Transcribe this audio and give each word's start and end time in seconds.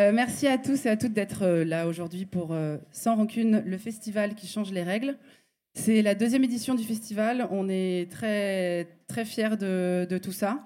Euh, 0.00 0.12
merci 0.14 0.46
à 0.46 0.56
tous 0.56 0.86
et 0.86 0.88
à 0.88 0.96
toutes 0.96 1.12
d'être 1.12 1.42
euh, 1.42 1.62
là 1.62 1.86
aujourd'hui 1.86 2.24
pour 2.24 2.52
euh, 2.52 2.78
Sans 2.90 3.16
Rancune, 3.16 3.62
le 3.66 3.76
festival 3.76 4.34
qui 4.34 4.46
change 4.46 4.72
les 4.72 4.82
règles. 4.82 5.18
C'est 5.74 6.00
la 6.00 6.14
deuxième 6.14 6.42
édition 6.42 6.74
du 6.74 6.84
festival. 6.84 7.46
On 7.50 7.68
est 7.68 8.10
très, 8.10 8.88
très 9.08 9.26
fiers 9.26 9.58
de, 9.58 10.18
tout 10.22 10.32
ça. 10.32 10.64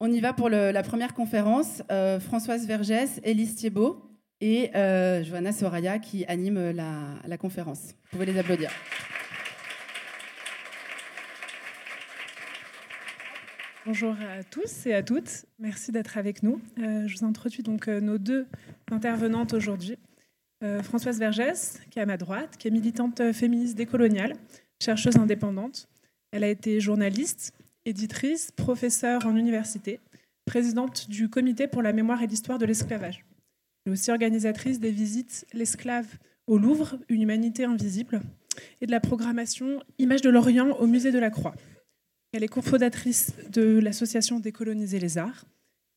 On 0.00 0.10
y 0.10 0.18
va 0.18 0.32
pour 0.32 0.50
la 0.50 0.82
première 0.82 1.14
conférence. 1.14 1.82
Françoise 2.20 2.66
Vergès, 2.66 3.18
Élise 3.24 3.54
Thiebaud 3.54 4.02
et 4.42 4.70
Johanna 4.74 5.52
Soraya 5.52 5.98
qui 5.98 6.26
animent 6.26 6.70
la, 6.72 7.14
la 7.26 7.38
conférence. 7.38 7.94
Vous 8.10 8.18
pouvez 8.18 8.26
les 8.26 8.38
applaudir. 8.38 8.70
Bonjour 13.84 14.12
à 14.12 14.44
tous 14.44 14.86
et 14.86 14.94
à 14.94 15.02
toutes. 15.02 15.44
Merci 15.58 15.90
d'être 15.90 16.16
avec 16.16 16.44
nous. 16.44 16.60
Euh, 16.78 17.08
je 17.08 17.18
vous 17.18 17.24
introduis 17.24 17.64
donc 17.64 17.88
euh, 17.88 18.00
nos 18.00 18.16
deux 18.16 18.46
intervenantes 18.92 19.54
aujourd'hui. 19.54 19.98
Euh, 20.62 20.84
Françoise 20.84 21.18
Vergès, 21.18 21.80
qui 21.90 21.98
est 21.98 22.02
à 22.02 22.06
ma 22.06 22.16
droite, 22.16 22.56
qui 22.58 22.68
est 22.68 22.70
militante 22.70 23.32
féministe 23.32 23.76
décoloniale, 23.76 24.34
chercheuse 24.80 25.16
indépendante. 25.16 25.88
Elle 26.30 26.44
a 26.44 26.48
été 26.48 26.78
journaliste, 26.78 27.54
éditrice, 27.84 28.52
professeure 28.52 29.26
en 29.26 29.34
université, 29.34 29.98
présidente 30.44 31.10
du 31.10 31.28
Comité 31.28 31.66
pour 31.66 31.82
la 31.82 31.92
mémoire 31.92 32.22
et 32.22 32.28
l'histoire 32.28 32.58
de 32.58 32.66
l'esclavage. 32.66 33.24
Elle 33.84 33.90
est 33.90 33.94
aussi 33.94 34.12
organisatrice 34.12 34.78
des 34.78 34.92
visites 34.92 35.44
L'esclave 35.52 36.06
au 36.46 36.56
Louvre, 36.56 36.98
une 37.08 37.22
humanité 37.22 37.64
invisible, 37.64 38.20
et 38.80 38.86
de 38.86 38.92
la 38.92 39.00
programmation 39.00 39.82
Images 39.98 40.22
de 40.22 40.30
l'Orient 40.30 40.70
au 40.78 40.86
Musée 40.86 41.10
de 41.10 41.18
la 41.18 41.30
Croix. 41.30 41.56
Elle 42.32 42.44
est 42.44 42.48
cofondatrice 42.48 43.34
de 43.50 43.78
l'association 43.78 44.40
Décoloniser 44.40 44.98
les 44.98 45.18
arts. 45.18 45.44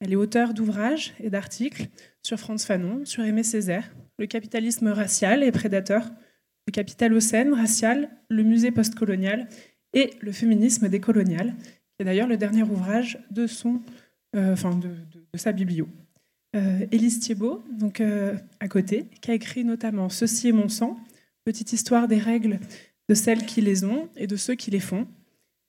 Elle 0.02 0.12
est 0.12 0.18
auteure 0.18 0.54
d'ouvrages 0.54 1.14
et 1.22 1.30
d'articles 1.30 1.88
sur 2.24 2.38
Franz 2.38 2.66
Fanon, 2.66 3.06
sur 3.06 3.24
Aimé 3.24 3.42
Césaire, 3.42 3.90
le 4.20 4.28
capitalisme 4.28 4.90
racial 4.90 5.44
et 5.44 5.52
prédateur, 5.54 6.12
le 6.68 6.72
capital 6.72 7.18
racial, 7.54 8.10
le 8.30 8.44
musée 8.44 8.72
postcolonial 8.72 9.48
et 9.94 10.12
le 10.20 10.34
féminisme 10.34 10.90
décolonial, 10.90 11.56
qui 11.58 12.02
est 12.02 12.06
d'ailleurs 12.06 12.28
le 12.28 12.36
dernier 12.36 12.64
ouvrage 12.64 13.18
de, 13.32 13.48
euh, 14.36 14.56
sa 15.36 15.54
biblio. 15.54 15.88
Euh, 16.58 16.86
Élise 16.92 17.22
Thiebaud, 17.22 17.64
donc 17.72 18.02
euh, 18.02 18.36
à 18.60 18.68
côté, 18.68 19.06
qui 19.22 19.32
a 19.32 19.34
écrit 19.34 19.64
notamment 19.64 20.10
Ceci 20.10 20.50
est 20.50 20.54
mon 20.54 20.68
sang, 20.68 21.00
petite 21.46 21.72
histoire 21.72 22.10
des 22.10 22.20
règles 22.20 22.60
de 23.08 23.14
celles 23.14 23.46
qui 23.46 23.62
les 23.62 23.86
ont 23.86 24.10
et 24.18 24.28
de 24.28 24.36
ceux 24.36 24.56
qui 24.56 24.72
les 24.72 24.80
font, 24.82 25.08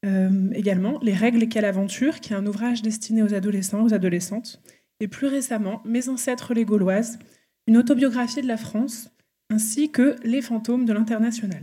euh, 0.05 0.51
également 0.53 0.99
Les 1.03 1.15
règles 1.15 1.43
et 1.43 1.49
quelle 1.49 1.65
aventure, 1.65 2.21
qui 2.21 2.33
est 2.33 2.37
un 2.37 2.47
ouvrage 2.47 2.83
destiné 2.83 3.23
aux 3.23 3.35
adolescents, 3.35 3.85
aux 3.85 3.95
adolescentes. 3.95 4.61
Et 5.01 5.09
plus 5.09 5.27
récemment, 5.27 5.83
Mes 5.85 6.09
ancêtres 6.09 6.55
les 6.55 6.65
Gauloises, 6.65 7.19
une 7.67 7.77
autobiographie 7.77 8.43
de 8.43 8.47
la 8.47 8.57
France, 8.57 9.11
ainsi 9.51 9.91
que 9.91 10.17
Les 10.23 10.43
fantômes 10.43 10.85
de 10.85 10.93
l'international. 10.93 11.63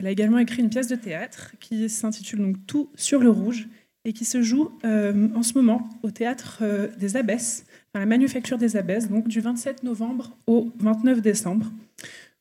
Elle 0.00 0.06
a 0.08 0.10
également 0.10 0.38
écrit 0.38 0.62
une 0.62 0.70
pièce 0.70 0.88
de 0.88 0.96
théâtre 0.96 1.54
qui 1.60 1.88
s'intitule 1.88 2.40
donc 2.40 2.66
Tout 2.66 2.90
sur 2.96 3.20
le 3.20 3.30
rouge 3.30 3.68
et 4.04 4.12
qui 4.12 4.24
se 4.24 4.42
joue 4.42 4.70
euh, 4.84 5.28
en 5.34 5.42
ce 5.42 5.54
moment 5.54 5.88
au 6.02 6.10
théâtre 6.10 6.58
euh, 6.62 6.88
des 6.98 7.16
Abbesses, 7.16 7.64
à 7.94 8.00
la 8.00 8.06
Manufacture 8.06 8.58
des 8.58 8.76
Abbesses, 8.76 9.08
donc 9.08 9.28
du 9.28 9.40
27 9.40 9.82
novembre 9.82 10.36
au 10.46 10.70
29 10.78 11.22
décembre. 11.22 11.72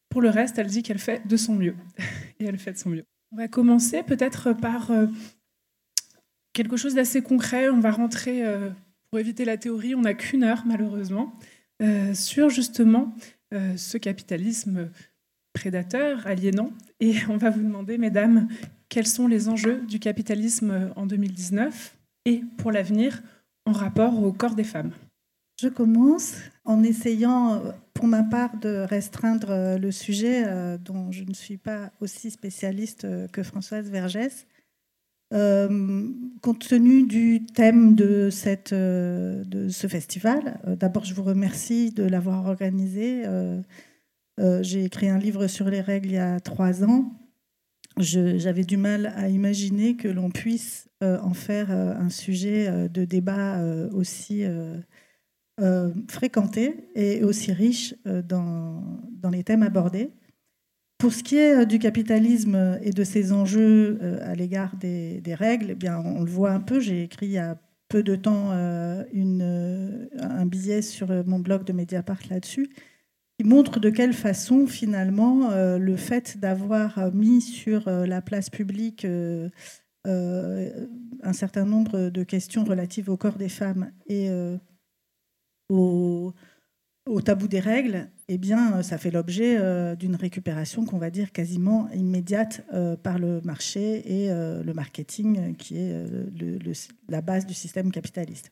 Pour 0.10 0.22
le 0.22 0.30
reste, 0.30 0.58
elle 0.58 0.68
dit 0.68 0.84
qu'elle 0.84 1.00
fait 1.00 1.26
de 1.26 1.38
son 1.38 1.56
mieux. 1.56 1.76
et 2.40 2.46
elle 2.46 2.58
fait 2.58 2.74
de 2.74 2.78
son 2.78 2.90
mieux. 2.90 3.06
On 3.34 3.38
va 3.38 3.48
commencer 3.48 4.04
peut-être 4.04 4.54
par 4.54 4.92
euh, 4.92 5.08
quelque 6.54 6.78
chose 6.78 6.94
d'assez 6.94 7.24
concret. 7.24 7.68
On 7.68 7.80
va 7.80 7.90
rentrer, 7.90 8.46
euh, 8.46 8.70
pour 9.10 9.18
éviter 9.18 9.44
la 9.44 9.58
théorie, 9.58 9.96
on 9.96 10.02
n'a 10.02 10.14
qu'une 10.14 10.44
heure 10.44 10.62
malheureusement, 10.68 11.34
euh, 11.82 12.14
sur 12.14 12.50
justement 12.50 13.16
ce 13.76 14.00
capitalisme 14.00 14.90
prédateur, 15.54 16.26
aliénant. 16.26 16.72
Et 17.00 17.14
on 17.30 17.38
va 17.38 17.52
vous 17.52 17.62
demander, 17.62 18.00
mesdames, 18.00 18.48
quels 18.90 19.06
sont 19.06 19.28
les 19.28 19.48
enjeux 19.48 19.82
du 19.88 20.00
capitalisme 20.00 20.92
en 20.96 21.06
2019 21.06 21.96
et 22.26 22.42
pour 22.58 22.72
l'avenir 22.72 23.22
en 23.66 23.72
rapport 23.72 24.24
au 24.24 24.32
corps 24.32 24.56
des 24.56 24.64
femmes. 24.64 24.92
Je 25.62 25.70
commence 25.70 26.36
en 26.66 26.84
essayant 26.84 27.62
pour 27.94 28.08
ma 28.08 28.24
part 28.24 28.58
de 28.58 28.86
restreindre 28.90 29.52
euh, 29.52 29.78
le 29.78 29.92
sujet 29.92 30.44
euh, 30.46 30.78
dont 30.78 31.12
je 31.12 31.24
ne 31.24 31.34
suis 31.34 31.58
pas 31.58 31.92
aussi 32.02 32.32
spécialiste 32.32 33.06
euh, 33.06 33.28
que 33.28 33.44
Françoise 33.44 33.90
Vergès. 33.90 34.46
compte 35.32 36.68
tenu 36.68 37.04
du 37.04 37.46
thème 37.46 37.96
de, 37.96 38.30
ce 38.30 39.88
festival, 39.88 40.60
d'abord 40.78 41.06
je 41.06 41.14
vous 41.14 41.24
remercie 41.24 41.92
de 41.92 42.04
l'avoir 42.04 42.46
organisé. 42.46 43.24
J'ai 44.38 44.84
écrit 44.84 45.10
un 45.10 45.18
livre 45.18 45.48
sur 45.48 45.70
les 45.70 45.82
règles 45.82 46.10
il 46.10 46.16
y 46.16 46.18
a 46.18 46.40
trois 46.40 46.84
ans. 46.84 47.12
J'avais 47.98 48.64
du 48.64 48.78
mal 48.78 49.14
à 49.16 49.30
imaginer 49.30 49.96
que 49.96 50.08
l'on 50.08 50.30
puisse 50.30 50.88
en 51.02 51.34
faire 51.34 51.72
un 51.72 52.10
sujet 52.10 52.90
de 52.90 53.04
débat 53.06 53.60
aussi 53.92 54.44
euh, 55.62 55.92
fréquenté 56.10 56.90
et 56.96 57.24
aussi 57.24 57.52
riche 57.52 57.94
euh, 58.08 58.24
dans, 58.24 58.82
dans, 59.12 59.30
les 59.30 59.44
thèmes 59.44 59.62
abordés. 59.62 60.10
Pour 60.98 61.14
ce 61.14 61.22
qui 61.22 61.38
est 61.38 61.58
euh, 61.58 61.66
du 61.66 61.78
capitalisme 61.78 62.80
et 62.82 62.90
de 62.90 63.04
ses 63.04 63.32
enjeux 63.32 64.00
à 64.24 64.34
l'égard 64.34 64.76
des, 64.78 65.22
règles, 65.28 65.68
eh 65.70 65.76
bien, 65.76 66.00
on 66.00 66.24
le 66.24 66.32
voit 66.32 66.50
un 66.50 66.60
peu. 66.60 66.80
J'ai 66.80 67.04
écrit 67.04 67.28
il 67.28 67.34
y 67.34 67.38
a 67.38 67.60
peu 67.88 68.02
de 68.02 68.16
temps 68.16 68.50
un 68.50 69.06
billet 70.48 70.82
sur 70.82 71.10
mon 71.28 71.38
blog 71.38 71.66
de 71.66 71.74
Mediapart 71.74 72.22
là-dessus, 72.32 72.72
qui 73.38 73.46
montre 73.46 73.80
de 73.80 73.92
quelle 73.92 74.14
façon, 74.14 74.66
finalement, 74.66 75.52
le 75.78 75.96
fait 75.98 76.40
d'avoir 76.40 77.14
mis 77.14 77.42
sur 77.42 77.88
la 77.88 78.24
place 78.24 78.50
publique 78.50 79.06
un 80.06 81.34
certain 81.34 81.66
nombre 81.66 82.10
de 82.10 82.24
questions 82.24 82.64
relatives 82.64 83.10
au 83.10 83.18
corps 83.18 83.38
des 83.38 83.50
femmes 83.50 83.92
et 84.08 84.32
au, 85.70 86.34
tabou 87.24 87.48
des 87.48 87.60
règles, 87.60 88.10
eh 88.28 88.38
bien, 88.38 88.82
ça 88.82 88.98
fait 88.98 89.12
l'objet 89.12 89.58
euh, 89.58 89.96
d'une 89.96 90.16
récupération 90.16 90.86
qu'on 90.86 90.98
va 90.98 91.10
dire 91.10 91.32
quasiment 91.32 91.90
immédiate 91.92 92.66
euh, 92.74 92.96
par 92.96 93.20
le 93.20 93.42
marché 93.42 94.24
et 94.24 94.32
euh, 94.32 94.64
le 94.64 94.74
marketing, 94.74 95.56
qui 95.56 95.78
est 95.78 96.06
la 97.10 97.22
base 97.22 97.46
du 97.46 97.54
système 97.54 97.92
capitaliste. 97.92 98.52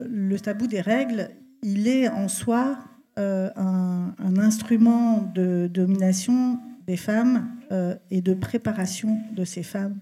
Le 0.00 0.38
tabou 0.38 0.66
des 0.66 0.80
règles, 0.80 1.30
il 1.62 1.88
est 1.88 2.08
en 2.08 2.28
soi 2.28 2.78
un, 3.16 4.12
instrument 4.36 5.22
de 5.34 5.70
domination 5.72 6.60
des 6.86 6.98
femmes 6.98 7.48
et 8.10 8.20
de 8.20 8.34
préparation 8.34 9.18
de 9.34 9.46
ces 9.46 9.62
femmes 9.62 9.98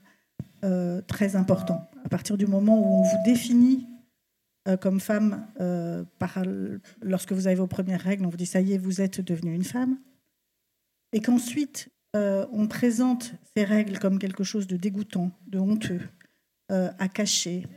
très 1.07 1.37
important. 1.37 1.89
À 2.05 2.09
partir 2.09 2.37
du 2.37 2.47
moment 2.47 2.77
où 2.77 3.01
on 3.01 3.03
vous 3.03 3.23
définit 3.25 3.87
euh, 4.67 4.79
comme 4.79 4.99
femme, 4.99 5.47
euh, 5.61 6.05
lorsque 7.03 7.33
vous 7.33 7.47
avez 7.47 7.57
vos 7.57 7.67
premières 7.67 8.01
règles, 8.01 8.25
on 8.25 8.31
vous 8.31 8.39
dit 8.39 8.47
ça 8.47 8.63
y 8.63 8.73
est, 8.73 8.79
vous 8.79 9.03
êtes 9.03 9.21
devenue 9.21 9.55
une 9.55 9.65
femme. 9.65 9.99
Et 11.13 11.21
qu'ensuite, 11.21 11.91
euh, 12.17 12.47
on 12.51 12.67
présente 12.67 13.35
ces 13.55 13.65
règles 13.65 13.99
comme 13.99 14.19
quelque 14.19 14.43
chose 14.43 14.67
de 14.67 14.77
dégoûtant, 14.77 15.31
de 15.47 15.59
honteux, 15.59 16.01
à 16.71 17.09
cacher, 17.09 17.69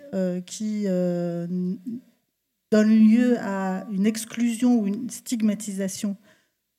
qui 0.48 0.86
donne 0.86 1.80
lieu 2.72 3.38
à 3.42 3.86
une 3.92 4.08
exclusion 4.08 4.80
ou 4.80 4.88
une 4.88 5.10
stigmatisation 5.10 6.16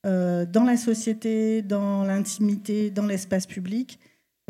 dans 0.03 0.65
la 0.65 0.75
société, 0.75 1.61
dans 1.61 2.03
l'intimité, 2.03 2.89
dans 2.89 3.05
l'espace 3.05 3.45
public 3.45 3.99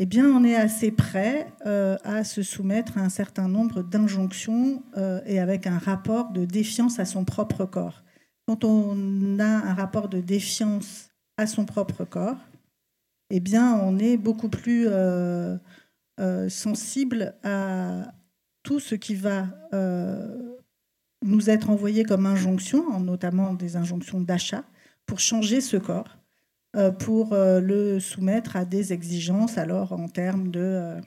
eh 0.01 0.05
bien, 0.05 0.27
on 0.27 0.45
est 0.45 0.55
assez 0.55 0.91
prêt 0.91 1.51
euh, 1.65 1.97
à 2.05 2.23
se 2.23 2.41
soumettre 2.41 2.97
à 2.97 3.01
un 3.01 3.09
certain 3.09 3.49
nombre 3.49 3.83
d'injonctions 3.83 4.81
euh, 4.95 5.19
et 5.25 5.39
avec 5.39 5.67
un 5.67 5.77
rapport 5.77 6.31
de 6.31 6.45
défiance 6.45 6.99
à 6.99 7.05
son 7.05 7.25
propre 7.25 7.65
corps. 7.65 8.05
Quand 8.47 8.63
on 8.63 9.39
a 9.39 9.43
un 9.43 9.73
rapport 9.73 10.07
de 10.07 10.21
défiance 10.21 11.09
à 11.35 11.47
son 11.47 11.65
propre 11.65 12.05
corps, 12.05 12.37
eh 13.29 13.41
bien, 13.41 13.75
on 13.75 13.99
est 13.99 14.15
beaucoup 14.15 14.47
plus 14.47 14.87
euh, 14.87 15.57
sensible 16.47 17.35
à 17.43 18.13
tout 18.63 18.79
ce 18.79 18.95
qui 18.95 19.15
va 19.15 19.47
nous 21.25 21.49
être 21.49 21.69
envoyé 21.69 22.05
comme 22.05 22.25
injonction, 22.25 23.01
notamment 23.01 23.53
des 23.53 23.75
injonctions 23.75 24.21
d'achat, 24.21 24.63
pour 25.05 25.19
changer 25.19 25.59
ce 25.59 25.75
corps. 25.75 26.18
Euh, 26.75 26.91
pour 26.91 27.33
euh, 27.33 27.59
le 27.59 27.99
soumettre 27.99 28.55
à 28.55 28.63
des 28.63 28.93
exigences, 28.93 29.57
alors 29.57 29.91
en 29.91 30.07
termes 30.07 30.51
de, 30.51 31.01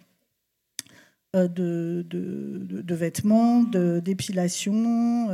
euh, 1.37 1.47
de, 1.47 2.95
vêtements, 2.95 3.63
d'épilation, 3.63 5.29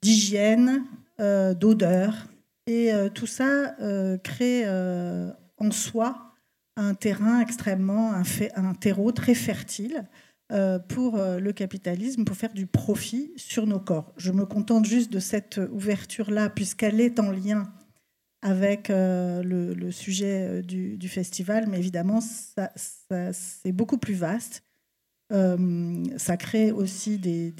d'hygiène, 0.00 0.84
d'odeur. 1.18 2.28
Et 2.66 2.92
tout 3.14 3.26
ça 3.26 3.74
crée 4.22 4.64
en 4.68 5.70
soi 5.72 6.34
un 6.76 6.94
terrain 6.94 7.40
extrêmement, 7.40 8.14
un, 8.14 8.22
un 8.54 8.74
terreau 8.74 9.10
très 9.10 9.34
fertile 9.34 10.04
pour 10.88 11.18
le 11.18 11.50
capitalisme, 11.50 12.24
pour 12.24 12.36
faire 12.36 12.52
du 12.52 12.66
profit 12.66 13.32
sur 13.36 13.66
nos 13.66 13.80
corps. 13.80 14.12
Je 14.16 14.30
me 14.30 14.46
contente 14.46 14.84
juste 14.84 15.12
de 15.12 15.18
cette 15.18 15.60
ouverture-là, 15.72 16.48
puisqu'elle 16.48 17.00
est 17.00 17.18
en 17.18 17.32
lien 17.32 17.70
avec 18.42 18.88
le, 18.88 19.90
sujet 19.90 20.62
du, 20.62 21.08
festival, 21.08 21.66
mais 21.68 21.78
évidemment, 21.78 22.20
c'est 22.20 23.72
beaucoup 23.72 23.98
plus 23.98 24.14
vaste. 24.14 24.62
ça 25.30 26.36
crée 26.38 26.72
aussi 26.72 27.18
des, 27.18 27.54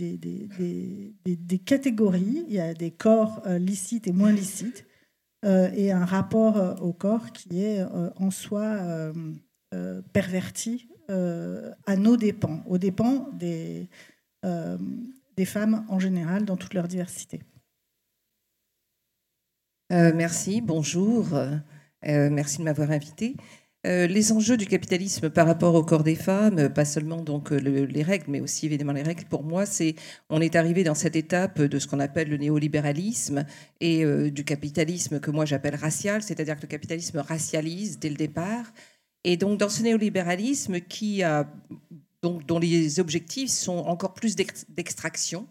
catégories. 1.65 2.44
Il 2.49 2.55
y 2.55 2.61
a 2.61 2.75
des 2.75 2.91
corps 2.91 3.43
licites 3.47 4.06
et 4.06 4.12
moins 4.12 4.32
licites. 4.32 4.87
Euh, 5.44 5.71
et 5.75 5.91
un 5.91 6.05
rapport 6.05 6.59
euh, 6.59 6.75
au 6.77 6.93
corps 6.93 7.33
qui 7.33 7.62
est 7.62 7.81
euh, 7.81 8.11
en 8.17 8.31
soi 8.31 8.79
perverti 10.12 10.88
à 11.09 11.97
nos 11.97 12.17
dépens, 12.17 12.62
aux 12.67 12.79
dépens 12.79 13.29
des 13.33 13.88
femmes 15.44 15.85
en 15.88 15.99
général 15.99 16.44
dans 16.44 16.56
toute 16.56 16.75
leur 16.75 16.87
diversité. 16.87 17.41
Merci, 19.91 20.61
bonjour. 20.61 21.27
merci 22.03 22.59
de 22.59 22.63
m'avoir 22.63 22.91
invité. 22.91 23.37
Euh, 23.87 24.07
les 24.07 24.31
enjeux 24.33 24.59
du 24.59 24.67
capitalisme 24.67 25.31
par 25.31 25.47
rapport 25.47 25.75
au 25.75 25.83
corps 25.83 26.03
des 26.03 26.15
femmes, 26.15 26.69
pas 26.69 26.85
seulement 26.85 27.23
donc 27.23 27.51
euh, 27.51 27.57
les 27.57 28.03
règles, 28.03 28.27
mais 28.29 28.41
aussi 28.41 28.67
évidemment 28.67 28.93
les 28.93 29.03
règles. 29.03 29.25
Pour 29.25 29.43
moi, 29.43 29.65
c'est 29.65 29.95
on 30.29 30.43
est 30.43 30.55
arrivé 30.55 30.85
dans 30.85 30.95
cette 30.95 31.17
étape 31.17 31.63
de 31.63 31.79
ce 31.79 31.87
qu'on 31.87 31.99
appelle 31.99 32.29
le 32.29 32.37
néolibéralisme 32.37 33.47
et 33.81 34.05
euh, 34.05 34.31
du 34.31 34.45
capitalisme 34.45 35.19
que 35.19 35.31
moi 35.31 35.47
j'appelle 35.47 35.77
racial, 35.77 36.23
c'est-à-dire 36.23 36.57
que 36.57 36.63
le 36.63 36.69
capitalisme 36.69 37.21
racialise 37.21 37.99
dès 37.99 38.11
le 38.11 38.17
départ. 38.17 38.71
Et 39.25 39.39
donc 39.39 39.59
dans 39.59 39.71
ce 39.71 39.83
néolibéralisme 39.83 40.81
qui 40.81 41.23
donc 42.23 42.47
dont 42.47 42.59
les 42.59 43.01
objectifs 43.01 43.51
sont 43.51 43.79
encore 43.79 44.13
plus 44.15 44.37
d'extraction, 44.37 45.47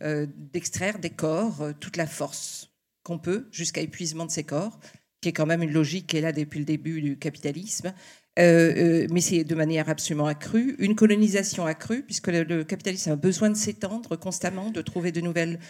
d'extraire 0.00 0.98
des 0.98 1.10
corps 1.10 1.62
toute 1.78 1.98
la 1.98 2.06
force 2.06 2.71
qu'on 3.02 3.18
peut 3.18 3.48
jusqu'à 3.50 3.80
épuisement 3.80 4.26
de 4.26 4.30
ces 4.30 4.44
corps 4.44 4.78
qui 5.22 5.28
est 5.28 5.32
quand 5.32 5.46
même 5.46 5.62
une 5.62 5.72
logique 5.72 6.08
qui 6.08 6.18
est 6.18 6.20
là 6.20 6.32
depuis 6.32 6.58
le 6.58 6.64
début 6.66 7.00
du 7.00 7.16
capitalisme, 7.16 7.94
euh, 8.38 9.02
euh, 9.02 9.06
mais 9.10 9.20
c'est 9.20 9.44
de 9.44 9.54
manière 9.54 9.88
absolument 9.88 10.26
accrue, 10.26 10.74
une 10.78 10.96
colonisation 10.96 11.64
accrue, 11.64 12.02
puisque 12.02 12.26
le, 12.26 12.64
capitalisme 12.64 13.12
a 13.12 13.16
besoin 13.16 13.48
de 13.48 13.56
s'étendre 13.56 14.16
constamment, 14.16 14.70
de 14.70 14.82
trouver 14.82 15.12
de 15.12 15.20
nouvelles 15.20 15.60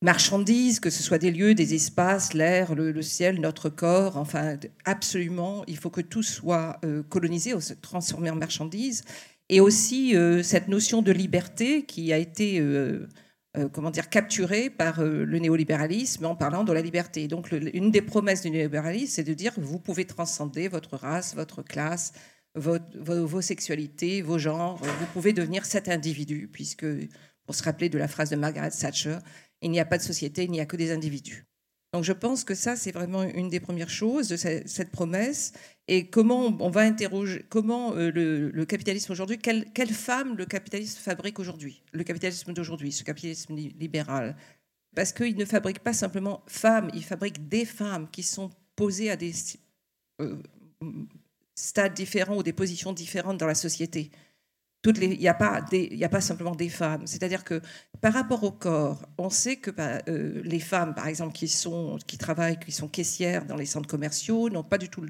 marchandises, 0.00 0.80
que 0.80 0.90
ce 0.90 1.02
soit 1.02 1.18
des 1.18 1.30
lieux, 1.30 1.54
des 1.54 1.74
espaces, 1.74 2.32
l'air, 2.32 2.74
le, 2.74 3.02
ciel, 3.02 3.40
notre 3.40 3.68
corps, 3.68 4.16
enfin, 4.16 4.56
absolument, 4.84 5.64
il 5.66 5.76
faut 5.76 5.90
que 5.90 6.00
tout 6.00 6.22
soit 6.22 6.78
euh, 6.84 7.02
colonisé, 7.02 7.52
transformé 7.82 8.30
en 8.30 8.36
marchandises, 8.36 9.04
et 9.50 9.60
aussi 9.60 10.14
cette 10.42 10.68
notion 10.68 11.00
de 11.00 11.10
liberté 11.10 11.86
qui 11.86 12.12
a 12.12 12.18
été 12.18 12.60
euh, 13.56 13.68
comment 13.68 13.90
dire, 13.90 14.10
capturé 14.10 14.68
par 14.68 15.00
euh, 15.00 15.24
le 15.24 15.38
néolibéralisme 15.38 16.26
en 16.26 16.36
parlant 16.36 16.64
de 16.64 16.72
la 16.72 16.82
liberté. 16.82 17.28
Donc, 17.28 17.50
une 17.52 17.90
des 17.90 18.02
promesses 18.02 18.42
du 18.42 18.50
néolibéralisme, 18.50 19.14
c'est 19.14 19.24
de 19.24 19.32
dire 19.32 19.54
que 19.54 19.60
vous 19.60 19.78
pouvez 19.78 20.04
transcender 20.04 20.68
votre 20.68 20.96
race, 20.96 21.34
votre 21.34 21.62
classe, 21.62 22.12
vos, 22.54 23.40
sexualités, 23.40 24.20
vos 24.20 24.38
genres. 24.38 24.76
Vous 24.76 25.06
pouvez 25.14 25.32
devenir 25.32 25.64
cet 25.64 25.88
individu, 25.88 26.48
puisque, 26.52 26.86
pour 27.46 27.54
se 27.54 27.62
rappeler 27.62 27.88
de 27.88 27.96
la 27.96 28.08
phrase 28.08 28.30
de 28.30 28.36
Margaret 28.36 28.70
Thatcher, 28.70 29.18
il 29.62 29.70
n'y 29.70 29.80
a 29.80 29.86
pas 29.86 29.96
de 29.96 30.02
société, 30.02 30.44
il 30.44 30.50
n'y 30.50 30.60
a 30.60 30.66
que 30.66 30.76
des 30.76 30.92
individus. 30.92 31.46
Donc 31.94 32.04
je 32.04 32.12
pense 32.12 32.44
que 32.44 32.54
ça, 32.54 32.76
c'est 32.76 32.92
vraiment 32.92 33.22
une 33.22 33.48
des 33.48 33.60
premières 33.60 33.88
choses 33.88 34.28
de 34.28 34.36
cette 34.36 34.90
promesse. 34.90 35.52
Et 35.88 36.08
comment 36.08 36.56
on 36.60 36.70
va 36.70 36.82
interroger, 36.82 37.44
comment 37.48 37.94
euh, 37.96 38.10
le, 38.10 38.64
capitalisme 38.66 39.12
aujourd'hui, 39.12 39.38
quelle, 39.38 39.64
femme 39.88 40.36
le 40.36 40.44
capitalisme 40.44 41.00
fabrique 41.00 41.38
aujourd'hui 41.38 41.82
Le 41.92 42.04
capitalisme 42.04 42.52
d'aujourd'hui, 42.52 42.92
ce 42.92 43.04
capitalisme 43.04 43.54
libéral? 43.54 44.36
Parce 44.94 45.12
qu'il 45.12 45.36
ne 45.36 45.44
fabrique 45.44 45.80
pas 45.80 45.94
simplement 45.94 46.42
femmes, 46.46 46.90
il 46.94 47.04
fabrique 47.04 47.48
des 47.48 47.64
femmes 47.64 48.08
qui 48.10 48.22
sont 48.22 48.50
posées 48.76 49.10
à 49.10 49.16
des 49.16 49.32
euh, 50.20 50.36
stades 51.54 51.94
différents 51.94 52.36
ou 52.36 52.42
des 52.42 52.52
positions 52.52 52.92
différentes 52.92 53.38
dans 53.38 53.46
la 53.46 53.54
société 53.54 54.10
il 54.96 55.18
n'y 55.18 55.28
a, 55.28 55.34
pas 56.08 56.20
simplement 56.20 56.54
des 56.54 56.68
femmes. 56.68 57.06
C'est-à-dire 57.06 57.44
que 57.44 57.60
par 58.00 58.12
rapport 58.12 58.44
au 58.44 58.52
corps, 58.52 59.02
on 59.18 59.30
sait 59.30 59.56
que 59.56 59.70
bah, 59.70 60.00
euh, 60.08 60.40
les 60.44 60.60
femmes, 60.60 60.94
par 60.94 61.08
exemple, 61.08 61.34
qui, 61.34 61.48
sont, 61.48 61.98
qui 62.06 62.18
travaillent, 62.18 62.58
qui 62.58 62.72
sont 62.72 62.88
caissières 62.88 63.44
dans 63.44 63.56
les 63.56 63.66
centres 63.66 63.88
commerciaux, 63.88 64.48
n'ont 64.50 64.62
pas 64.62 64.78
du 64.78 64.88
tout, 64.88 65.04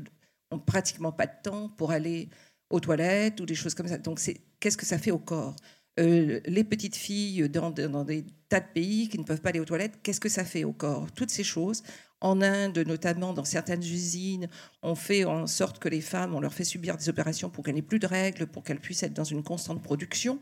ont 0.51 0.59
pratiquement 0.59 1.13
pas 1.13 1.27
de 1.27 1.33
temps 1.43 1.69
pour 1.71 1.91
aller 1.91 2.29
aux 2.71 2.81
toilettes 2.81 3.41
ou 3.41 3.47
des 3.47 3.55
choses 3.55 3.75
comme 3.75 3.89
ça. 3.89 3.99
Donc, 3.99 4.21
qu'est-ce 4.61 4.77
que 4.77 4.87
ça 4.87 4.99
fait 4.99 5.11
au 5.11 5.19
corps? 5.19 5.57
Euh, 5.99 6.41
les 6.47 6.63
petites 6.63 6.95
filles 6.95 7.49
dans, 7.49 7.71
des 7.71 8.25
tas 8.49 8.61
de 8.61 8.67
pays 8.73 9.09
qui 9.09 9.19
ne 9.19 9.25
peuvent 9.25 9.41
pas 9.41 9.49
aller 9.49 9.59
aux 9.59 9.65
toilettes, 9.65 9.99
qu'est-ce 10.03 10.21
que 10.21 10.29
ça 10.29 10.45
fait 10.45 10.65
au 10.65 10.73
corps? 10.73 11.11
Toutes 11.13 11.31
ces 11.31 11.43
choses. 11.43 11.83
En 12.21 12.41
Inde, 12.41 12.79
notamment 12.79 13.33
dans 13.33 13.45
certaines 13.45 13.83
usines, 13.83 14.49
on 14.83 14.95
fait 14.95 15.25
en 15.25 15.47
sorte 15.47 15.79
que 15.79 15.89
les 15.89 16.01
femmes, 16.01 16.35
on 16.35 16.41
leur 16.41 16.55
fait 16.55 16.65
subir 16.65 16.97
des 16.97 17.09
opérations 17.09 17.51
pour 17.51 17.65
qu'elles 17.65 17.75
n'aient 17.75 17.83
plus 17.83 17.99
de 17.99 18.07
règles, 18.07 18.47
pour 18.47 18.63
qu'elles 18.65 18.81
puissent 18.81 19.03
être 19.03 19.15
dans 19.15 19.25
une 19.25 19.43
constante 19.43 19.83
production, 19.83 20.41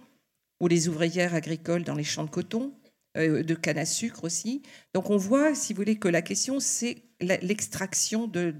ou 0.60 0.68
les 0.68 0.88
ouvrières 0.88 1.34
agricoles 1.34 1.84
dans 1.84 1.94
les 1.94 2.04
champs 2.04 2.24
de 2.24 2.30
coton, 2.30 2.74
euh, 3.16 3.42
de 3.42 3.54
canne 3.54 3.78
à 3.78 3.86
sucre 3.86 4.24
aussi. 4.24 4.62
Donc 4.94 5.10
on 5.10 5.16
voit, 5.16 5.54
si 5.54 5.72
vous 5.72 5.78
voulez, 5.78 5.98
que 5.98 6.08
la 6.08 6.22
question, 6.22 6.60
c'est 6.60 7.02
l'extraction 7.20 8.26
de, 8.26 8.54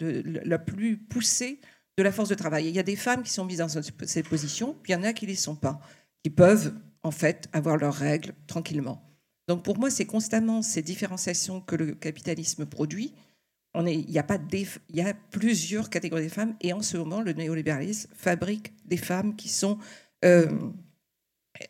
la 0.45 0.59
plus 0.59 0.97
poussée 0.97 1.61
de 1.99 2.03
la 2.03 2.13
force 2.13 2.29
de 2.29 2.35
travail. 2.35 2.69
il 2.69 2.75
y 2.75 2.79
a 2.79 2.83
des 2.83 2.97
femmes 2.97 3.23
qui 3.23 3.33
sont 3.33 3.45
mises 3.45 3.59
dans 3.59 3.69
cette 3.69 4.29
position, 4.29 4.77
puis 4.83 4.93
il 4.93 4.97
y 4.97 4.99
en 4.99 5.03
a 5.03 5.13
qui 5.13 5.25
ne 5.25 5.31
les 5.31 5.37
sont 5.37 5.57
pas, 5.57 5.81
qui 6.23 6.31
peuvent 6.31 6.75
en 7.03 7.11
fait 7.11 7.49
avoir 7.53 7.79
leurs 7.79 7.95
règles 7.95 8.35
tranquillement. 8.47 9.03
Donc 9.49 9.63
pour 9.63 9.79
moi, 9.79 9.91
c'est 9.91 10.07
constamment 10.07 10.61
ces 10.61 10.83
différenciations 10.83 11.61
que 11.61 11.77
le 11.77 11.95
capitalisme 11.95 12.67
produit. 12.67 13.15
Il, 13.79 14.11
y 14.11 14.19
a 14.19 14.23
pas 14.23 14.39
il 14.53 14.97
y 14.97 15.03
a 15.03 15.13
plusieurs 15.31 15.91
catégories 15.91 16.25
de 16.25 16.33
femmes 16.33 16.57
et 16.63 16.73
en 16.73 16.81
ce 16.81 16.97
moment, 16.97 17.21
le 17.21 17.33
néolibéralisme 17.33 18.11
fabrique 18.15 18.73
des 18.87 18.97
femmes 18.97 19.37
qui 19.37 19.49
sont... 19.49 19.79
Euh, 20.25 20.47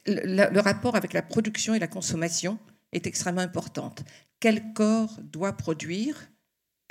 le, 0.07 0.61
rapport 0.61 0.95
avec 0.97 1.13
la 1.13 1.23
production 1.23 1.75
et 1.75 1.79
la 1.79 1.89
consommation 1.89 2.59
est 2.93 3.07
extrêmement 3.07 3.41
important. 3.41 3.93
Quel 4.41 4.73
corps 4.73 5.19
doit 5.23 5.53
produire 5.53 6.31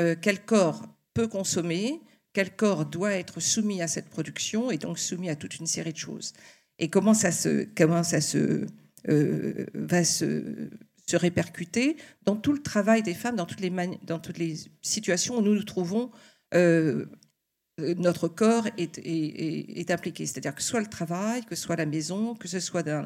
euh, 0.01 0.15
Quel 0.19 0.44
corps 0.44 0.83
peut 1.13 1.27
consommer 1.27 2.01
Quel 2.33 2.56
corps 2.56 2.86
doit 2.86 3.13
être 3.13 3.39
soumis 3.39 3.81
à 3.81 3.88
cette 3.88 4.09
production 4.09 4.71
et 4.71 4.77
donc 4.77 5.00
soumis 5.00 5.30
à 5.30 5.36
toute 5.36 5.59
une 5.59 5.68
série 5.68 5.94
de 5.94 5.97
choses 5.97 6.33
Et 6.80 6.89
comment 6.89 7.13
ça 7.13 7.31
se... 7.31 7.68
Comment 7.75 8.03
ça 8.03 8.21
se 8.21 8.65
euh, 9.07 9.65
va 9.75 10.03
se, 10.03 10.69
répercuter 11.13 11.97
dans 12.24 12.36
tout 12.36 12.51
le 12.51 12.62
travail 12.62 13.03
des 13.03 13.13
femmes, 13.13 13.36
dans 13.36 13.45
toutes 13.45 13.59
les, 13.59 13.71
dans 14.01 14.18
toutes 14.18 14.39
les 14.39 14.56
situations 14.81 15.37
où 15.37 15.42
nous 15.44 15.54
nous 15.54 15.64
trouvons. 15.64 16.09
Euh, 16.56 17.06
notre 17.77 18.27
corps 18.27 18.67
est, 18.77 19.91
impliqué, 19.91 20.25
c'est-à-dire 20.25 20.55
que 20.55 20.63
soit 20.63 20.79
le 20.79 20.87
travail, 20.87 21.44
que 21.44 21.55
soit 21.55 21.75
la 21.75 21.85
maison, 21.85 22.33
que 22.33 22.47
ce 22.47 22.59
soit 22.59 22.83
dans 22.83 23.03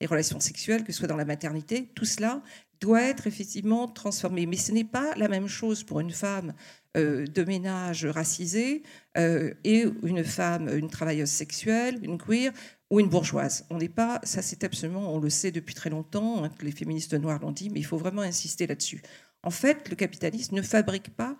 les 0.00 0.06
relations 0.06 0.38
sexuelles, 0.38 0.84
que 0.84 0.92
ce 0.92 0.98
soit 0.98 1.08
dans 1.08 1.16
la 1.16 1.24
maternité, 1.24 1.90
tout 1.94 2.04
cela 2.04 2.40
doit 2.80 3.02
être 3.02 3.26
effectivement 3.26 3.88
transformé. 3.88 4.46
Mais 4.46 4.56
ce 4.56 4.72
n'est 4.72 4.84
pas 4.84 5.14
la 5.16 5.28
même 5.28 5.48
chose 5.48 5.82
pour 5.82 6.00
une 6.00 6.10
femme 6.10 6.52
euh, 6.96 7.26
de 7.26 7.44
ménage 7.44 8.06
racisée 8.06 8.82
et 9.16 9.84
une 10.02 10.24
femme, 10.24 10.68
une 10.68 10.88
travailleuse 10.88 11.30
sexuelle, 11.30 11.98
une 12.02 12.18
queer, 12.18 12.52
ou 12.92 13.00
une 13.00 13.08
bourgeoise. 13.08 13.64
On 13.70 13.78
n'est 13.78 13.88
pas, 13.88 14.20
ça 14.22 14.42
c'est 14.42 14.64
absolument, 14.64 15.14
on 15.14 15.18
le 15.18 15.30
sait 15.30 15.50
depuis 15.50 15.74
très 15.74 15.88
longtemps, 15.88 16.44
hein, 16.44 16.50
les 16.60 16.72
féministes 16.72 17.14
noires 17.14 17.40
l'ont 17.40 17.50
dit, 17.50 17.70
mais 17.70 17.80
il 17.80 17.86
faut 17.86 17.96
vraiment 17.96 18.20
insister 18.20 18.66
là-dessus. 18.66 19.00
En 19.42 19.50
fait, 19.50 19.88
le 19.88 19.96
capitalisme 19.96 20.56
ne 20.56 20.62
fabrique 20.62 21.08
pas 21.16 21.38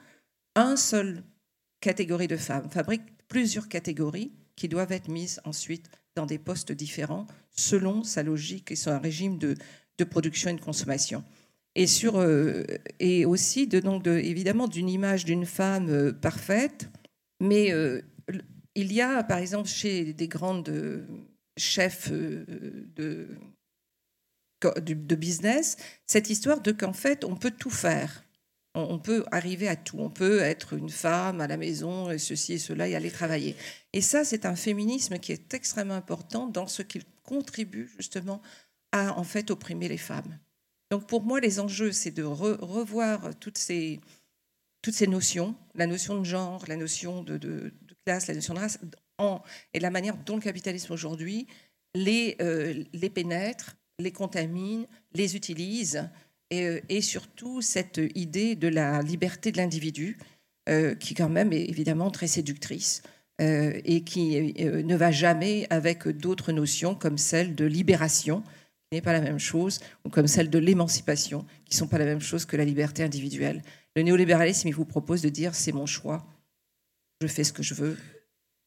un 0.55 0.77
seul 0.77 1.23
catégorie 1.83 2.29
de 2.29 2.39
femmes, 2.39 2.71
fabrique 2.71 3.03
plusieurs 3.29 3.69
catégories 3.69 4.33
qui 4.57 4.69
doivent 4.69 4.93
être 4.93 5.09
mises 5.09 5.41
ensuite 5.45 5.91
dans 6.15 6.25
des 6.25 6.39
postes 6.39 6.73
différents 6.73 7.27
selon 7.51 8.05
sa 8.05 8.23
logique 8.23 8.71
et 8.71 8.77
son 8.77 8.99
régime 8.99 9.37
de, 9.37 9.57
de 9.99 10.05
production 10.05 10.49
et 10.49 10.55
de 10.55 10.61
consommation. 10.61 11.23
Et, 11.75 11.87
sur, 11.87 12.17
euh, 12.17 12.65
et 13.01 13.27
aussi, 13.27 13.67
de, 13.67 13.81
donc 13.81 14.03
de, 14.03 14.13
évidemment, 14.13 14.69
d'une 14.69 14.89
image 14.89 15.27
d'une 15.27 15.47
femme 15.47 15.91
euh, 15.91 16.13
parfaite, 16.13 16.89
mais 17.41 17.73
euh, 17.73 18.01
il 18.75 18.93
y 18.93 19.03
a, 19.03 19.23
par 19.25 19.39
exemple, 19.39 19.69
chez 19.69 20.15
des 20.15 20.29
grandes 20.29 20.71
chef 21.57 22.09
euh, 22.11 22.45
de, 22.97 23.29
de 24.81 25.15
business, 25.15 25.77
cette 26.07 26.31
histoire 26.31 26.61
de 26.61 26.73
qu'en 26.73 26.93
fait, 26.93 27.25
on 27.25 27.37
peut 27.37 27.51
tout 27.51 27.71
faire. 27.71 28.25
On 28.75 28.99
peut 28.99 29.25
arriver 29.31 29.69
à 29.69 29.77
tout. 29.77 29.99
On 29.99 30.09
peut 30.09 30.41
être 30.41 30.73
une 30.73 30.89
femme 30.89 31.43
à 31.43 31.47
la 31.47 31.59
maison, 31.59 32.11
et 32.11 32.19
ceci 32.19 32.55
et 32.55 32.59
cela, 32.59 32.89
et 32.89 32.95
aller 32.95 33.11
travailler. 33.11 33.55
Et 33.93 34.01
ça, 34.01 34.25
c'est 34.25 34.47
un 34.47 34.57
féminisme 34.57 35.19
qui 35.19 35.33
est 35.33 35.53
extrêmement 35.53 35.95
important 35.95 36.47
dans 36.47 36.67
ce 36.67 36.83
qu'il 36.83 37.05
contribue 37.23 37.91
justement 37.97 38.41
à 38.93 39.19
en 39.19 39.25
fait 39.25 39.51
opprimer 39.51 39.89
les 39.89 39.99
femmes. 39.99 40.39
Donc 40.91 41.07
pour 41.07 41.23
moi, 41.23 41.41
les 41.41 41.61
enjeux, 41.61 41.93
c'est 41.93 42.11
de 42.11 42.23
revoir 42.23 43.35
toutes 43.39 43.59
ces, 43.59 44.01
toutes 44.83 44.95
ces 44.95 45.07
notions, 45.07 45.55
la 45.75 45.87
notion 45.87 46.19
de 46.19 46.25
genre, 46.25 46.65
la 46.67 46.77
notion 46.77 47.23
de, 47.23 47.73
classe, 48.05 48.27
la 48.27 48.35
notion 48.35 48.55
de 48.55 48.59
race, 48.59 48.79
et 49.73 49.81
la 49.81 49.91
manière 49.91 50.17
dont 50.17 50.37
le 50.37 50.43
capitalisme 50.43 50.93
aujourd'hui 50.93 51.47
les, 51.95 52.37
les 52.93 53.11
pénètre, 53.11 53.77
les 53.99 54.13
contamine, 54.13 54.87
les 55.15 55.37
utilise, 55.37 56.11
et, 56.53 56.83
et, 56.89 57.01
surtout 57.01 57.63
cette 57.63 58.01
idée 58.15 58.55
de 58.55 58.69
la 58.69 59.03
liberté 59.03 59.51
de 59.53 59.57
l'individu, 59.57 60.19
qui 61.01 61.15
quand 61.15 61.29
même 61.29 61.53
est 61.53 61.65
évidemment 61.65 62.11
très 62.11 62.29
séductrice. 62.29 63.03
et 63.41 64.05
qui 64.05 64.55
ne 64.61 64.95
va 64.95 65.11
jamais 65.11 65.67
avec 65.71 66.07
d'autres 66.07 66.53
notions 66.53 66.95
comme 66.95 67.19
celle 67.19 67.57
de 67.57 67.65
libération, 67.65 68.45
n'est 68.93 69.03
pas 69.03 69.13
la 69.13 69.21
même 69.21 69.39
chose, 69.39 69.81
ou 70.05 70.11
comme 70.11 70.27
celle 70.27 70.51
de 70.51 70.59
l'émancipation, 70.59 71.45
qui 71.65 71.75
ne 71.75 71.79
sont 71.79 71.89
pas 71.89 71.99
la 71.99 72.05
même 72.05 72.21
chose 72.21 72.45
que 72.45 72.57
la 72.57 72.65
liberté 72.65 73.03
individuelle. 73.03 73.63
Le 73.97 74.03
néolibéralisme, 74.03 74.69
il 74.69 74.75
vous 74.75 74.85
propose 74.85 75.23
de 75.23 75.29
dire 75.29 75.55
c'est 75.55 75.73
mon 75.73 75.87
choix, 75.87 76.27
je 77.21 77.27
fais 77.27 77.45
ce 77.45 77.53
que 77.53 77.63
je 77.63 77.75
veux, 77.75 77.99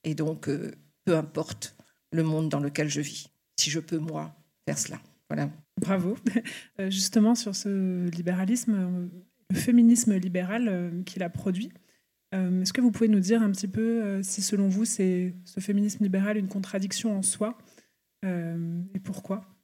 et 0.04 0.15
donc 0.15 0.50
euh, 0.50 0.72
peu 1.06 1.15
importe 1.15 1.75
le 2.12 2.24
monde 2.24 2.50
dans 2.50 2.60
lequel 2.60 2.89
je 2.89 3.01
vis, 3.01 3.30
si 3.60 3.70
je 3.70 3.80
peux 3.80 3.98
moi 3.98 4.36
faire 4.68 4.77
cela. 4.77 5.00
Voilà. 5.30 5.50
Bravo. 5.79 6.17
Euh, 6.79 6.89
justement 6.89 7.36
sur 7.36 7.55
ce 7.55 8.10
libéralisme, 8.10 8.74
euh, 8.74 9.08
le 9.50 9.55
féminisme 9.55 10.15
libéral 10.15 11.03
qu'il 11.05 11.24
a 11.24 11.29
produit. 11.29 11.72
Est-ce 12.34 12.74
que 12.74 12.82
vous 12.82 12.91
pouvez 12.91 13.08
nous 13.08 13.22
dire 13.22 13.41
un 13.41 13.50
petit 13.51 13.67
peu 13.67 14.22
si 14.22 14.41
selon 14.41 14.67
vous 14.67 14.84
c'est 14.84 15.34
ce 15.46 15.62
féminisme 15.62 16.03
libéral 16.03 16.36
une 16.36 16.50
contradiction 16.50 17.17
en 17.17 17.22
soi 17.22 17.58
et 18.24 19.00
pourquoi? 19.01 19.55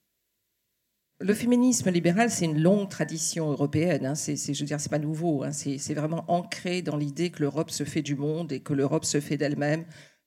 Le 1.23 1.35
féminisme 1.35 1.91
libéral, 1.91 2.31
c'est 2.31 2.45
une 2.45 2.59
longue 2.59 2.89
tradition 2.89 3.51
européenne. 3.51 4.07
Hein. 4.07 4.15
C'est, 4.15 4.35
je 4.35 4.59
veux 4.59 4.65
dire, 4.65 4.79
c'est 4.79 4.89
pas 4.89 4.97
nouveau. 4.97 5.43
Hein. 5.43 5.51
C'est, 5.51 5.93
vraiment 5.93 6.25
ancré 6.27 6.81
dans 6.81 6.97
l'idée 6.97 7.29
que 7.29 7.41
l'Europe 7.41 7.69
se 7.69 7.83
fait 7.83 8.01
du 8.01 8.15
monde 8.15 8.51
et 8.51 8.59
que 8.59 8.73
l'Europe 8.73 9.05
se 9.05 9.19
fait 9.19 9.37
d'elle-même, 9.37 9.85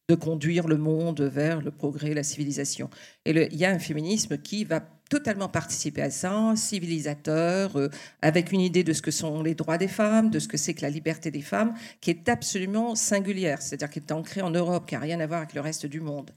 de 0.09 0.15
conduire 0.15 0.69
le 0.69 0.77
monde 0.77 1.21
vers 1.21 1.61
le 1.61 1.73
progrès, 1.73 2.15
la 2.15 2.23
civilisation. 2.23 2.91
Et 3.25 3.31
il 3.31 3.59
y 3.59 3.65
a 3.65 3.71
un 3.71 3.81
féminisme 3.81 4.39
qui 4.39 4.65
va 4.65 4.81
totalement 5.09 5.49
participer 5.49 6.03
à 6.03 6.11
ça, 6.11 6.55
civilisateur, 6.57 7.79
euh, 7.79 7.89
avec 8.23 8.53
une 8.53 8.61
idée 8.61 8.85
de 8.85 8.93
ce 8.93 9.03
que 9.03 9.11
sont 9.11 9.43
les 9.43 9.55
droits 9.55 9.79
des 9.79 9.89
femmes, 9.89 10.31
de 10.31 10.39
ce 10.39 10.49
que 10.49 10.57
c'est 10.57 10.75
que 10.75 10.83
la 10.83 10.91
liberté 10.91 11.31
des 11.31 11.43
femmes, 11.43 11.75
qui 12.01 12.11
est 12.11 12.29
absolument 12.29 12.95
singulière, 12.95 13.63
c'est-à-dire 13.63 13.91
qui 13.91 13.99
est 13.99 14.13
ancrée 14.13 14.43
en 14.43 14.51
Europe, 14.51 14.87
qui 14.87 14.95
n'a 14.95 15.01
rien 15.01 15.21
à 15.21 15.27
voir 15.27 15.41
avec 15.41 15.55
le 15.55 15.61
reste 15.61 15.87
du 15.87 16.01
monde. 16.01 16.31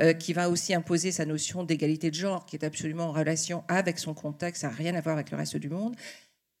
Euh, 0.00 0.14
qui 0.14 0.32
va 0.32 0.48
aussi 0.48 0.72
imposer 0.72 1.12
sa 1.12 1.26
notion 1.26 1.64
d'égalité 1.64 2.10
de 2.10 2.14
genre, 2.14 2.46
qui 2.46 2.56
est 2.56 2.64
absolument 2.64 3.08
en 3.08 3.12
relation 3.12 3.62
avec 3.68 3.98
son 3.98 4.14
contexte, 4.14 4.62
ça 4.62 4.68
n'a 4.68 4.74
rien 4.74 4.94
à 4.94 5.02
voir 5.02 5.16
avec 5.16 5.30
le 5.30 5.36
reste 5.36 5.58
du 5.58 5.68
monde. 5.68 5.94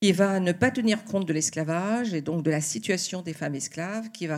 Il 0.02 0.14
va 0.14 0.38
ne 0.38 0.52
pas 0.52 0.70
tenir 0.70 1.04
compte 1.04 1.26
de 1.26 1.32
l'esclavage 1.32 2.12
et 2.12 2.20
donc 2.20 2.42
de 2.42 2.50
la 2.50 2.60
situation 2.60 3.22
des 3.22 3.32
femmes 3.32 3.54
esclaves, 3.54 4.10
qui 4.10 4.28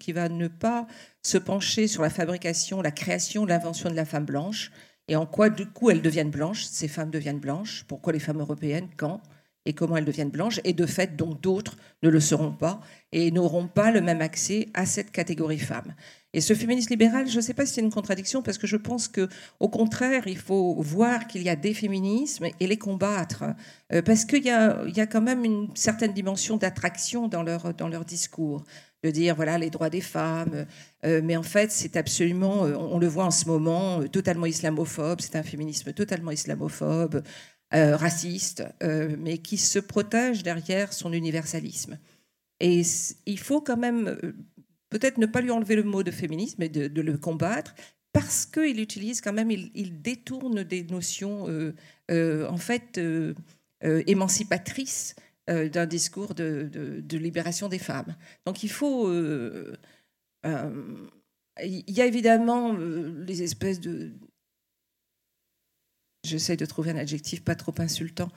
qui 0.00 0.12
va 0.12 0.28
ne 0.28 0.48
pas 0.48 0.86
se 1.22 1.38
pencher 1.38 1.86
sur 1.86 2.02
la 2.02 2.10
fabrication, 2.10 2.82
la 2.82 2.90
création, 2.90 3.46
l'invention 3.46 3.88
de 3.88 3.94
la 3.94 4.04
femme 4.04 4.24
blanche, 4.24 4.72
et 5.08 5.16
en 5.16 5.26
quoi 5.26 5.50
du 5.50 5.66
coup 5.66 5.90
elles 5.90 6.02
deviennent 6.02 6.30
blanches, 6.30 6.64
ces 6.64 6.88
femmes 6.88 7.10
deviennent 7.10 7.40
blanches, 7.40 7.84
pourquoi 7.86 8.12
les 8.12 8.18
femmes 8.18 8.40
européennes, 8.40 8.88
quand? 8.96 9.20
Et 9.66 9.72
comment 9.72 9.96
elles 9.96 10.04
deviennent 10.04 10.30
blanches, 10.30 10.60
et 10.64 10.74
de 10.74 10.84
fait, 10.84 11.16
donc 11.16 11.40
d'autres 11.40 11.76
ne 12.02 12.10
le 12.10 12.20
seront 12.20 12.52
pas 12.52 12.80
et 13.12 13.30
n'auront 13.30 13.66
pas 13.66 13.90
le 13.90 14.02
même 14.02 14.20
accès 14.20 14.68
à 14.74 14.84
cette 14.84 15.10
catégorie 15.10 15.58
femmes. 15.58 15.94
Et 16.34 16.42
ce 16.42 16.52
féminisme 16.52 16.90
libéral, 16.90 17.28
je 17.28 17.36
ne 17.36 17.40
sais 17.40 17.54
pas 17.54 17.64
si 17.64 17.74
c'est 17.74 17.80
une 17.80 17.92
contradiction, 17.92 18.42
parce 18.42 18.58
que 18.58 18.66
je 18.66 18.76
pense 18.76 19.08
que, 19.08 19.26
au 19.60 19.70
contraire, 19.70 20.26
il 20.26 20.36
faut 20.36 20.74
voir 20.82 21.26
qu'il 21.28 21.42
y 21.42 21.48
a 21.48 21.56
des 21.56 21.72
féminismes 21.72 22.46
et 22.60 22.66
les 22.66 22.76
combattre, 22.76 23.44
euh, 23.92 24.02
parce 24.02 24.26
qu'il 24.26 24.42
y, 24.42 24.48
y 24.48 24.50
a, 24.50 25.06
quand 25.06 25.22
même 25.22 25.44
une 25.44 25.68
certaine 25.74 26.12
dimension 26.12 26.58
d'attraction 26.58 27.28
dans 27.28 27.42
leur, 27.42 27.72
dans 27.72 27.88
leur 27.88 28.04
discours, 28.04 28.64
de 29.04 29.10
dire 29.10 29.36
voilà 29.36 29.58
les 29.58 29.70
droits 29.70 29.90
des 29.90 30.00
femmes, 30.00 30.66
euh, 31.04 31.20
mais 31.22 31.36
en 31.36 31.42
fait 31.44 31.70
c'est 31.70 31.96
absolument, 31.96 32.64
euh, 32.64 32.74
on 32.74 32.98
le 32.98 33.06
voit 33.06 33.26
en 33.26 33.30
ce 33.30 33.46
moment, 33.46 34.02
totalement 34.08 34.46
islamophobe, 34.46 35.20
c'est 35.20 35.36
un 35.36 35.42
féminisme 35.44 35.92
totalement 35.92 36.32
islamophobe, 36.32 37.22
raciste, 37.72 38.62
mais 39.18 39.38
qui 39.38 39.58
se 39.58 39.80
protège 39.80 40.44
derrière 40.44 40.92
son 40.92 41.12
universalisme. 41.12 41.98
Et 42.60 42.82
il 43.26 43.38
faut 43.40 43.60
quand 43.60 43.76
même 43.76 44.16
peut-être 44.94 45.18
ne 45.18 45.26
pas 45.26 45.40
lui 45.40 45.50
enlever 45.50 45.74
le 45.74 45.82
mot 45.82 46.04
de 46.04 46.12
féminisme, 46.12 46.54
mais 46.60 46.68
de, 46.68 47.00
le 47.00 47.18
combattre, 47.18 47.74
parce 48.12 48.46
qu'il 48.46 48.78
utilise 48.78 49.20
quand 49.20 49.32
même, 49.32 49.50
il, 49.50 50.00
détourne 50.02 50.62
des 50.62 50.84
notions 50.84 51.48
euh, 51.48 51.74
euh, 52.12 52.48
en 52.48 52.56
fait 52.58 53.00
euh, 55.50 55.68
d'un 55.68 55.86
discours 55.86 56.34
de, 56.34 56.68
libération 57.10 57.68
des 57.68 57.78
femmes. 57.78 58.16
Donc 58.46 58.62
il 58.62 58.70
faut... 58.70 59.12
il 61.62 61.90
y 61.90 62.00
a 62.00 62.06
évidemment 62.06 62.72
les 62.72 63.42
espèces 63.42 63.80
de... 63.80 64.12
J'essaie 66.24 66.56
de 66.56 66.64
trouver 66.64 66.90
un 66.90 66.96
adjectif 66.96 67.44
pas 67.44 67.54
trop 67.54 67.74
insultant. 67.78 68.30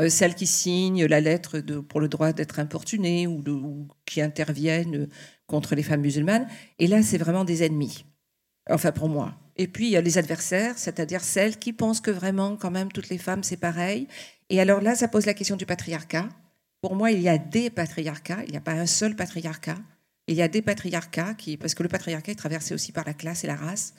Euh, 0.00 0.08
celles 0.08 0.34
qui 0.34 0.46
signent 0.46 1.04
la 1.04 1.20
lettre 1.20 1.58
de, 1.58 1.78
pour 1.78 2.00
le 2.00 2.08
droit 2.08 2.32
d'être 2.32 2.58
importunées 2.58 3.26
ou, 3.26 3.88
qui 4.06 4.22
interviennent 4.22 5.08
contre 5.46 5.74
les 5.74 5.82
femmes 5.82 6.00
musulmanes. 6.00 6.48
Et 6.78 6.86
là, 6.86 7.02
c'est 7.02 7.18
vraiment 7.18 7.44
des 7.44 7.62
ennemis. 7.62 8.04
Enfin, 8.70 8.92
pour 8.92 9.08
moi. 9.08 9.34
Et 9.56 9.68
puis, 9.68 9.86
il 9.88 9.90
y 9.90 9.96
a 9.96 10.00
les 10.00 10.16
adversaires, 10.16 10.78
c'est-à-dire 10.78 11.22
celles 11.22 11.58
qui 11.58 11.74
pensent 11.74 12.00
que 12.00 12.10
vraiment, 12.10 12.56
quand 12.56 12.70
même, 12.70 12.90
toutes 12.90 13.10
les 13.10 13.18
femmes, 13.18 13.42
c'est 13.42 13.58
pareil. 13.58 14.08
Et 14.52 14.60
alors 14.60 14.82
là, 14.82 14.94
ça 14.94 15.08
pose 15.08 15.24
la 15.24 15.32
question 15.32 15.56
du 15.56 15.64
patriarcat. 15.64 16.28
Pour 16.82 16.94
moi, 16.94 17.10
il 17.10 17.22
y 17.22 17.28
a 17.30 17.38
des 17.38 17.70
patriarcats, 17.70 18.44
il 18.44 18.50
n'y 18.50 18.58
a 18.58 18.60
pas 18.60 18.72
un 18.72 18.84
seul 18.84 19.16
patriarcat. 19.16 19.78
Il 20.26 20.34
y 20.34 20.42
a 20.42 20.48
des 20.48 20.60
patriarcats, 20.60 21.32
qui, 21.32 21.56
parce 21.56 21.74
que 21.74 21.82
le 21.82 21.88
patriarcat 21.88 22.32
est 22.32 22.36
traversé 22.36 22.74
aussi 22.74 22.92
par 22.92 23.06
la 23.06 23.14
classe 23.14 23.44
et 23.44 23.46
la 23.46 23.56
race. 23.56 23.94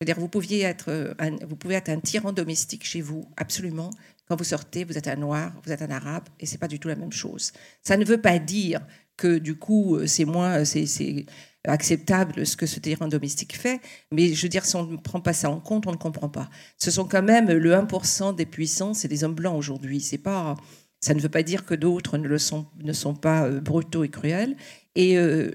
C'est-à-dire, 0.00 0.18
vous, 0.18 0.28
pouviez 0.28 0.62
être 0.62 1.14
vous 1.46 1.54
pouvez 1.54 1.74
être 1.74 1.90
un 1.90 2.00
tyran 2.00 2.32
domestique 2.32 2.86
chez 2.86 3.02
vous, 3.02 3.28
absolument, 3.36 3.90
quand 4.26 4.36
vous 4.36 4.44
sortez, 4.44 4.84
vous 4.84 4.96
êtes 4.96 5.06
un 5.06 5.16
noir, 5.16 5.52
vous 5.66 5.70
êtes 5.70 5.82
un 5.82 5.90
arabe, 5.90 6.30
et 6.38 6.46
c'est 6.46 6.56
pas 6.56 6.68
du 6.68 6.80
tout 6.80 6.88
la 6.88 6.96
même 6.96 7.12
chose. 7.12 7.52
Ça 7.82 7.98
ne 7.98 8.04
veut 8.06 8.22
pas 8.22 8.38
dire 8.38 8.80
que 9.18 9.36
du 9.36 9.56
coup 9.56 9.96
euh, 9.96 10.06
c'est 10.06 10.24
moins 10.24 10.64
c'est, 10.64 11.26
acceptable 11.66 12.46
ce 12.46 12.56
que 12.56 12.66
ce 12.66 12.80
tyran 12.80 13.08
domestique 13.08 13.56
fait, 13.56 13.80
mais 14.12 14.32
je 14.32 14.42
veux 14.42 14.48
dire 14.48 14.64
si 14.64 14.76
on 14.76 14.86
ne 14.86 14.96
prend 14.96 15.20
pas 15.20 15.32
ça 15.32 15.50
en 15.50 15.60
compte, 15.60 15.86
on 15.86 15.92
ne 15.92 15.96
comprend 15.96 16.28
pas. 16.28 16.48
Ce 16.78 16.90
sont 16.90 17.04
quand 17.04 17.22
même 17.22 17.50
le 17.50 17.72
1% 17.72 18.34
des 18.34 18.46
puissants, 18.46 18.94
c'est 18.94 19.08
des 19.08 19.24
hommes 19.24 19.34
blancs 19.34 19.56
aujourd'hui. 19.56 20.00
C'est 20.00 20.18
pas 20.18 20.56
ça 21.02 21.14
ne 21.14 21.20
veut 21.20 21.30
pas 21.30 21.42
dire 21.42 21.64
que 21.64 21.74
d'autres 21.74 22.18
ne 22.18 22.28
le 22.28 22.38
sont 22.38 22.66
ne 22.82 22.92
sont 22.92 23.14
pas 23.14 23.46
euh, 23.46 23.60
brutaux 23.60 24.04
et 24.04 24.10
cruels. 24.10 24.56
Et 24.96 25.16
euh, 25.16 25.50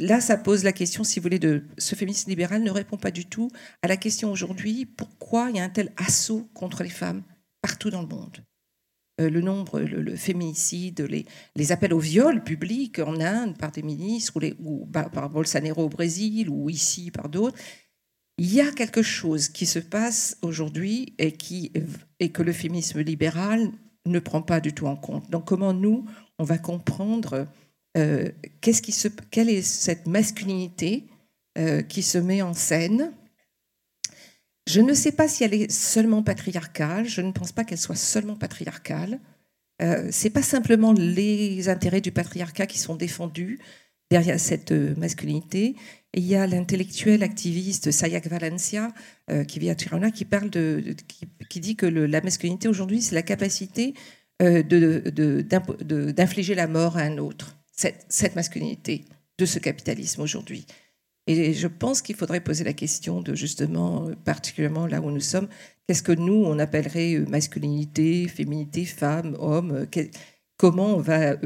là, 0.00 0.20
ça 0.20 0.36
pose 0.36 0.64
la 0.64 0.72
question, 0.72 1.04
si 1.04 1.20
vous 1.20 1.22
voulez, 1.22 1.38
de 1.38 1.62
ce 1.78 1.94
féminisme 1.94 2.30
libéral 2.30 2.62
ne 2.62 2.70
répond 2.70 2.96
pas 2.96 3.12
du 3.12 3.24
tout 3.26 3.50
à 3.82 3.88
la 3.88 3.96
question 3.96 4.32
aujourd'hui 4.32 4.86
pourquoi 4.86 5.50
il 5.50 5.56
y 5.56 5.60
a 5.60 5.64
un 5.64 5.68
tel 5.68 5.92
assaut 5.96 6.48
contre 6.52 6.82
les 6.82 6.90
femmes 6.90 7.22
partout 7.62 7.90
dans 7.90 8.02
le 8.02 8.08
monde? 8.08 8.44
Euh, 9.20 9.28
le 9.28 9.40
nombre, 9.40 9.80
le, 9.80 10.16
féminicide, 10.16 11.06
les, 11.54 11.72
appels 11.72 11.92
au 11.92 11.98
viol 11.98 12.42
public 12.42 12.98
en 13.00 13.20
Inde 13.20 13.56
par 13.58 13.70
des 13.70 13.82
ministres 13.82 14.40
ou, 14.58 14.82
ou 14.82 14.86
par 14.86 15.28
Bolsonaro 15.28 15.84
au 15.84 15.88
Brésil 15.88 16.48
ou 16.48 16.70
ici 16.70 17.10
par 17.10 17.28
d'autres. 17.28 17.58
Il 18.38 18.52
y 18.52 18.60
a 18.60 18.72
quelque 18.72 19.02
chose 19.02 19.48
qui 19.48 19.66
se 19.66 19.78
passe 19.78 20.38
aujourd'hui 20.40 21.14
et, 21.18 21.36
et 22.20 22.28
que 22.30 22.42
le 22.42 22.52
féminisme 22.52 23.00
libéral 23.00 23.70
ne 24.06 24.18
prend 24.18 24.40
pas 24.40 24.60
du 24.60 24.72
tout 24.72 24.86
en 24.86 24.96
compte. 24.96 25.30
Donc 25.30 25.44
comment 25.44 25.74
nous, 25.74 26.06
on 26.38 26.44
va 26.44 26.56
comprendre 26.56 27.46
euh, 27.98 28.30
qu'est-ce 28.60 28.80
qui 28.80 28.92
se, 28.92 29.08
quelle 29.30 29.50
est 29.50 29.62
cette 29.62 30.06
masculinité 30.06 31.08
euh, 31.58 31.82
qui 31.82 32.02
se 32.02 32.16
met 32.16 32.40
en 32.40 32.54
scène 32.54 33.12
je 34.70 34.80
ne 34.80 34.94
sais 34.94 35.12
pas 35.12 35.28
si 35.28 35.44
elle 35.44 35.54
est 35.54 35.70
seulement 35.70 36.22
patriarcale. 36.22 37.08
Je 37.08 37.20
ne 37.20 37.32
pense 37.32 37.52
pas 37.52 37.64
qu'elle 37.64 37.78
soit 37.78 37.96
seulement 37.96 38.36
patriarcale. 38.36 39.20
Euh, 39.82 40.08
c'est 40.10 40.30
pas 40.30 40.42
simplement 40.42 40.92
les 40.92 41.68
intérêts 41.68 42.00
du 42.00 42.12
patriarcat 42.12 42.66
qui 42.66 42.78
sont 42.78 42.94
défendus 42.94 43.58
derrière 44.10 44.38
cette 44.40 44.72
euh, 44.72 44.94
masculinité. 44.96 45.76
il 46.14 46.26
y 46.26 46.34
a 46.34 46.46
l'intellectuel 46.46 47.22
activiste 47.22 47.90
Sayak 47.90 48.26
Valencia, 48.26 48.92
euh, 49.30 49.44
qui 49.44 49.60
vit 49.60 49.70
à 49.70 49.74
Tirana, 49.74 50.10
qui 50.10 50.24
parle 50.24 50.50
de, 50.50 50.96
qui, 51.48 51.60
dit 51.60 51.76
que 51.76 51.86
la 51.86 52.20
masculinité 52.20 52.68
aujourd'hui, 52.68 53.00
c'est 53.00 53.14
la 53.14 53.22
capacité 53.22 53.94
euh, 54.42 54.62
d'infliger 56.12 56.54
la 56.54 56.66
mort 56.66 56.96
à 56.96 57.02
un 57.02 57.18
autre. 57.18 57.56
cette 57.72 58.34
masculinité 58.34 59.04
de 59.38 59.46
ce 59.46 59.58
capitalisme 59.58 60.20
aujourd'hui. 60.20 60.66
Et 61.30 61.54
je 61.54 61.68
pense 61.68 62.02
qu'il 62.02 62.16
faudrait 62.16 62.40
poser 62.40 62.64
la 62.64 62.72
question 62.72 63.20
de 63.20 63.36
justement, 63.36 64.08
euh, 64.08 64.14
particulièrement 64.24 64.88
là 64.88 65.00
où 65.00 65.12
nous 65.12 65.20
sommes, 65.20 65.46
qu'est-ce 65.86 66.02
que 66.02 66.10
nous, 66.10 66.42
on 66.44 66.58
appellerait 66.58 67.14
euh, 67.14 67.24
masculinité, 67.26 68.26
féminité, 68.26 68.84
femme, 68.84 69.36
homme 69.38 69.86
euh, 69.96 70.04
Comment 70.56 70.96
on 70.96 71.00
va 71.00 71.36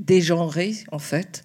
dégenrer, 0.00 0.72
en 0.92 1.00
fait, 1.00 1.42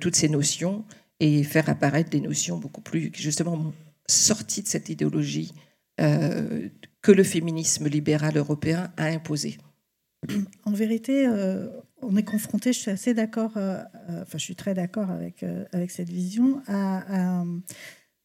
toutes 0.00 0.16
ces 0.16 0.28
notions 0.28 0.84
et 1.20 1.44
faire 1.44 1.68
apparaître 1.68 2.10
des 2.10 2.20
notions 2.20 2.58
beaucoup 2.58 2.80
plus, 2.80 3.12
justement, 3.14 3.72
sorties 4.08 4.64
de 4.64 4.66
cette 4.66 4.88
idéologie 4.88 5.52
que 5.98 7.12
le 7.12 7.22
féminisme 7.22 7.86
libéral 7.86 8.36
européen 8.36 8.92
a 8.96 9.04
imposée. 9.04 9.58
En 10.64 10.72
vérité, 10.72 11.28
on 12.02 12.16
est 12.16 12.22
confronté, 12.22 12.72
je 12.72 12.78
suis 12.78 12.90
assez 12.90 13.14
d'accord, 13.14 13.56
euh, 13.56 13.78
euh, 14.10 14.22
enfin 14.22 14.38
je 14.38 14.44
suis 14.44 14.56
très 14.56 14.74
d'accord 14.74 15.10
avec, 15.10 15.42
euh, 15.42 15.64
cette 15.88 16.10
vision, 16.10 16.62
à, 16.66 17.44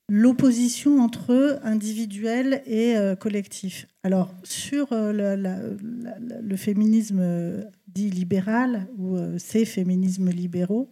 l'opposition 0.09 1.01
entre 1.01 1.59
individuel 1.63 2.63
et 2.65 2.95
collectif. 3.19 3.89
Alors, 4.03 4.33
sur 4.43 4.87
le 4.91 6.55
féminisme 6.55 7.67
dit 7.89 8.09
libéral 8.09 8.87
ou 8.97 9.17
ces 9.37 9.65
féminismes 9.65 10.29
libéraux, 10.29 10.89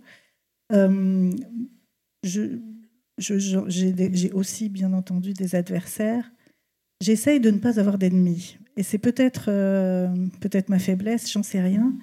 j'ai 2.26 2.60
aussi 4.34 4.68
bien 4.68 4.92
entendu 4.92 5.32
des 5.32 5.56
adversaires. 5.56 6.30
J'essaye 7.02 7.40
de 7.40 7.52
ne 7.52 7.60
pas 7.60 7.80
avoir 7.80 7.98
d'ennemis. 7.98 8.58
Et 8.76 8.84
c'est 8.84 8.98
peut-être 8.98 9.46
peut-être 10.42 10.68
ma 10.68 10.80
faiblesse, 10.80 11.32
j'en 11.32 11.44
sais 11.44 11.62
rien 11.62 11.94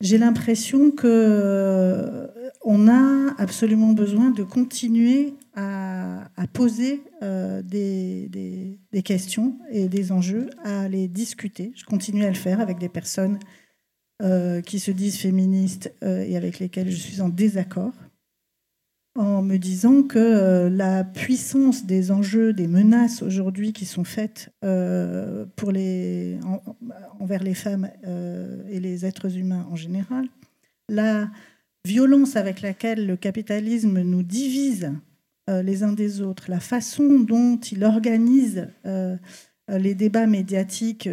j'ai 0.00 0.18
l'impression 0.18 0.90
que 0.90 1.06
euh, 1.06 2.26
on 2.62 2.88
a 2.88 3.34
absolument 3.38 3.92
besoin 3.92 4.30
de 4.30 4.42
continuer 4.42 5.34
à, 5.54 6.46
poser 6.54 7.02
euh, 7.22 7.62
des, 7.62 8.78
questions 9.04 9.58
et 9.70 9.88
des 9.88 10.10
enjeux, 10.10 10.48
à 10.64 10.88
les 10.88 11.06
discuter. 11.06 11.72
Je 11.76 11.84
continue 11.84 12.24
à 12.24 12.28
le 12.28 12.34
faire 12.34 12.60
avec 12.60 12.78
des 12.78 12.88
personnes 12.88 13.38
euh, 14.22 14.62
qui 14.62 14.80
se 14.80 14.90
disent 14.90 15.18
féministes 15.18 15.92
et 16.02 16.36
avec 16.36 16.58
lesquelles 16.58 16.90
je 16.90 16.96
suis 16.96 17.20
en 17.20 17.28
désaccord 17.28 17.92
en 19.16 19.42
me 19.42 19.56
disant 19.56 20.02
que 20.02 20.18
euh, 20.18 20.70
la 20.70 21.04
puissance 21.04 21.84
des 21.84 22.10
enjeux, 22.10 22.52
des 22.52 22.68
menaces 22.68 23.22
aujourd'hui 23.22 23.72
qui 23.72 23.84
sont 23.84 24.04
faites 24.04 24.50
euh, 24.64 25.46
envers 27.18 27.42
les 27.42 27.54
femmes 27.54 27.90
euh, 28.06 28.62
et 28.68 28.78
les 28.78 29.04
êtres 29.04 29.36
humains 29.36 29.66
en 29.70 29.76
général, 29.76 30.28
la 30.88 31.28
violence 31.84 32.36
avec 32.36 32.60
laquelle 32.60 33.06
le 33.06 33.16
capitalisme 33.16 34.00
nous 34.02 34.22
divise 34.22 34.92
les 35.48 35.82
uns 35.82 35.92
des 35.92 36.20
autres, 36.20 36.44
la 36.48 36.60
façon 36.60 37.18
dont 37.18 37.56
il 37.56 37.82
organise 37.82 38.68
les 39.68 39.94
débats 39.96 40.28
médiatiques, 40.28 41.08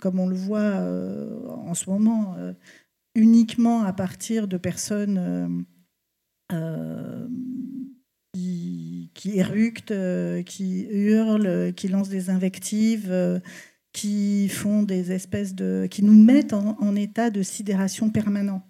comme 0.00 0.20
on 0.20 0.26
le 0.26 0.34
voit 0.34 0.74
en 1.64 1.72
ce 1.72 1.88
moment, 1.88 2.36
uniquement 3.14 3.84
à 3.84 3.94
partir 3.94 4.48
de 4.48 4.58
personnes 4.58 5.64
qui, 6.50 6.56
qui, 9.14 9.38
éructent, 9.38 9.90
euh, 9.90 10.42
qui 10.42 10.86
hurlent, 10.90 11.72
qui 11.74 11.88
lancent 11.88 12.08
des 12.08 12.30
invectives, 12.30 13.10
euh, 13.10 13.40
qui 13.92 14.48
font 14.48 14.82
des 14.82 15.12
espèces 15.12 15.54
de. 15.54 15.86
qui 15.90 16.02
nous 16.02 16.14
mettent 16.14 16.52
en, 16.52 16.96
état 16.96 17.30
de 17.30 17.42
sidération 17.42 18.10
permanent. 18.10 18.62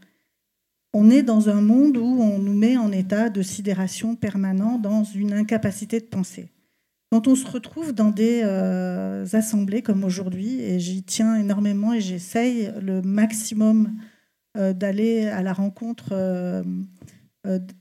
On 0.95 1.11
est 1.11 1.23
dans 1.23 1.51
un 1.51 1.61
monde 1.61 1.99
où 1.99 2.23
on 2.23 2.39
nous 2.39 2.55
met 2.55 2.77
en 2.77 2.93
état 2.93 3.29
de 3.29 3.43
sidération 3.43 4.17
permanent, 4.17 4.79
dans 4.79 5.05
une 5.05 5.35
incapacité 5.35 6.01
de 6.01 6.07
penser. 6.07 6.49
Quand 7.13 7.27
on 7.27 7.35
se 7.35 7.47
retrouve 7.47 7.93
dans 7.93 8.11
des 8.11 8.43
assemblées 9.33 9.83
comme 9.83 10.05
aujourd'hui, 10.05 10.61
et 10.61 10.79
j'y 10.79 11.03
tiens 11.03 11.37
énormément 11.37 11.93
et 11.93 12.01
j'essaye 12.01 12.71
le 12.81 13.03
maximum 13.03 13.93
d'aller 14.55 15.27
à 15.27 15.43
la 15.43 15.53
rencontre 15.53 16.11
euh, 16.13 16.63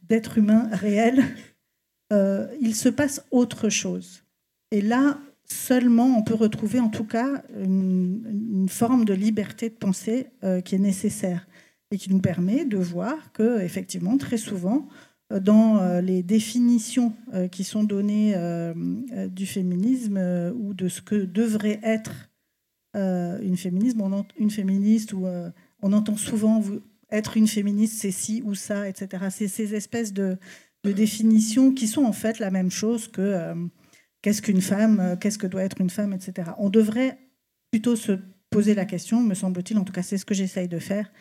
d'êtres 0.04 0.38
humains 0.38 0.70
réels, 0.72 1.24
euh, 2.14 2.48
il 2.62 2.76
se 2.76 2.90
passe 2.90 3.26
autre 3.32 3.70
chose. 3.70 4.24
Et 4.72 4.82
là, 4.82 5.20
seulement, 5.46 6.18
on 6.18 6.24
peut 6.24 6.36
retrouver 6.36 6.80
en 6.80 6.90
tout 6.90 7.06
cas 7.06 7.44
une, 7.58 8.68
forme 8.70 9.06
de 9.06 9.14
liberté 9.14 9.70
de 9.70 9.76
pensée 9.76 10.28
euh, 10.44 10.62
qui 10.62 10.76
est 10.76 10.80
nécessaire 10.80 11.48
et 11.92 11.98
qui 11.98 12.12
nous 12.12 12.20
permet 12.20 12.66
de 12.66 12.78
voir 12.78 13.32
que, 13.32 13.62
effectivement, 13.62 14.18
très 14.18 14.38
souvent, 14.38 14.88
dans 15.30 16.00
les 16.02 16.24
définitions 16.24 17.14
qui 17.52 17.66
sont 17.66 17.84
données 17.84 18.34
du 19.30 19.46
féminisme 19.46 20.18
ou 20.58 20.74
de 20.74 20.88
ce 20.88 21.02
que 21.02 21.16
devrait 21.16 21.80
être 21.84 22.30
une 22.94 23.58
féminisme, 23.58 24.02
une 24.38 24.52
féministe, 24.52 25.14
on 25.82 25.94
entend 25.94 26.16
souvent 26.16 26.62
être 27.12 27.38
une 27.38 27.48
féministe, 27.48 27.98
c'est 28.00 28.12
ci 28.12 28.42
ou 28.46 28.56
ça, 28.56 28.88
etc. 28.88 29.26
C'est 29.30 29.48
ces 29.48 29.76
espèces 29.76 30.14
de, 30.14 30.38
définitions 30.84 31.74
qui 31.74 31.86
sont 31.86 32.06
en 32.06 32.14
fait 32.14 32.40
la 32.40 32.50
même 32.50 32.72
chose 32.72 33.10
que 33.10 33.22
euh, 33.22 33.56
qu'est-ce 34.22 34.42
qu'une 34.42 34.62
femme, 34.62 35.02
euh, 35.02 35.16
qu'est-ce 35.18 35.38
que 35.38 35.46
doit 35.46 35.64
être 35.64 35.82
une 35.82 35.90
femme, 35.90 36.14
etc. 36.14 36.52
On 36.60 36.70
devrait 36.70 37.18
plutôt 37.72 37.98
se 37.98 38.14
poser 38.50 38.74
la 38.74 38.86
question, 38.86 39.22
me 39.22 39.34
semble-t-il, 39.34 39.78
en 39.78 39.84
tout 39.84 39.92
cas 39.92 40.02
c'est 40.02 40.18
ce 40.18 40.24
que 40.24 40.34
j'essaye 40.34 40.70
de 40.70 40.80
faire, 40.80 41.12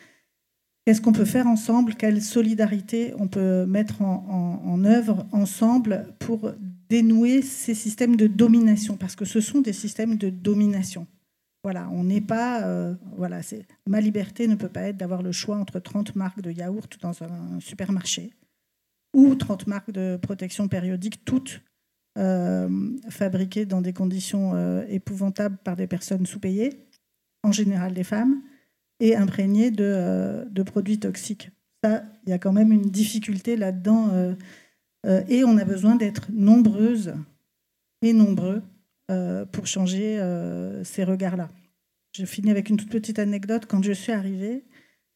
qu'est-ce 0.85 1.01
qu'on 1.01 1.11
peut 1.11 1.25
faire 1.25 1.47
ensemble, 1.47 1.95
quelle 1.95 2.21
solidarité 2.21 3.13
on 3.19 3.27
peut 3.27 3.65
mettre 3.65 4.01
en, 4.01 4.61
en, 4.63 4.85
œuvre 4.85 5.27
ensemble 5.33 6.13
pour 6.19 6.53
dénouer 6.87 7.41
ces 7.41 7.73
systèmes 7.73 8.15
de 8.15 8.27
domination, 8.27 8.95
parce 8.95 9.17
que 9.17 9.25
ce 9.25 9.41
sont 9.41 9.59
des 9.59 9.73
systèmes 9.73 10.15
de 10.15 10.29
domination. 10.29 11.07
Voilà, 11.67 11.89
on 11.91 12.05
n'est 12.05 12.21
pas. 12.21 12.63
Euh, 12.63 12.93
voilà, 13.17 13.43
c'est 13.43 13.65
ma 13.87 13.99
liberté 13.99 14.47
ne 14.47 14.55
peut 14.55 14.69
pas 14.69 14.83
être 14.83 14.95
d'avoir 14.95 15.21
le 15.21 15.33
choix 15.33 15.57
entre 15.57 15.81
30 15.81 16.15
marques 16.15 16.39
de 16.39 16.49
yaourt 16.49 16.97
dans 17.01 17.23
un 17.23 17.59
supermarché 17.59 18.31
ou 19.13 19.35
30 19.35 19.67
marques 19.67 19.91
de 19.91 20.15
protection 20.15 20.69
périodique, 20.69 21.25
toutes 21.25 21.59
euh, 22.17 22.69
fabriquées 23.09 23.65
dans 23.65 23.81
des 23.81 23.91
conditions 23.91 24.53
euh, 24.55 24.85
épouvantables 24.87 25.57
par 25.57 25.75
des 25.75 25.87
personnes 25.87 26.25
sous-payées, 26.25 26.87
en 27.43 27.51
général 27.51 27.93
des 27.93 28.05
femmes, 28.05 28.41
et 29.01 29.17
imprégnées 29.17 29.69
de, 29.69 30.47
de 30.49 30.63
produits 30.63 31.01
toxiques. 31.01 31.51
Ça, 31.83 32.01
il 32.25 32.29
y 32.29 32.33
a 32.33 32.39
quand 32.39 32.53
même 32.53 32.71
une 32.71 32.89
difficulté 32.89 33.57
là-dedans. 33.57 34.35
et 35.27 35.43
on 35.43 35.57
a 35.57 35.65
besoin 35.65 35.97
d'être 35.97 36.31
nombreuses 36.31 37.13
et 38.01 38.13
nombreux 38.13 38.63
pour 39.51 39.67
changer 39.67 40.19
euh, 40.19 40.83
ces 40.83 41.03
regards-là. 41.03 41.49
Je 42.13 42.25
finis 42.25 42.51
avec 42.51 42.69
une 42.69 42.77
toute 42.77 42.89
petite 42.89 43.19
anecdote. 43.19 43.65
Quand 43.67 43.83
je 43.83 43.91
suis 43.91 44.11
arrivée, 44.11 44.65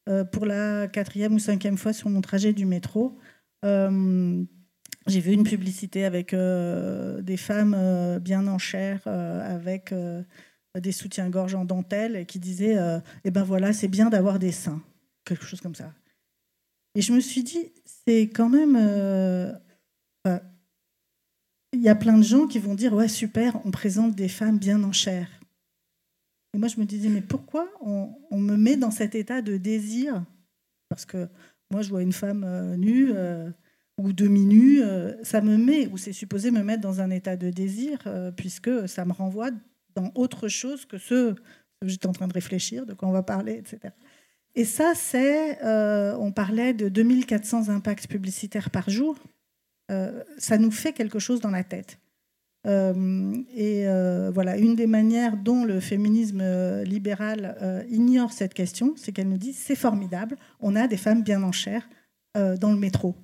euh, 0.10 0.24
pour 0.24 0.46
la 0.46 0.88
quatrième 0.88 1.34
ou 1.34 1.40
cinquième 1.40 1.78
fois 1.78 1.94
sur 1.94 2.10
mon 2.10 2.22
trajet 2.22 2.54
du 2.54 2.66
métro, 2.66 3.18
j'ai 3.64 5.20
vu 5.20 5.34
une 5.34 5.44
publicité 5.44 6.06
avec 6.06 6.34
des 6.34 7.38
femmes 7.38 8.20
bien 8.20 8.48
en 8.48 8.58
chair, 8.58 9.02
avec 9.06 9.94
des 10.80 10.92
soutiens-gorge 10.92 11.56
en 11.56 11.66
dentelle, 11.66 12.26
qui 12.26 12.40
disaient 12.40 12.78
Eh 13.24 13.32
ben 13.32 13.44
voilà, 13.44 13.74
c'est 13.74 13.88
bien 13.88 14.10
d'avoir 14.10 14.40
des 14.40 14.52
seins. 14.52 14.82
Quelque 15.26 15.46
chose 15.46 15.62
comme 15.62 15.76
ça. 15.76 15.94
Et 16.96 17.02
je 17.02 17.14
me 17.14 17.20
suis 17.20 17.44
dit 17.44 17.72
C'est 17.86 18.30
quand 18.30 18.50
même 18.50 18.76
il 21.74 21.82
y 21.82 21.90
a 21.90 21.96
plein 21.96 22.18
de 22.18 22.24
gens 22.24 22.48
qui 22.48 22.60
vont 22.60 22.76
dire 22.76 22.94
ouais 22.94 23.08
super, 23.08 23.60
on 23.66 23.72
présente 23.72 24.16
des 24.16 24.28
femmes 24.28 24.58
bien 24.58 24.84
en 24.84 24.92
chair. 24.92 25.28
Et 26.54 26.58
moi 26.58 26.68
je 26.68 26.80
me 26.80 26.86
disais 26.86 27.10
mais 27.10 27.22
pourquoi 27.22 27.68
on, 27.82 28.38
me 28.38 28.56
met 28.58 28.76
dans 28.76 28.92
cet 28.92 29.16
état 29.16 29.42
de 29.42 29.58
désir? 29.58 30.24
Parce 30.90 31.06
que 31.06 31.30
moi 31.70 31.82
je 31.82 31.90
vois 31.90 32.02
une 32.02 32.12
femme 32.12 32.44
euh, 32.44 32.76
nue 32.76 33.12
euh, 33.16 33.50
ou 33.98 34.12
demi-nue, 34.12 34.82
euh, 34.82 35.14
ça 35.24 35.42
me 35.42 35.58
met 35.58 35.88
ou 35.88 35.98
c'est 35.98 36.12
supposé 36.12 36.52
me 36.52 36.62
mettre 36.62 36.82
dans 36.82 37.00
un 37.00 37.10
état 37.10 37.38
de 37.38 37.50
désir 37.50 38.00
puisque 38.36 38.90
ça 38.90 39.06
me 39.06 39.14
renvoie 39.14 39.52
dans 39.96 40.12
autre 40.16 40.50
chose 40.50 40.86
que 40.86 40.98
ce 40.98 41.34
que 41.34 41.88
j'étais 41.88 42.08
en 42.08 42.12
train 42.14 42.28
de 42.28 42.34
réfléchir, 42.34 42.86
de 42.86 42.94
quoi 42.94 43.08
on 43.08 43.14
va 43.14 43.24
parler, 43.24 43.54
etc. 43.54 43.94
Et 44.56 44.66
ça 44.66 44.92
c'est, 44.94 45.64
on 45.64 46.34
parlait 46.34 46.74
de 46.74 46.90
2400 46.90 47.70
impacts 47.70 48.08
publicitaires 48.08 48.72
par 48.72 48.90
jour. 48.90 49.16
Euh, 49.92 50.24
ça 50.38 50.58
nous 50.58 50.72
fait 50.72 50.94
quelque 50.94 51.20
chose 51.20 51.42
dans 51.42 51.52
la 51.52 51.64
tête. 51.64 52.00
Euh, 52.68 53.36
et 53.56 53.88
euh, 53.88 54.32
voilà, 54.32 54.58
une 54.58 54.76
des 54.76 54.88
manières 54.88 55.36
dont 55.36 55.66
le 55.66 55.80
féminisme 55.80 56.44
libéral 56.84 57.86
ignore 57.90 58.32
cette 58.32 58.54
question, 58.54 58.94
c'est 58.96 59.12
qu'elle 59.12 59.30
nous 59.30 59.38
dit 59.38 59.54
c'est 59.54 59.76
formidable, 59.76 60.38
on 60.60 60.76
a 60.76 60.88
des 60.88 60.98
femmes 60.98 61.24
bien 61.24 61.44
en 61.44 61.52
chair 61.52 61.88
dans 62.36 62.72
le 62.72 62.78
métro. 62.78 63.16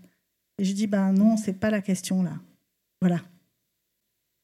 Et 0.57 0.65
je 0.65 0.73
dis 0.73 0.87
ben 0.87 1.13
non, 1.13 1.37
c'est 1.37 1.53
pas 1.53 1.69
la 1.69 1.81
question 1.81 2.23
là. 2.23 2.33
Voilà. 2.99 3.21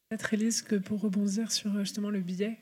Peut-être 0.10 0.34
Elise 0.34 0.62
que 0.62 0.76
pour 0.76 1.02
rebondir 1.02 1.52
sur 1.52 1.78
justement 1.80 2.10
le 2.10 2.22
billet 2.22 2.60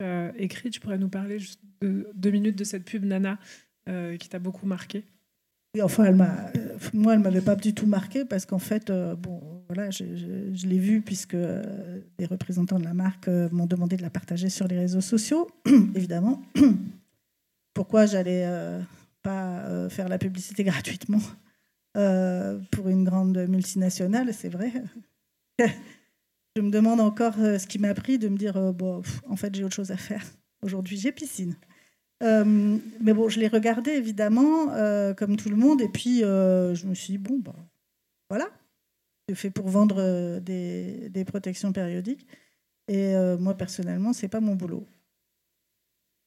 as 0.00 0.32
écrit, 0.38 0.70
tu 0.70 0.80
pourrais 0.80 0.98
nous 0.98 1.08
parler 1.08 1.38
juste 1.38 1.60
de 1.80 2.08
deux 2.14 2.30
minutes 2.30 2.56
de 2.56 2.64
cette 2.64 2.84
pub 2.84 3.04
Nana 3.04 3.38
qui 3.86 4.28
t'a 4.28 4.38
beaucoup 4.38 4.66
marqué 4.66 5.04
enfin, 5.82 6.04
elle 6.04 6.14
m'a, 6.14 6.50
moi, 6.92 7.14
elle 7.14 7.20
m'avait 7.20 7.40
pas 7.40 7.56
du 7.56 7.74
tout 7.74 7.86
marqué 7.86 8.24
parce 8.24 8.46
qu'en 8.46 8.58
fait, 8.58 8.90
euh, 8.90 9.14
bon, 9.14 9.40
voilà, 9.68 9.90
je, 9.90 10.04
l'ai 10.66 10.78
vue 10.78 11.00
puisque 11.00 11.34
euh, 11.34 12.00
des 12.18 12.26
représentants 12.26 12.78
de 12.78 12.84
la 12.84 12.94
marque 12.94 13.28
euh, 13.28 13.48
m'ont 13.52 13.66
demandé 13.66 13.96
de 13.96 14.02
la 14.02 14.10
partager 14.10 14.48
sur 14.48 14.68
les 14.68 14.78
réseaux 14.78 15.00
sociaux, 15.00 15.50
évidemment. 15.94 16.42
Pourquoi 17.74 18.06
j'allais 18.06 18.48
pas 19.22 19.88
faire 19.88 20.08
la 20.08 20.18
publicité 20.18 20.62
gratuitement 20.64 21.20
pour 22.70 22.88
une 22.88 23.02
grande 23.02 23.36
multinationale, 23.48 24.32
c'est 24.32 24.48
vrai. 24.48 24.72
je 26.56 26.60
me 26.60 26.70
demande 26.70 27.00
encore 27.00 27.34
ce 27.34 27.66
qui 27.66 27.80
m'a 27.80 27.94
pris 27.94 28.18
de 28.18 28.28
me 28.28 28.36
dire, 28.36 28.72
bon, 28.72 29.02
en 29.28 29.34
fait, 29.34 29.52
j'ai 29.56 29.64
autre 29.64 29.74
chose 29.74 29.90
à 29.90 29.96
faire. 29.96 30.24
Aujourd'hui, 30.62 30.96
j'ai 30.96 31.10
piscine. 31.10 31.56
Euh, 32.22 32.78
mais 33.00 33.12
bon, 33.12 33.28
je 33.28 33.40
l'ai 33.40 33.48
regardé 33.48 33.90
évidemment, 33.92 34.70
euh, 34.72 35.14
comme 35.14 35.36
tout 35.36 35.48
le 35.48 35.56
monde, 35.56 35.80
et 35.80 35.88
puis 35.88 36.24
euh, 36.24 36.74
je 36.74 36.86
me 36.86 36.94
suis 36.94 37.12
dit, 37.12 37.18
bon, 37.18 37.38
bah, 37.38 37.54
voilà. 38.30 38.48
fait 39.34 39.50
pour 39.50 39.68
vendre 39.68 40.38
des, 40.40 41.24
protections 41.26 41.72
périodiques. 41.72 42.26
Et 42.88 43.14
moi, 43.38 43.54
personnellement, 43.56 44.12
c'est 44.12 44.28
pas 44.28 44.40
mon 44.40 44.54
boulot. 44.54 44.86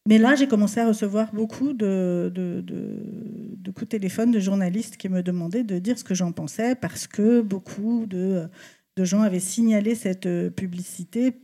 Mais 0.08 0.18
là, 0.18 0.36
j'ai 0.36 0.48
commencé 0.48 0.80
à 0.80 0.88
recevoir 0.88 1.34
beaucoup 1.34 1.74
de, 1.74 2.32
de, 2.34 2.62
de, 2.62 3.72
coups 3.72 3.88
de 3.88 3.98
téléphone 3.98 4.32
de 4.32 4.40
journalistes 4.40 4.96
qui 4.98 5.10
me 5.10 5.22
demandaient 5.22 5.66
de 5.66 5.80
dire 5.80 6.00
ce 6.00 6.04
que 6.04 6.16
j'en 6.16 6.32
pensais 6.32 6.76
parce 6.76 7.08
que 7.08 7.42
beaucoup 7.42 8.06
de, 8.08 8.50
gens 8.98 9.22
avaient 9.22 9.42
signalé 9.42 9.96
cette 9.96 10.28
publicité 10.56 11.36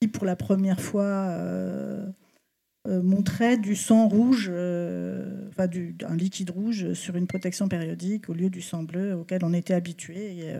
qui, 0.00 0.08
pour 0.08 0.24
la 0.24 0.36
première 0.36 0.80
fois, 0.80 1.36
montrait 2.88 3.58
du 3.58 3.76
sang 3.76 4.08
rouge, 4.08 4.48
enfin 4.48 5.66
du, 5.66 5.96
un 6.06 6.16
liquide 6.16 6.50
rouge 6.50 6.94
sur 6.94 7.16
une 7.16 7.26
protection 7.26 7.68
périodique 7.68 8.28
au 8.30 8.32
lieu 8.32 8.48
du 8.48 8.62
sang 8.62 8.82
bleu 8.82 9.14
auquel 9.14 9.44
on 9.44 9.52
était 9.52 9.74
habitué 9.74 10.38
et 10.38 10.54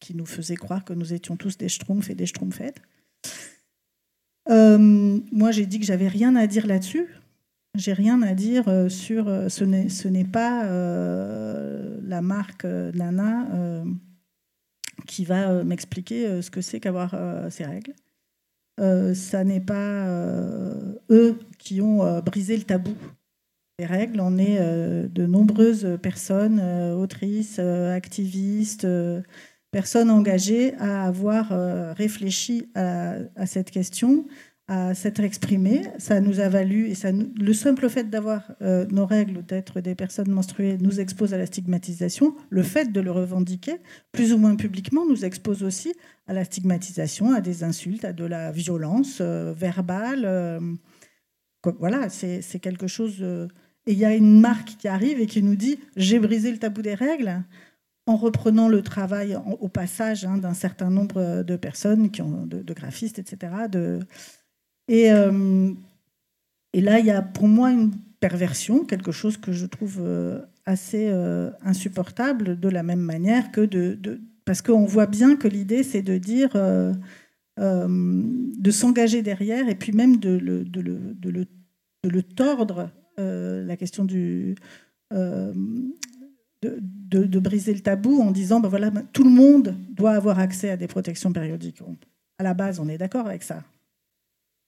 qui 0.00 0.14
nous 0.14 0.26
faisait 0.26 0.56
croire 0.56 0.84
que 0.84 0.92
nous 0.92 1.12
étions 1.12 1.36
tous 1.36 1.56
des 1.56 1.68
schtroumpfs 1.68 2.10
et 2.10 2.14
des 2.14 2.26
schtroumpfettes. 2.26 2.80
Euh, 4.50 4.78
moi, 5.32 5.50
j'ai 5.50 5.66
dit 5.66 5.80
que 5.80 5.86
j'avais 5.86 6.08
rien 6.08 6.36
à 6.36 6.46
dire 6.46 6.66
là-dessus. 6.66 7.08
J'ai 7.74 7.92
rien 7.92 8.22
à 8.22 8.34
dire 8.34 8.68
euh, 8.68 8.88
sur. 8.88 9.28
Euh, 9.28 9.48
ce 9.48 10.08
n'est 10.08 10.24
pas 10.24 10.64
la 12.02 12.22
marque 12.22 12.64
Nana 12.64 13.84
qui 15.06 15.24
va 15.24 15.64
m'expliquer 15.64 16.40
ce 16.42 16.50
que 16.50 16.60
c'est 16.60 16.80
qu'avoir 16.80 17.14
ces 17.50 17.64
règles. 17.64 17.94
Ça 18.78 19.44
n'est 19.44 19.60
pas 19.60 20.06
eux 21.10 21.38
qui 21.58 21.80
ont 21.80 22.20
brisé 22.20 22.56
le 22.56 22.64
tabou 22.64 22.94
des 23.78 23.86
règles. 23.86 24.20
On 24.20 24.38
est 24.38 24.58
de 25.08 25.26
nombreuses 25.26 25.98
personnes, 26.02 26.60
autrices, 26.92 27.58
activistes 27.58 28.86
personnes 29.74 30.08
engagées 30.08 30.72
à 30.74 31.04
avoir 31.04 31.50
euh, 31.50 31.92
réfléchi 31.94 32.70
à, 32.76 33.44
cette 33.44 33.72
question, 33.72 34.24
à 34.66 34.94
s'être 34.94 35.20
exprimées. 35.20 35.82
Ça 35.98 36.20
nous 36.20 36.40
a 36.40 36.48
valu, 36.48 36.88
et 36.88 36.94
ça, 36.94 37.10
le 37.12 37.52
simple 37.52 37.88
fait 37.88 38.08
d'avoir 38.08 38.52
euh, 38.62 38.86
nos 38.90 39.04
règles, 39.04 39.44
d'être 39.44 39.80
des 39.80 39.94
personnes 39.94 40.30
menstruées, 40.30 40.78
nous 40.80 41.00
expose 41.00 41.34
à 41.34 41.38
la 41.38 41.46
stigmatisation. 41.46 42.34
Le 42.50 42.62
fait 42.62 42.90
de 42.90 43.00
le 43.00 43.10
revendiquer, 43.10 43.76
plus 44.12 44.32
ou 44.32 44.38
moins 44.38 44.56
publiquement, 44.56 45.06
nous 45.06 45.24
expose 45.24 45.62
aussi 45.62 45.92
à 46.26 46.32
la 46.32 46.44
stigmatisation, 46.44 47.32
à 47.32 47.40
des 47.40 47.62
insultes, 47.62 48.04
à 48.04 48.12
de 48.12 48.24
la 48.24 48.52
violence 48.52 49.18
euh, 49.20 49.52
verbale. 49.52 50.60
voilà, 51.78 52.08
c'est 52.08 52.60
quelque 52.60 52.86
chose. 52.86 53.22
et 53.86 53.92
il 53.92 53.98
y 53.98 54.04
a 54.04 54.14
une 54.14 54.40
marque 54.40 54.76
qui 54.78 54.88
arrive 54.88 55.20
et 55.20 55.26
qui 55.26 55.42
nous 55.42 55.56
dit 55.56 55.78
J'ai 55.96 56.18
brisé 56.18 56.50
le 56.50 56.58
tabou 56.58 56.80
des 56.80 56.94
règles 56.94 57.42
en 58.06 58.16
reprenant 58.16 58.68
le 58.68 58.82
travail 58.82 59.38
au 59.60 59.68
passage 59.68 60.24
hein, 60.24 60.36
d'un 60.36 60.52
certain 60.52 60.90
nombre 60.90 61.42
de 61.42 61.56
personnes, 61.56 62.10
qui 62.10 62.20
ont, 62.20 62.46
de, 62.46 62.74
graphistes, 62.74 63.18
etc. 63.18 63.52
et, 64.88 65.10
euh, 65.12 65.72
et, 66.72 66.80
là, 66.80 66.98
il 66.98 67.06
y 67.06 67.10
a 67.10 67.22
pour 67.22 67.48
moi 67.48 67.70
une 67.70 67.92
perversion, 68.20 68.84
quelque 68.84 69.12
chose 69.12 69.36
que 69.36 69.52
je 69.52 69.66
trouve 69.66 69.98
euh, 70.00 70.40
assez 70.66 71.08
euh, 71.08 71.50
insupportable, 71.62 72.58
de 72.58 72.68
la 72.68 72.82
même 72.82 73.00
manière 73.00 73.52
que 73.52 73.60
de... 73.60 74.20
parce 74.44 74.62
qu'on 74.62 74.84
voit 74.84 75.06
bien 75.06 75.36
que 75.36 75.48
l'idée, 75.48 75.82
c'est 75.82 76.02
de 76.02 76.18
dire... 76.18 76.50
de 77.56 78.70
s'engager 78.70 79.22
derrière 79.22 79.68
et 79.68 79.74
puis 79.74 79.92
même 79.92 80.16
de 80.16 80.30
le, 82.02 82.22
tordre, 82.22 82.90
la 83.16 83.76
question 83.76 84.04
du, 84.04 84.56
de, 86.62 87.38
briser 87.38 87.74
le 87.74 87.80
tabou 87.80 88.20
en 88.20 88.30
disant 88.30 88.60
ben 88.60 88.68
voilà, 88.68 88.90
tout 89.12 89.24
le 89.24 89.30
monde 89.30 89.76
doit 89.90 90.12
avoir 90.12 90.38
accès 90.38 90.70
à 90.70 90.76
des 90.76 90.88
protections 90.88 91.32
périodiques. 91.32 91.82
à 92.38 92.42
la 92.42 92.54
base, 92.54 92.80
on 92.80 92.88
est 92.88 92.98
d'accord 92.98 93.26
avec 93.26 93.42
ça. 93.42 93.62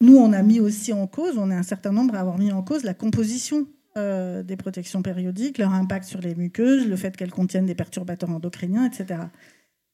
Nous, 0.00 0.16
on 0.16 0.32
a 0.32 0.42
mis 0.42 0.60
aussi 0.60 0.92
en 0.92 1.06
cause, 1.06 1.38
on 1.38 1.50
est 1.50 1.54
un 1.54 1.62
certain 1.62 1.92
nombre 1.92 2.14
à 2.14 2.20
avoir 2.20 2.38
mis 2.38 2.52
en 2.52 2.62
cause 2.62 2.84
la 2.84 2.94
composition 2.94 3.66
euh, 3.96 4.42
des 4.42 4.56
protections 4.56 5.00
périodiques, 5.00 5.56
leur 5.56 5.72
impact 5.72 6.04
sur 6.04 6.20
les 6.20 6.34
muqueuses, 6.34 6.86
le 6.86 6.96
fait 6.96 7.16
qu'elles 7.16 7.30
contiennent 7.30 7.64
des 7.64 7.74
perturbateurs 7.74 8.28
endocriniens, 8.28 8.84
etc. 8.84 9.20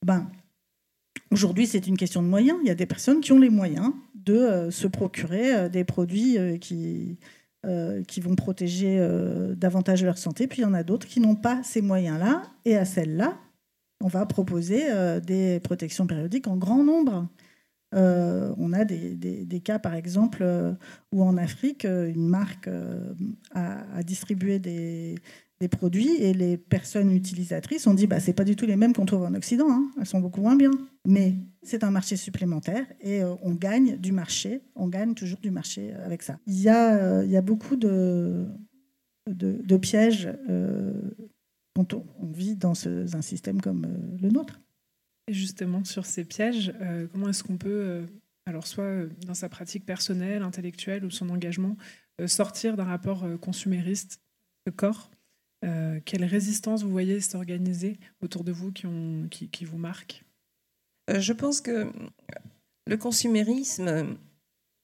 Ben, 0.04 0.28
Aujourd'hui, 1.30 1.66
c'est 1.66 1.86
une 1.86 1.96
question 1.96 2.22
de 2.22 2.26
moyens. 2.26 2.58
Il 2.62 2.68
y 2.68 2.70
a 2.70 2.74
des 2.74 2.86
personnes 2.86 3.20
qui 3.20 3.32
ont 3.32 3.38
les 3.38 3.48
moyens 3.48 3.92
de 4.14 4.34
euh, 4.34 4.70
se 4.70 4.88
procurer 4.88 5.54
euh, 5.54 5.68
des 5.68 5.84
produits 5.84 6.36
qui, 6.60 7.18
vont 8.20 8.34
protéger 8.34 8.98
davantage 9.56 10.02
leur 10.02 10.18
santé, 10.18 10.48
puis 10.48 10.58
il 10.58 10.62
y 10.62 10.66
en 10.66 10.74
a 10.74 10.82
d'autres 10.82 11.06
qui 11.06 11.20
n'ont 11.20 11.36
pas 11.36 11.62
ces 11.62 11.80
moyens-là, 11.80 12.42
et 12.64 12.76
à 12.76 12.84
celles-là, 12.84 13.38
on 14.02 14.08
va 14.08 14.26
proposer 14.26 14.82
des 15.24 15.60
protections 15.60 16.08
périodiques 16.08 16.48
en 16.48 16.56
grand 16.56 16.82
nombre. 16.82 17.28
On 17.92 18.72
a 18.72 18.84
des, 18.84 19.60
cas, 19.64 19.78
par 19.78 19.94
exemple, 19.94 20.44
où 21.12 21.22
en 21.22 21.36
Afrique, 21.36 21.84
une 21.84 22.28
marque 22.28 22.68
a, 23.54 24.02
distribué 24.02 24.58
des, 24.58 25.16
produits 25.70 26.16
et 26.16 26.34
les 26.34 26.56
personnes 26.56 27.12
utilisatrices 27.12 27.86
ont 27.86 27.94
dit 27.94 28.08
bah, 28.08 28.18
c'est 28.18 28.32
pas 28.32 28.42
du 28.42 28.56
tout 28.56 28.66
les 28.66 28.74
mêmes 28.74 28.92
qu'on 28.92 29.06
trouve 29.06 29.22
en 29.22 29.34
Occident, 29.34 29.70
hein. 29.70 29.90
elles 30.00 30.06
sont 30.06 30.18
beaucoup 30.18 30.40
moins 30.40 30.56
bien. 30.56 30.72
Mais 31.06 31.34
c'est 31.62 31.84
un 31.84 31.90
marché 31.90 32.16
supplémentaire 32.16 32.86
et 33.00 33.22
euh, 33.22 33.34
on 33.42 33.54
gagne 33.54 33.96
du 33.96 34.12
marché, 34.12 34.62
on 34.74 34.88
gagne 34.88 35.14
toujours 35.14 35.38
du 35.40 35.50
marché 35.50 35.92
avec 36.04 36.22
ça. 36.22 36.38
Il 36.46 36.60
y 36.60 36.68
a, 36.68 36.94
euh, 36.94 37.40
beaucoup 37.40 37.76
de, 37.76 38.46
pièges 39.80 40.28
euh, 40.48 40.92
quand 41.74 41.94
on, 41.94 42.04
vit 42.32 42.56
dans 42.56 42.74
un 42.86 43.22
système 43.22 43.60
comme 43.60 43.86
le 44.20 44.30
nôtre. 44.30 44.60
Justement, 45.28 45.84
sur 45.84 46.04
ces 46.04 46.24
pièges, 46.24 46.74
comment 47.12 47.28
est-ce 47.28 47.44
qu'on 47.44 47.56
peut, 47.56 48.04
alors 48.44 48.66
soit 48.66 49.06
dans 49.26 49.34
sa 49.34 49.48
pratique 49.48 49.86
personnelle, 49.86 50.42
intellectuelle 50.42 51.04
ou 51.04 51.10
son 51.10 51.30
engagement, 51.30 51.76
sortir 52.26 52.76
d'un 52.76 52.84
rapport 52.84 53.24
consumériste 53.40 54.20
de 54.66 54.72
corps 54.72 55.12
Quelle 55.60 56.24
résistance 56.24 56.82
vous 56.82 56.90
voyez 56.90 57.20
s'organiser 57.20 58.00
autour 58.20 58.42
de 58.42 58.50
vous 58.50 58.72
qui, 58.72 59.64
vous 59.64 59.78
marque 59.78 60.24
euh, 61.10 61.20
je 61.20 61.32
pense 61.32 61.60
que 61.60 61.92
le 62.86 62.96
consumérisme, 62.96 64.16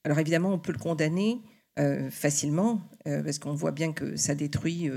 alors 0.05 0.19
évidemment, 0.19 0.53
on 0.53 0.59
peut 0.59 0.73
le 0.73 0.79
condamner 0.79 1.41
euh, 1.79 2.11
facilement, 2.11 2.81
euh, 3.07 3.23
parce 3.23 3.39
qu'on 3.39 3.55
voit 3.55 3.73
bien 3.73 3.93
que 3.93 4.17
ça 4.17 4.35
détruit, 4.35 4.91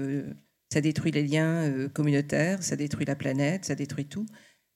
ça 0.72 0.82
détruit 0.82 1.12
les 1.12 1.24
liens 1.24 1.88
communautaires, 1.90 2.64
ça 2.64 2.76
détruit 2.76 3.06
la 3.06 3.16
planète, 3.16 3.66
ça 3.66 3.76
détruit 3.76 4.06
tout. 4.06 4.26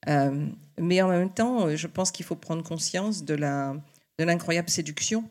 Mais 0.08 1.02
en 1.02 1.10
même 1.10 1.34
temps, 1.34 1.76
je 1.76 1.88
pense 1.88 2.12
qu'il 2.12 2.26
faut 2.26 2.36
prendre 2.36 2.63
conscience 2.63 3.24
de 3.24 3.34
la 3.34 3.76
de 4.18 4.24
l'incroyable 4.24 4.70
séduction 4.70 5.24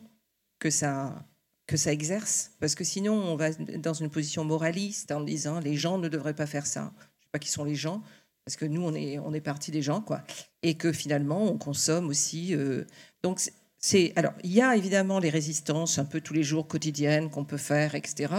que 0.59 0.69
ça 0.69 1.25
que 1.67 1.77
ça 1.77 1.91
exerce, 1.91 2.51
parce 2.59 2.75
que 2.75 2.83
sinon 2.83 3.13
on 3.13 3.35
va 3.35 3.51
dans 3.53 3.93
une 3.93 4.09
position 4.09 4.43
moraliste 4.43 5.11
en 5.11 5.21
disant 5.21 5.59
les 5.59 5.75
gens 5.75 5.97
ne 5.97 6.09
devraient 6.09 6.35
pas 6.35 6.45
faire 6.45 6.67
ça. 6.67 6.81
Je 6.81 6.85
ne 6.85 7.23
sais 7.23 7.29
pas 7.31 7.39
qui 7.39 7.49
sont 7.49 7.63
les 7.63 7.75
gens, 7.75 8.03
parce 8.45 8.57
que 8.57 8.65
nous, 8.65 8.83
on 8.83 8.93
est, 8.93 9.17
on 9.17 9.33
est 9.33 9.41
parti 9.41 9.71
des 9.71 9.81
gens, 9.81 10.01
quoi. 10.01 10.21
Et 10.61 10.75
que 10.75 10.91
finalement, 10.91 11.43
on 11.43 11.57
consomme 11.57 12.07
aussi. 12.07 12.53
Euh, 12.53 12.85
c'est. 13.85 14.13
Alors, 14.15 14.33
il 14.43 14.51
y 14.51 14.61
a 14.61 14.75
évidemment 14.75 15.19
les 15.19 15.29
résistances 15.29 15.99
un 15.99 16.05
peu 16.05 16.19
tous 16.19 16.33
les 16.33 16.41
jours 16.41 16.67
quotidiennes 16.67 17.29
qu'on 17.29 17.45
peut 17.45 17.57
faire, 17.57 17.93
etc. 17.93 18.33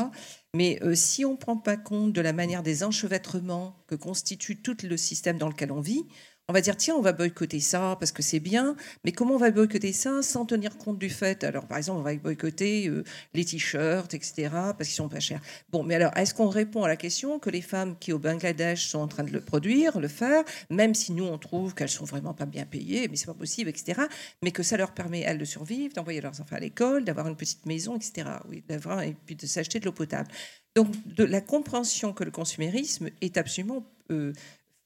Mais 0.55 0.81
euh, 0.83 0.97
si 0.97 1.25
on 1.25 1.33
ne 1.33 1.37
prend 1.37 1.57
pas 1.57 1.77
compte 1.77 2.13
de 2.13 2.21
la 2.21 2.33
manière 2.33 2.65
des 2.65 2.83
enchevêtrements 2.83 3.85
que 3.87 3.95
constitue 3.95 4.61
tout 4.61 4.77
le 4.83 4.97
système 4.97 5.39
dans 5.39 5.49
lequel 5.49 5.71
on 5.71 5.81
vit, 5.81 6.03
on 6.49 6.53
va 6.53 6.61
dire, 6.61 6.77
tiens, 6.77 6.95
on 6.95 7.01
va 7.01 7.13
boycotter 7.13 7.59
ça 7.59 7.97
parce 7.99 8.13
que 8.13 8.23
c'est 8.23 8.39
bien, 8.39 8.77
mais 9.05 9.11
comment 9.11 9.35
on 9.35 9.39
va 9.39 9.51
boycotter 9.51 9.93
ça 9.93 10.23
sans 10.23 10.47
tenir 10.47 10.79
compte 10.79 10.97
du 10.97 11.11
fait 11.11 11.43
Alors, 11.43 11.67
par 11.67 11.79
exemple, 11.79 11.99
on 11.99 12.03
va 12.03 12.15
boycotter 12.15 12.87
euh, 12.89 13.03
les 13.35 13.45
t-shirts, 13.45 14.15
etc., 14.15 14.51
parce 14.53 14.85
qu'ils 14.85 14.95
sont 14.95 15.09
pas 15.09 15.19
chers. 15.19 15.41
Bon, 15.71 15.83
mais 15.83 15.97
alors, 15.97 16.17
est-ce 16.17 16.35
qu'on 16.35 16.49
répond 16.49 16.85
à 16.85 16.89
la 16.89 16.95
question 16.95 17.41
que 17.41 17.51
les 17.51 17.63
femmes 17.63 17.97
qui, 17.99 18.13
au 18.13 18.21
Bangladesh, 18.21 18.87
sont 18.87 19.01
en 19.01 19.09
train 19.09 19.25
de 19.25 19.33
le 19.33 19.41
produire, 19.41 19.99
le 19.99 20.07
faire, 20.07 20.45
même 20.71 20.95
si 20.95 21.11
nous, 21.11 21.25
on 21.25 21.37
trouve 21.37 21.75
qu'elles 21.75 21.89
sont 21.89 22.05
vraiment 22.05 22.33
pas 22.33 22.47
bien 22.47 22.65
payées, 22.65 23.09
mais 23.09 23.17
c'est 23.17 23.27
pas 23.27 23.35
possible, 23.35 23.69
etc., 23.69 24.03
mais 24.43 24.53
que 24.53 24.63
ça 24.63 24.77
leur 24.77 24.93
permet, 24.93 25.23
elles, 25.23 25.39
de 25.39 25.45
survivre, 25.45 25.95
d'envoyer 25.95 26.21
leurs 26.21 26.41
enfants 26.41 26.57
à 26.57 26.61
l'école, 26.61 27.05
d'avoir 27.05 27.27
une 27.27 27.37
petite 27.37 27.67
maison, 27.67 27.97
etc., 27.97 28.29
oui, 28.49 28.63
d'avoir, 28.69 29.03
et 29.03 29.17
puis 29.27 29.35
de 29.35 29.47
s'acheter 29.47 29.81
de 29.81 29.85
l'eau 29.85 29.93
potable. 29.93 30.31
Donc, 30.77 30.89
de 31.07 31.25
la 31.25 31.41
compréhension 31.41 32.13
que 32.13 32.23
le 32.23 32.31
consumérisme 32.31 33.09
est 33.21 33.37
absolument 33.37 33.85
euh, 34.13 34.33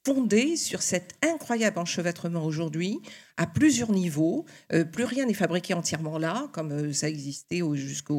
fondée 0.05 0.57
sur 0.57 0.83
cet 0.83 1.15
incroyable 1.23 1.79
enchevêtrement 1.79 2.45
aujourd'hui 2.45 3.01
à 3.41 3.47
plusieurs 3.47 3.91
niveaux. 3.91 4.45
plus 4.93 5.05
rien 5.05 5.25
n'est 5.25 5.35
fabriqué 5.35 5.73
entièrement 5.73 6.19
là, 6.19 6.49
comme 6.53 6.93
ça 6.93 7.09
existait 7.09 7.63
jusqu'au 7.73 8.15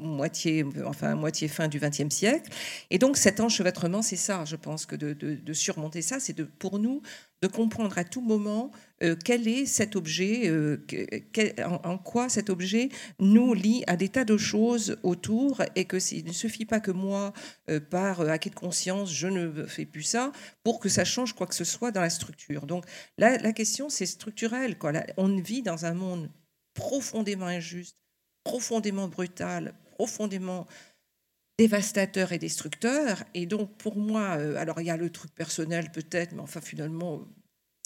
moitié, 0.00 0.64
enfin 0.84 1.16
moitié 1.16 1.48
fin 1.48 1.66
du 1.66 1.80
XXe 1.80 2.14
siècle. 2.14 2.50
Et 2.90 2.98
donc 2.98 3.16
cet 3.16 3.40
enchevêtrement, 3.40 4.02
c'est 4.02 4.14
ça, 4.16 4.44
je 4.44 4.54
pense 4.54 4.86
que 4.86 4.94
de, 4.94 5.52
surmonter 5.52 6.00
ça, 6.00 6.20
c'est 6.20 6.40
pour 6.58 6.78
nous 6.78 7.02
de 7.42 7.48
comprendre 7.48 7.98
à 7.98 8.04
tout 8.04 8.22
moment 8.22 8.70
euh, 9.02 9.14
quel 9.22 9.46
est 9.46 9.66
cet 9.66 9.94
objet, 9.94 10.48
euh, 10.48 10.78
en, 11.84 11.98
quoi 11.98 12.30
cet 12.30 12.48
objet 12.48 12.88
nous 13.20 13.52
lie 13.52 13.84
à 13.86 13.96
des 13.96 14.08
tas 14.08 14.24
de 14.24 14.38
choses 14.38 14.96
autour 15.02 15.62
et 15.74 15.84
que 15.84 15.98
il 16.14 16.24
ne 16.24 16.32
suffit 16.32 16.64
pas 16.64 16.80
que 16.80 16.90
moi, 16.90 17.34
euh, 17.68 17.78
par 17.78 18.22
acquis 18.22 18.48
de 18.48 18.54
conscience, 18.54 19.12
je 19.12 19.26
ne 19.26 19.66
fais 19.66 19.84
plus 19.84 20.02
ça 20.02 20.32
pour 20.64 20.80
que 20.80 20.88
ça 20.88 21.04
change 21.04 21.34
quoi 21.34 21.46
que 21.46 21.54
ce 21.54 21.64
soit 21.64 21.90
dans 21.90 22.00
la 22.00 22.08
structure. 22.08 22.66
Donc 22.66 22.84
la, 23.18 23.36
la 23.36 23.52
question, 23.52 23.90
c'est 23.90 24.06
on 25.16 25.40
vit 25.40 25.62
dans 25.62 25.84
un 25.84 25.94
monde 25.94 26.30
profondément 26.74 27.46
injuste, 27.46 27.96
profondément 28.44 29.08
brutal, 29.08 29.74
profondément 29.92 30.66
dévastateur 31.58 32.32
et 32.32 32.38
destructeur. 32.38 33.24
Et 33.34 33.46
donc, 33.46 33.76
pour 33.78 33.96
moi, 33.96 34.32
alors 34.58 34.80
il 34.80 34.86
y 34.86 34.90
a 34.90 34.96
le 34.96 35.10
truc 35.10 35.34
personnel 35.34 35.90
peut-être, 35.90 36.32
mais 36.32 36.42
enfin, 36.42 36.60
finalement, 36.60 37.26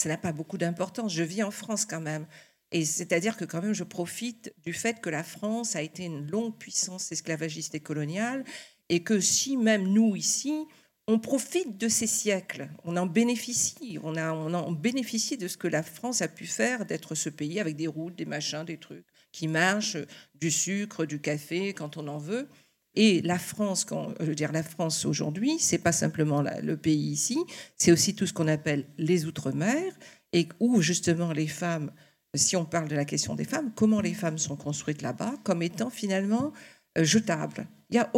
ça 0.01 0.09
n'a 0.09 0.17
pas 0.17 0.33
beaucoup 0.33 0.57
d'importance. 0.57 1.13
Je 1.13 1.23
vis 1.23 1.43
en 1.43 1.51
France 1.51 1.85
quand 1.85 2.01
même. 2.01 2.27
Et 2.71 2.85
c'est-à-dire 2.85 3.37
que 3.37 3.45
quand 3.45 3.61
même, 3.61 3.73
je 3.73 3.83
profite 3.83 4.53
du 4.63 4.73
fait 4.73 5.01
que 5.01 5.09
la 5.09 5.23
France 5.23 5.75
a 5.75 5.81
été 5.81 6.05
une 6.05 6.29
longue 6.29 6.57
puissance 6.57 7.11
esclavagiste 7.11 7.75
et 7.75 7.81
coloniale, 7.81 8.45
et 8.89 9.03
que 9.03 9.19
si 9.19 9.57
même 9.57 9.87
nous 9.87 10.15
ici, 10.15 10.65
on 11.11 11.19
profite 11.19 11.77
de 11.77 11.89
ces 11.89 12.07
siècles, 12.07 12.69
on 12.85 12.95
en 12.95 13.05
bénéficie, 13.05 13.99
on, 14.01 14.15
a, 14.15 14.31
on 14.31 14.53
en 14.53 14.71
bénéficie 14.71 15.37
de 15.37 15.49
ce 15.49 15.57
que 15.57 15.67
la 15.67 15.83
France 15.83 16.21
a 16.21 16.29
pu 16.29 16.45
faire, 16.45 16.85
d'être 16.85 17.15
ce 17.15 17.27
pays 17.27 17.59
avec 17.59 17.75
des 17.75 17.87
routes, 17.87 18.15
des 18.15 18.25
machins, 18.25 18.63
des 18.63 18.77
trucs 18.77 19.05
qui 19.33 19.49
marchent, 19.49 19.97
du 20.35 20.49
sucre, 20.49 21.05
du 21.05 21.19
café 21.19 21.73
quand 21.73 21.97
on 21.97 22.07
en 22.07 22.17
veut. 22.17 22.47
Et 22.95 23.21
la 23.23 23.39
France, 23.39 23.83
quand, 23.83 24.13
je 24.21 24.25
veux 24.25 24.35
dire 24.35 24.53
la 24.53 24.63
France 24.63 25.05
aujourd'hui, 25.05 25.59
c'est 25.59 25.79
pas 25.79 25.91
simplement 25.91 26.41
le 26.41 26.77
pays 26.77 27.11
ici, 27.11 27.37
c'est 27.77 27.91
aussi 27.91 28.15
tout 28.15 28.25
ce 28.25 28.31
qu'on 28.31 28.47
appelle 28.47 28.85
les 28.97 29.25
outre-mer, 29.25 29.93
et 30.31 30.47
où 30.61 30.81
justement 30.81 31.33
les 31.33 31.47
femmes, 31.47 31.91
si 32.35 32.55
on 32.55 32.63
parle 32.63 32.87
de 32.87 32.95
la 32.95 33.05
question 33.05 33.35
des 33.35 33.43
femmes, 33.43 33.73
comment 33.75 33.99
les 33.99 34.13
femmes 34.13 34.37
sont 34.37 34.55
construites 34.55 35.01
là-bas, 35.01 35.33
comme 35.43 35.61
étant 35.61 35.89
finalement 35.89 36.53
euh, 36.97 37.03
jetables. 37.03 37.67
Il 37.89 37.93
n'y 37.95 37.99
a 37.99 38.09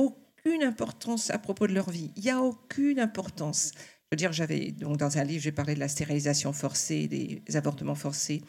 aucune 0.45 0.63
importance 0.63 1.29
à 1.29 1.37
propos 1.37 1.67
de 1.67 1.73
leur 1.73 1.89
vie. 1.89 2.11
Il 2.15 2.23
n'y 2.23 2.29
a 2.29 2.41
aucune 2.41 2.99
importance. 2.99 3.71
Je 3.75 4.15
veux 4.15 4.17
dire, 4.17 4.33
j'avais 4.33 4.71
donc 4.71 4.97
dans 4.97 5.17
un 5.17 5.23
livre, 5.23 5.41
j'ai 5.41 5.51
parlé 5.51 5.75
de 5.75 5.79
la 5.79 5.87
stérilisation 5.87 6.53
forcée, 6.53 7.07
des 7.07 7.41
avortements 7.55 7.95
forcés. 7.95 8.41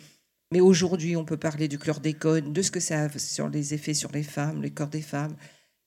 Mais 0.53 0.61
aujourd'hui, 0.61 1.17
on 1.17 1.25
peut 1.25 1.37
parler 1.37 1.69
du 1.69 1.79
chlordécone, 1.79 2.53
de 2.53 2.63
ce 2.63 2.71
que 2.71 2.81
ça 2.81 3.03
a 3.03 3.19
sur 3.19 3.49
les 3.49 3.75
effets 3.75 3.95
sur 3.95 4.13
les 4.13 4.23
femmes, 4.23 4.63
les 4.63 4.71
corps 4.71 4.89
des 4.89 5.03
femmes 5.03 5.37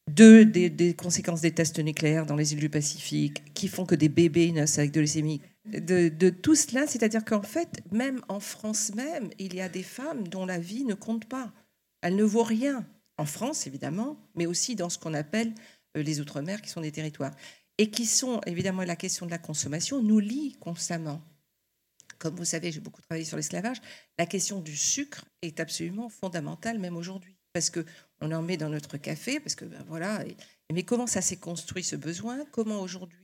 deux, 0.08 0.46
des, 0.46 0.94
conséquences 0.94 1.42
des 1.42 1.52
tests 1.52 1.80
nucléaires 1.80 2.26
dans 2.26 2.36
les 2.36 2.54
îles 2.54 2.60
du 2.60 2.70
Pacifique, 2.70 3.54
qui 3.54 3.68
font 3.68 3.86
que 3.86 3.96
des 3.96 4.10
bébés 4.10 4.52
naissent 4.52 4.80
avec 4.80 4.92
de 4.92 5.02
leucémie. 5.02 5.42
De, 5.66 6.30
tout 6.30 6.56
cela, 6.56 6.88
c'est-à-dire 6.88 7.26
qu'en 7.26 7.42
fait, 7.42 7.82
même 7.92 8.22
en 8.30 8.40
France 8.40 8.96
même, 8.96 9.30
il 9.38 9.54
y 9.54 9.62
a 9.62 9.68
des 9.68 9.84
femmes 9.84 10.28
dont 10.28 10.46
la 10.46 10.60
vie 10.60 10.86
ne 10.86 10.94
compte 10.94 11.26
pas. 11.26 11.52
Elle 12.02 12.16
ne 12.16 12.24
vaut 12.24 12.44
rien. 12.44 12.86
En 13.18 13.26
France, 13.26 13.68
évidemment, 13.68 14.18
mais 14.36 14.46
aussi 14.46 14.76
dans 14.76 14.90
ce 14.90 14.98
qu'on 14.98 15.14
appelle 15.14 15.54
les 16.00 16.20
Outre-mer, 16.20 16.62
qui 16.62 16.70
sont 16.70 16.82
des 16.82 16.92
territoires. 16.92 17.36
Et 17.78 17.92
qui 17.92 18.06
sont, 18.06 18.42
évidemment, 18.46 18.84
la 18.84 18.96
question 18.96 19.26
de 19.26 19.32
la 19.32 19.38
consommation 19.38 20.02
nous 20.02 20.20
lie 20.20 20.58
constamment. 20.60 21.22
Comme 22.18 22.36
vous 22.36 22.46
savez, 22.46 22.72
j'ai 22.72 22.80
beaucoup 22.80 23.02
travaillé 23.02 23.26
sur 23.26 23.38
l'esclavage. 23.38 23.78
La 24.18 24.26
question 24.26 24.60
du 24.60 24.76
sucre 24.76 25.26
est 25.42 25.60
absolument 25.60 26.10
fondamentale, 26.10 26.80
même 26.80 26.98
aujourd'hui 26.98 27.38
parce 27.58 27.72
qu'on 27.72 28.32
en 28.32 28.44
met 28.44 28.56
dans 28.56 28.70
notre 28.70 28.98
café, 28.98 29.40
parce 29.40 29.56
que 29.56 29.66
ben 29.66 29.84
voilà. 29.88 30.24
mais 30.72 30.84
comment 30.84 31.08
ça 31.08 31.22
s'est 31.22 31.38
construit 31.38 31.84
ce 31.84 31.96
besoin? 31.96 32.46
Comment 32.52 32.82
aujourd'hui 32.82 33.18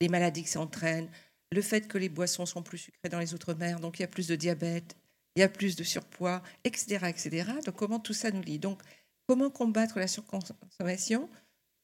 les 0.00 0.08
maladies 0.08 0.44
s'entraînent 0.44 1.08
Le 1.52 1.62
fait 1.62 1.86
que 1.86 1.96
les 1.96 2.08
boissons 2.08 2.46
sont 2.46 2.64
plus 2.64 2.78
sucrées 2.78 3.08
dans 3.08 3.20
les 3.20 3.32
outre-mer, 3.32 3.78
donc 3.78 4.00
il 4.00 4.02
y 4.02 4.04
a 4.04 4.08
plus 4.08 4.26
de 4.26 4.34
diabète, 4.34 4.96
il 5.36 5.40
y 5.40 5.42
a 5.44 5.48
plus 5.48 5.76
de 5.76 5.84
surpoids, 5.84 6.42
etc., 6.64 7.06
etc. 7.06 7.52
Donc 7.64 7.76
comment 7.76 8.00
tout 8.00 8.12
ça 8.12 8.32
nous 8.32 8.42
lie? 8.42 8.58
Donc 8.58 8.82
comment 9.28 9.50
combattre 9.50 10.00
la 10.00 10.08
surconsommation 10.08 11.30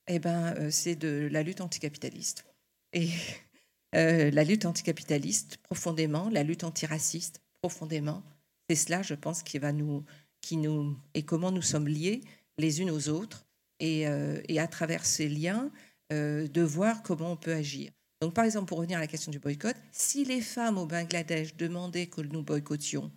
Eh 0.09 0.19
ben, 0.19 0.55
euh, 0.59 0.71
c'est 0.71 0.97
de 0.97 1.29
la 1.31 1.43
lutte 1.43 1.61
anticapitaliste. 1.61 2.45
Et 2.93 3.09
euh, 3.95 4.31
la 4.31 4.45
lutte 4.45 4.65
anticapitaliste, 4.65 5.59
profondément, 5.59 6.29
la 6.31 6.43
lutte 6.43 6.65
antiraciste, 6.65 7.41
profondément, 7.61 8.23
c'est 8.69 8.77
cela, 8.77 9.03
je 9.03 9.15
pense, 9.15 9.43
qui 9.43 9.59
va 9.59 9.73
nous 9.73 10.05
qui 10.41 10.57
nous, 10.57 10.97
et 11.15 11.23
comment 11.23 11.53
nous 11.53 11.63
sommes 11.63 11.87
liés 11.87 12.21
les 12.59 12.81
unes 12.81 12.91
aux 12.91 13.09
autres, 13.09 13.47
et, 13.79 14.09
euh, 14.09 14.43
à 14.59 14.67
travers 14.67 15.07
ces 15.07 15.29
liens, 15.29 15.71
de 16.11 16.61
voir 16.61 17.03
comment 17.03 17.33
on 17.33 17.37
peut 17.39 17.55
agir. 17.55 17.91
Donc, 18.21 18.35
par 18.35 18.45
exemple, 18.45 18.67
pour 18.67 18.77
revenir 18.77 18.99
à 18.99 19.01
la 19.01 19.07
question 19.07 19.33
du 19.33 19.39
boycott, 19.39 19.75
si 19.93 20.27
les 20.27 20.43
femmes 20.43 20.77
au 20.77 20.85
Bangladesh 20.85 21.57
demandaient 21.57 22.09
que 22.09 22.21
nous 22.21 22.43
boycottions 22.43 23.11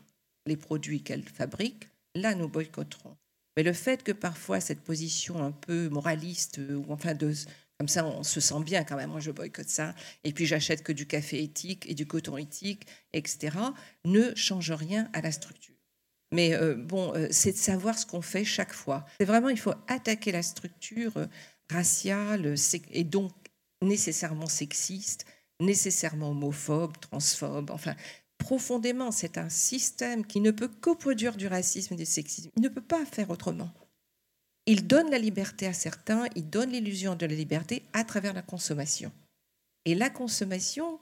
les 0.46 0.56
produits 0.56 1.04
qu'elles 1.04 1.28
fabriquent, 1.28 1.90
là, 2.16 2.36
nous 2.36 2.48
boycotterons. 2.48 3.18
Mais 3.58 3.64
le 3.64 3.74
fait 3.74 4.04
que 4.04 4.12
parfois 4.12 4.60
cette 4.60 4.82
position 4.82 5.44
un 5.44 5.52
peu 5.52 5.90
moraliste, 5.90 6.60
ou 6.60 6.86
enfin 6.90 7.14
de, 7.14 7.34
comme 7.80 7.88
ça, 7.88 8.06
on 8.06 8.24
se 8.24 8.40
sent 8.40 8.62
bien 8.64 8.84
quand 8.84 8.96
même. 8.96 9.12
Moi, 9.12 9.20
je 9.20 9.32
boycotte 9.32 9.70
ça. 9.70 9.94
Et 10.24 10.32
puis, 10.32 10.46
j'achète 10.46 10.82
que 10.82 10.94
du 10.94 11.06
café 11.08 11.44
éthique 11.44 11.86
et 11.90 11.94
du 11.94 12.06
coton 12.06 12.38
éthique, 12.38 12.88
etc. 13.12 13.58
Ne 14.06 14.34
change 14.36 14.72
rien 14.72 15.10
à 15.14 15.22
la 15.22 15.32
structure. 15.32 15.76
Mais 16.32 16.54
euh, 16.54 16.76
bon, 16.76 17.14
euh, 17.16 17.28
c'est 17.32 17.52
de 17.52 17.58
savoir 17.58 17.98
ce 17.98 18.06
qu'on 18.06 18.22
fait 18.22 18.46
chaque 18.46 18.74
fois. 18.74 19.06
C'est 19.20 19.26
vraiment, 19.26 19.50
il 19.50 19.60
faut 19.60 19.74
attaquer 19.88 20.32
la 20.32 20.42
structure 20.42 21.16
euh, 21.18 21.28
raciale 21.70 22.56
et 22.92 23.04
donc 23.04 23.32
nécessairement 23.82 24.48
sexiste, 24.48 25.26
nécessairement 25.60 26.32
homophobe, 26.32 26.98
transphobe, 27.00 27.72
enfin 27.72 27.96
profondément, 28.38 29.12
c'est 29.12 29.38
un 29.38 29.50
système 29.50 30.26
qui 30.26 30.42
ne 30.42 30.52
peut 30.52 30.68
qu'opproduire 30.68 31.36
du 31.36 31.48
racisme 31.48 31.94
et 31.94 31.98
du 31.98 32.06
sexisme. 32.06 32.50
Il 32.56 32.64
ne 32.64 32.70
peut 32.70 32.82
pas 32.82 33.06
faire 33.06 33.30
autrement. 33.30 33.72
Il 34.66 34.88
donne 34.88 35.12
la 35.12 35.20
liberté 35.20 35.68
à 35.68 35.74
certains, 35.74 36.26
il 36.36 36.50
donne 36.50 36.72
l'illusion 36.72 37.16
de 37.16 37.26
la 37.26 37.36
liberté 37.36 37.84
à 37.94 38.04
travers 38.04 38.34
la 38.34 38.42
consommation. 38.42 39.12
Et 39.86 39.94
la 39.94 40.10
consommation, 40.10 41.00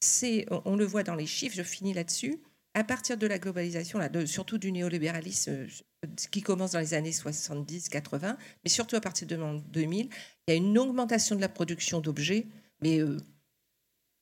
c'est, 0.00 0.46
on 0.50 0.76
le 0.76 0.84
voit 0.84 1.02
dans 1.02 1.14
les 1.14 1.26
chiffres, 1.26 1.56
je 1.56 1.62
finis 1.62 1.94
là-dessus, 1.94 2.38
à 2.74 2.84
partir 2.84 3.16
de 3.16 3.26
la 3.26 3.38
globalisation, 3.38 3.98
surtout 4.26 4.58
du 4.58 4.70
néolibéralisme 4.70 5.66
qui 6.30 6.42
commence 6.42 6.72
dans 6.72 6.78
les 6.78 6.92
années 6.92 7.10
70-80, 7.10 8.36
mais 8.64 8.70
surtout 8.70 8.96
à 8.96 9.00
partir 9.00 9.26
de 9.26 9.60
2000, 9.70 10.10
il 10.46 10.50
y 10.50 10.52
a 10.52 10.56
une 10.56 10.76
augmentation 10.76 11.36
de 11.36 11.40
la 11.40 11.48
production 11.48 12.00
d'objets, 12.00 12.46
mais 12.82 13.00
euh, 13.00 13.16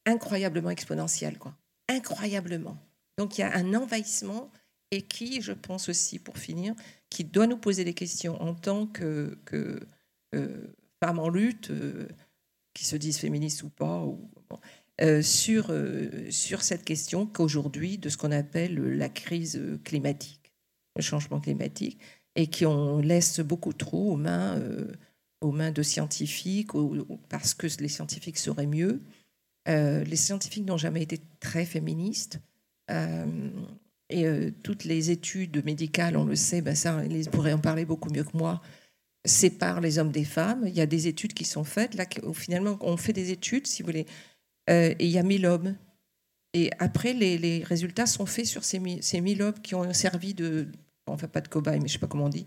incroyablement 0.07 0.71
exponentielle, 0.71 1.37
quoi. 1.37 1.57
Incroyablement. 1.89 2.79
Donc 3.19 3.39
il 3.39 3.43
y 3.43 3.45
a 3.45 3.55
un 3.55 3.75
envahissement 3.75 4.51
et 4.91 5.03
qui, 5.03 5.43
je 5.43 5.53
pense 5.53 5.89
aussi, 5.89 6.19
pour 6.19 6.39
finir, 6.39 6.75
qui 7.11 7.25
doit 7.25 7.47
nous 7.47 7.57
poser 7.57 7.85
des 7.85 7.95
questions 7.95 8.41
en 8.41 8.55
tant 8.55 8.87
que, 8.87 9.39
euh, 10.35 10.75
femmes 11.03 11.19
en 11.19 11.29
lutte, 11.29 11.71
qui 12.75 12.85
se 12.85 12.97
disent 12.97 13.19
féministes 13.19 13.63
ou 13.63 13.71
pas. 13.71 14.05
Ou, 14.05 14.31
euh, 15.01 15.23
sur, 15.23 15.71
euh, 15.71 16.31
sur 16.31 16.63
cette 16.63 16.85
question 16.85 17.27
qu'aujourd'hui, 17.27 17.99
de 17.99 18.09
ce 18.09 18.17
qu'on 18.17 18.31
appelle 18.31 18.77
la 18.97 19.09
crise 19.09 19.61
climatique, 19.83 20.53
le 20.95 21.03
changement 21.03 21.41
climatique, 21.41 21.99
et 22.37 22.47
qui 22.47 22.65
on 22.65 22.99
laisse 22.99 23.41
beaucoup 23.41 23.73
trop 23.73 24.13
aux 24.13 24.17
mains, 24.17 24.57
euh, 24.59 24.93
aux 25.41 25.51
mains 25.51 25.73
de 25.73 25.83
scientifiques, 25.83 26.71
parce 27.29 27.55
que 27.55 27.67
les 27.81 27.89
scientifiques 27.89 28.39
seraient 28.39 28.67
mieux. 28.67 29.03
Les 29.67 30.17
scientifiques 30.17 30.67
n'ont 30.67 30.77
jamais 30.77 31.03
été 31.03 31.21
très 31.41 31.65
féministes. 31.65 32.41
et 34.11 34.53
toutes 34.63 34.85
les 34.85 35.11
études 35.11 35.65
médicales, 35.65 36.17
on 36.17 36.25
le 36.25 36.37
sait, 36.37 36.61
ben 36.61 36.75
ça, 36.75 37.05
ils 37.05 37.31
pourraient 37.31 37.53
en 37.55 37.59
parler 37.59 37.85
beaucoup 37.85 38.11
mieux 38.11 38.25
que 38.25 38.37
moi, 38.37 38.61
séparent 39.25 39.81
les 39.81 39.99
hommes 39.99 40.13
des 40.13 40.25
femmes. 40.25 40.65
Il 40.67 40.75
y 40.75 40.81
a 40.81 40.87
des 40.87 41.09
études 41.09 41.33
qui 41.33 41.45
sont 41.45 41.65
faites. 41.65 41.95
Là, 41.95 42.05
finalement, 42.35 42.79
on 42.81 42.97
fait 42.97 43.13
des 43.13 43.31
études, 43.31 43.67
si 43.67 43.83
vous 43.83 43.87
voulez, 43.87 44.07
euh, 44.71 44.95
et 44.99 45.05
il 45.05 45.11
y 45.11 45.19
a 45.19 45.23
1000 45.23 45.47
hommes. 45.47 45.77
Et 46.53 46.71
après, 46.79 47.13
les, 47.13 47.65
résultats 47.65 48.07
sont 48.07 48.27
faits 48.27 48.47
sur 48.47 48.65
ces, 48.65 48.81
ces 49.01 49.21
1000 49.21 49.43
hommes 49.43 49.61
qui 49.61 49.75
ont 49.75 49.93
servi 49.93 50.35
de, 50.35 50.69
enfin 51.07 51.27
pas 51.27 51.41
de 51.41 51.49
cobaye, 51.49 51.81
mais 51.81 51.89
je 51.89 51.95
sais 51.95 51.99
pas 51.99 52.07
comment 52.07 52.27
on 52.27 52.31
dit. 52.31 52.47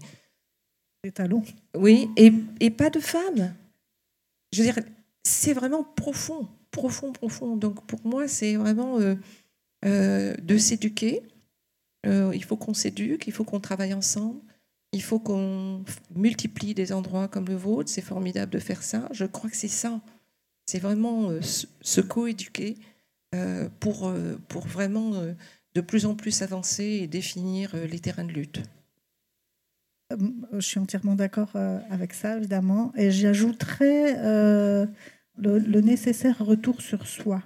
Des 1.04 1.12
talons. 1.12 1.44
Oui, 1.76 2.10
et, 2.16 2.32
et 2.60 2.70
pas 2.70 2.90
de 2.90 3.00
femmes. 3.00 3.54
Je 4.54 4.64
veux 4.64 4.72
dire, 4.72 4.84
c'est 5.24 5.54
vraiment 5.54 5.84
profond, 5.84 6.48
profond, 6.72 7.12
profond. 7.12 7.58
Donc 7.58 7.86
pour 7.86 8.06
moi, 8.06 8.28
c'est 8.28 8.56
vraiment 8.56 9.00
euh, 9.00 9.16
euh, 9.86 10.36
de 10.36 10.58
s'éduquer. 10.58 11.24
il 12.06 12.44
faut 12.44 12.58
qu'on 12.58 12.74
s'éduque, 12.74 13.28
il 13.28 13.34
faut 13.34 13.44
qu'on 13.44 13.60
travaille 13.60 13.94
ensemble. 13.94 14.40
Il 14.94 15.02
faut 15.02 15.20
qu'on 15.20 15.84
multiplie 16.16 16.74
des 16.74 16.94
endroits 16.94 17.28
comme 17.28 17.46
le 17.46 17.56
vôtre. 17.56 17.90
C'est 17.90 18.02
formidable 18.02 18.52
de 18.52 18.60
faire 18.60 18.84
ça. 18.84 19.10
Je 19.12 19.26
crois 19.26 19.50
que 19.50 19.58
c'est 19.58 19.68
ça. 19.68 20.02
C'est 20.68 20.80
vraiment 20.80 21.30
euh, 21.30 21.40
se 21.42 22.02
coéduquer 22.02 22.76
euh, 23.34 23.70
pour, 23.80 24.08
euh, 24.08 24.38
pour 24.50 24.68
vraiment 24.68 25.14
de 25.74 25.82
plus 25.82 26.06
en 26.06 26.16
plus 26.16 26.42
avancer 26.42 26.84
et 26.84 27.08
définir 27.08 27.76
les 27.76 28.00
terrains 28.00 28.26
de 28.26 28.34
lutte. 28.34 28.62
Je 30.54 30.60
suis 30.62 30.80
entièrement 30.80 31.16
d'accord 31.16 31.56
avec 31.90 32.14
ça, 32.14 32.38
évidemment. 32.38 32.94
Et 32.96 33.12
j'y 33.12 33.28
le, 35.38 35.82
nécessaire 35.82 36.38
retour 36.40 36.82
sur 36.82 37.08
soi. 37.08 37.44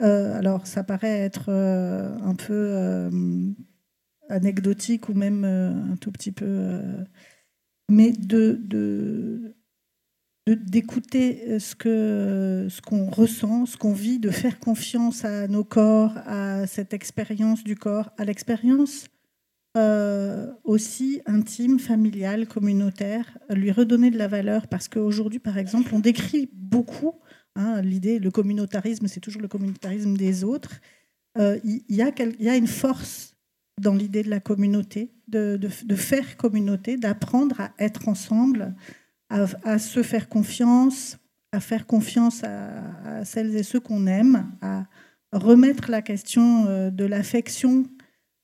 alors, 0.00 0.66
ça 0.66 0.84
paraît 0.84 1.20
être 1.20 1.50
un 1.50 2.34
peu 2.34 3.10
anecdotique 4.28 5.08
ou 5.08 5.14
même 5.14 5.44
un 5.44 5.96
tout 5.96 6.12
petit 6.12 6.32
peu... 6.32 6.80
mais 7.88 8.12
de, 8.12 9.54
d'écouter 10.56 11.44
euh, 11.48 11.58
ce 11.58 11.74
que 11.74 12.66
ce 12.68 12.80
qu'on 12.80 13.10
ressent, 13.10 13.66
ce 13.66 13.76
qu'on 13.76 13.92
vit, 13.92 14.18
de 14.18 14.30
faire 14.30 14.58
confiance 14.58 15.24
à 15.24 15.48
nos 15.48 15.64
corps, 15.64 16.12
à 16.26 16.66
cette 16.66 16.94
expérience 16.94 17.64
du 17.64 17.76
corps, 17.76 18.10
à 18.18 18.24
l'expérience 18.24 19.08
euh, 19.76 20.46
aussi 20.64 21.20
intime, 21.26 21.78
familiale, 21.78 22.46
communautaire, 22.46 23.38
lui 23.50 23.70
redonner 23.70 24.10
de 24.10 24.18
la 24.18 24.28
valeur 24.28 24.66
parce 24.66 24.88
qu'aujourd'hui, 24.88 25.38
par 25.38 25.58
exemple, 25.58 25.94
on 25.94 26.00
décrit 26.00 26.48
beaucoup 26.52 27.14
hein, 27.54 27.80
l'idée, 27.82 28.18
le 28.18 28.30
communautarisme, 28.30 29.06
c'est 29.08 29.20
toujours 29.20 29.42
le 29.42 29.48
communautarisme 29.48 30.16
des 30.16 30.42
autres. 30.44 30.80
Euh, 31.36 31.58
il 31.64 31.82
y, 31.88 32.02
a 32.02 32.56
une 32.56 32.66
force 32.66 33.36
dans 33.78 33.94
l'idée 33.94 34.22
de 34.22 34.30
la 34.30 34.40
communauté, 34.40 35.12
de 35.28 35.68
faire 35.94 36.36
communauté, 36.36 36.96
d'apprendre 36.96 37.60
à 37.60 37.70
être 37.78 38.08
ensemble, 38.08 38.74
à, 39.30 39.78
se 39.78 40.02
faire 40.02 40.28
confiance, 40.28 41.18
à 41.52 41.60
faire 41.60 41.86
confiance 41.86 42.42
à, 42.44 43.24
celles 43.24 43.54
et 43.56 43.62
ceux 43.62 43.80
qu'on 43.80 44.06
aime, 44.06 44.50
à 44.62 44.86
remettre 45.32 45.90
la 45.90 46.02
question 46.02 46.66
euh, 46.66 46.90
de 46.90 47.04
l'affection, 47.04 47.84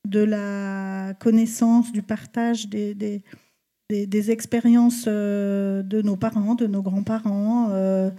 de 0.07 0.21
la 0.21 1.15
connaissance, 1.19 1.93
du 1.93 2.03
partage 2.03 2.69
des, 2.69 2.95
des, 2.95 4.31
expériences 4.31 5.05
euh, 5.07 5.83
de 5.83 6.03
nos 6.03 6.17
parents, 6.17 6.55
de 6.55 6.67
nos 6.67 6.83
grands-parents, 6.83 7.71
euh, 7.71 8.11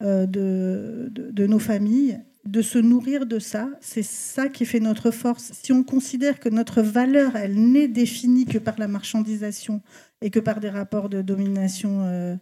de, 0.00 1.10
de, 1.12 1.46
nos 1.46 1.58
familles, 1.58 2.20
de 2.44 2.62
se 2.62 2.78
nourrir 2.78 3.26
de 3.26 3.38
ça. 3.38 3.68
C'est 3.80 4.02
ça 4.02 4.48
qui 4.48 4.64
fait 4.64 4.80
notre 4.80 5.10
force. 5.10 5.52
Si 5.52 5.72
on 5.72 5.82
considère 5.82 6.40
que 6.40 6.48
notre 6.48 6.82
valeur, 6.82 7.36
elle 7.36 7.54
n'est 7.54 7.88
définie 7.88 8.46
que 8.46 8.58
par 8.58 8.78
la 8.78 8.88
marchandisation, 8.88 9.82
et 10.20 10.30
que 10.30 10.40
par 10.40 10.60
des 10.60 10.70
rapports 10.70 11.08
de 11.08 11.22
domination 11.22 12.02
euh, 12.02 12.36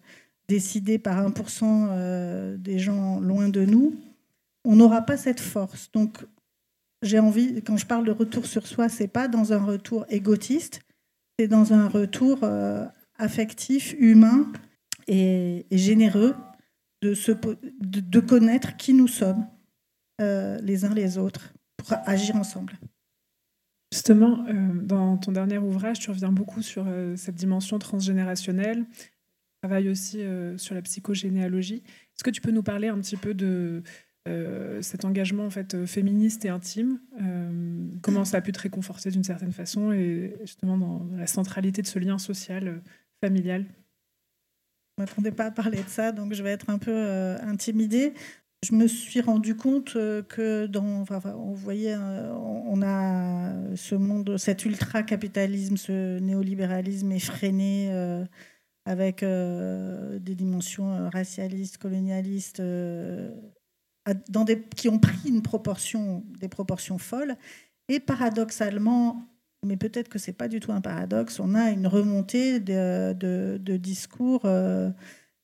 décidés 0.49 0.99
par 0.99 1.29
1% 1.29 1.89
euh, 1.91 2.57
des 2.57 2.79
gens 2.79 3.21
loin 3.21 3.49
de 3.49 3.65
nous, 3.65 3.95
on 4.65 4.77
n'aura 4.77 5.03
pas 5.03 5.17
cette 5.17 5.41
force. 5.41 5.91
Donc, 5.93 6.25
j'ai 7.03 7.19
envie, 7.19 7.63
quand 7.63 7.77
je 7.77 7.87
parle 7.87 8.05
de 8.05 8.13
retour 8.13 8.47
sur 8.47 8.67
soi, 8.67 8.89
c'est 8.89 9.09
pas 9.09 9.29
dans 9.29 9.53
un 9.53 9.65
retour 9.65 10.07
égotiste, 10.09 10.81
c'est 11.39 11.49
dans 11.49 11.73
un 11.73 11.89
retour 11.89 12.41
euh, 12.43 12.85
affectif, 13.17 13.95
humain 13.99 14.51
et, 15.07 15.67
généreux 15.71 16.35
de, 17.03 17.15
se, 17.15 17.33
de, 17.81 18.21
connaître 18.21 18.77
qui 18.77 18.95
nous 18.95 19.09
sommes 19.09 19.47
les 20.19 20.85
uns 20.87 20.95
les 20.95 21.19
autres 21.19 21.53
pour 21.77 21.93
agir 22.07 22.37
ensemble. 22.37 22.79
Justement, 23.93 24.45
euh, 24.49 24.83
dans 24.83 25.17
ton 25.17 25.33
dernier 25.33 25.59
ouvrage, 25.59 26.01
tu 26.01 26.11
reviens 26.11 26.33
beaucoup 26.33 26.61
sur 26.63 26.85
euh, 26.87 27.15
cette 27.17 27.37
dimension 27.37 27.79
transgénérationnelle. 27.79 28.85
Tu 28.95 29.11
travailles 29.63 29.89
aussi 29.89 30.23
euh, 30.23 30.59
sur 30.59 30.75
la 30.75 30.83
psychogénéalogie. 30.83 31.83
Est-ce 31.87 32.25
que 32.25 32.31
tu 32.31 32.41
peux 32.41 32.51
nous 32.51 32.65
parler 32.65 32.89
un 32.89 32.99
petit 32.99 33.17
peu 33.17 33.33
de 33.33 33.83
cet 34.81 35.05
engagement 35.05 35.47
en 35.47 35.51
fait 35.51 35.87
féministe 35.87 36.45
et 36.45 36.49
intime 36.49 36.99
Comment 38.03 38.25
ça 38.25 38.39
a 38.39 38.41
pu 38.41 38.53
te 38.53 38.61
réconforter 38.61 39.11
d'une 39.11 39.25
certaine 39.25 39.53
façon 39.53 39.93
et 39.93 40.37
justement 40.41 40.77
dans 40.77 41.07
la 41.17 41.27
centralité 41.27 41.83
de 41.83 41.87
ce 41.87 41.99
lien 41.99 42.19
social 42.19 42.83
familial. 43.21 43.65
Je 44.99 45.03
m'attendais 45.03 45.33
pas 45.33 45.47
à 45.47 45.51
parler 45.51 45.83
de 45.83 45.89
ça, 45.89 46.13
donc 46.13 46.33
je 46.33 46.43
vais 46.43 46.51
être 46.51 46.71
un 46.71 46.79
peu 46.79 47.37
intimidée. 47.43 48.15
Je 48.65 48.75
me 48.75 48.89
suis 48.89 49.21
rendu 49.21 49.55
compte 49.55 49.95
euh, 49.97 50.23
que 50.23 50.67
dans, 50.67 51.05
on 51.37 51.53
voyait, 51.53 51.95
euh, 51.95 52.33
on 52.33 52.83
a 52.83 53.77
ce 53.77 53.95
monde, 53.95 54.39
cet 54.39 54.65
ultra-capitalisme, 54.65 55.77
ce 55.77 56.19
néolibéralisme 56.19 57.13
effréné, 57.13 57.91
euh, 57.93 58.25
avec 58.85 59.25
des 59.25 60.35
dimensions 60.37 61.11
racialistes, 61.11 61.79
colonialistes, 61.79 62.63
qui 64.75 64.89
ont 64.89 64.99
pris 64.99 65.31
des 65.31 66.49
proportions 66.49 66.99
folles. 66.99 67.37
Et 67.89 68.01
paradoxalement, 68.01 69.29
mais 69.65 69.77
peut-être 69.77 70.09
que 70.09 70.19
c'est 70.19 70.33
pas 70.33 70.49
du 70.49 70.61
tout 70.61 70.73
un 70.73 70.81
paradoxe, 70.81 71.39
on 71.41 71.55
a 71.55 71.71
une 71.71 71.87
remontée 71.87 72.61
de, 72.61 73.77
discours 73.77 74.47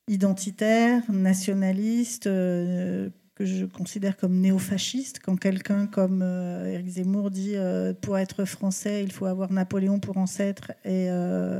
identitaire, 0.09 1.03
nationaliste, 1.11 2.27
euh, 2.27 3.11
que 3.35 3.45
je 3.45 3.65
considère 3.65 4.17
comme 4.17 4.41
néofasciste. 4.41 5.21
Quand 5.21 5.37
quelqu'un 5.37 5.87
comme 5.87 6.21
euh, 6.23 6.71
Éric 6.71 6.89
Zemmour 6.89 7.31
dit 7.31 7.57
euh, 7.57 7.95
pour 7.95 8.19
être 8.19 8.45
français, 8.45 9.03
il 9.03 9.13
faut 9.13 9.27
avoir 9.27 9.51
Napoléon 9.53 10.01
pour 10.01 10.19
ancêtre 10.19 10.73
et 10.85 11.07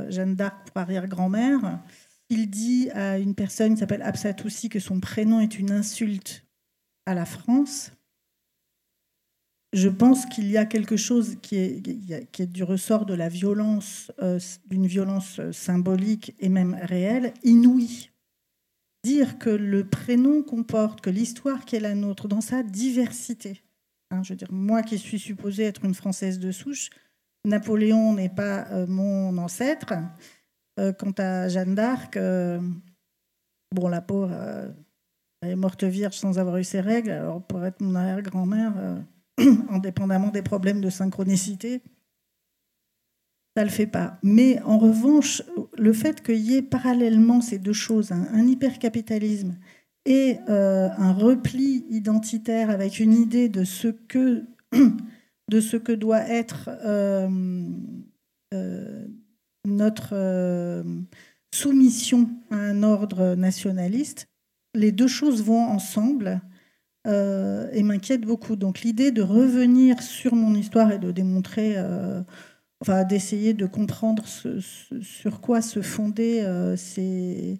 Jeanne 0.09 0.35
d'Arc 0.35 0.67
pour 0.67 0.77
arrière-grand-mère, 0.77 1.79
il 2.29 2.49
dit 2.49 2.89
à 2.91 3.17
une 3.17 3.35
personne 3.35 3.73
qui 3.73 3.79
s'appelle 3.79 4.01
Absatoussi 4.01 4.69
que 4.69 4.79
son 4.79 4.99
prénom 4.99 5.39
est 5.39 5.59
une 5.59 5.71
insulte 5.71 6.45
à 7.05 7.13
la 7.13 7.25
France. 7.25 7.91
Je 9.73 9.89
pense 9.89 10.25
qu'il 10.27 10.51
y 10.51 10.57
a 10.57 10.65
quelque 10.65 10.97
chose 10.97 11.37
qui 11.41 11.57
est, 11.57 12.41
du 12.41 12.63
ressort 12.63 13.05
de 13.05 13.15
la 13.15 13.27
violence, 13.27 14.11
d'une 14.67 14.85
violence 14.85 15.41
symbolique 15.51 16.35
et 16.39 16.49
même 16.49 16.77
réelle, 16.79 17.33
inouïe 17.43 18.11
dire 19.03 19.37
que 19.37 19.49
le 19.49 19.87
prénom 19.87 20.41
comporte, 20.41 21.01
que 21.01 21.09
l'histoire 21.09 21.65
qui 21.65 21.75
est 21.75 21.81
la 21.81 21.93
nôtre, 21.93 22.27
dans 22.27 22.41
sa 22.41 22.63
diversité, 22.63 23.61
hein, 24.09 24.23
je 24.23 24.29
veux 24.29 24.37
dire, 24.37 24.51
moi 24.51 24.81
qui 24.81 24.97
suis 24.97 25.19
supposée 25.19 25.63
être 25.63 25.85
une 25.85 25.93
Française 25.93 26.39
de 26.39 26.51
souche, 26.51 26.89
Napoléon 27.45 28.13
n'est 28.13 28.29
pas 28.29 28.65
euh, 28.71 28.87
mon 28.87 29.37
ancêtre. 29.37 29.93
Euh, 30.79 30.93
quant 30.93 31.13
à 31.17 31.49
Jeanne 31.49 31.75
d'Arc, 31.75 32.17
euh, 32.17 32.59
bon, 33.75 33.89
la 33.89 34.01
pauvre, 34.01 34.73
elle 35.43 35.51
est 35.51 35.55
morte 35.55 35.83
vierge 35.83 36.15
sans 36.15 36.39
avoir 36.39 36.57
eu 36.57 36.63
ses 36.63 36.79
règles, 36.81 37.11
alors 37.11 37.41
pour 37.41 37.63
être 37.65 37.81
mon 37.81 37.95
arrière-grand-mère, 37.95 39.03
indépendamment 39.69 40.29
des 40.29 40.41
problèmes 40.41 40.81
de 40.81 40.89
synchronicité, 40.89 41.81
ça 43.55 43.63
le 43.63 43.69
fait 43.69 43.87
pas. 43.87 44.17
Mais 44.23 44.61
en 44.63 44.77
revanche, 44.77 45.43
le 45.77 45.93
fait 45.93 46.23
qu'il 46.23 46.39
y 46.39 46.55
ait 46.55 46.61
parallèlement 46.61 47.41
ces 47.41 47.59
deux 47.59 47.73
choses, 47.73 48.11
un, 48.11 48.47
hypercapitalisme 48.47 49.55
et 50.05 50.37
euh, 50.49 50.89
un 50.97 51.13
repli 51.13 51.85
identitaire 51.89 52.69
avec 52.69 52.99
une 52.99 53.13
idée 53.13 53.49
de 53.49 53.63
ce 53.63 53.87
que, 53.87 54.43
de 55.49 55.59
ce 55.61 55.77
que 55.77 55.91
doit 55.91 56.27
être 56.27 56.69
euh, 56.83 57.29
euh, 58.53 59.05
notre 59.65 60.83
soumission 61.53 62.29
à 62.49 62.55
un 62.55 62.81
ordre 62.81 63.35
nationaliste, 63.35 64.27
les 64.73 64.91
deux 64.91 65.07
choses 65.07 65.43
vont 65.43 65.63
ensemble 65.63 66.41
et 67.05 67.83
m'inquiètent 67.83 68.25
beaucoup. 68.25 68.55
Donc 68.55 68.81
l'idée 68.81 69.11
de 69.11 69.21
revenir 69.21 70.01
sur 70.01 70.35
mon 70.35 70.55
histoire 70.55 70.91
et 70.91 70.99
de 70.99 71.11
démontrer 71.11 71.75
enfin, 72.83 73.05
d'essayer 73.05 73.53
de 73.53 73.65
comprendre 73.65 74.25
sur 74.27 75.39
quoi 75.39 75.61
se 75.61 75.81
fondaient 75.81 76.43
euh, 76.43 76.75
ces, 76.75 77.59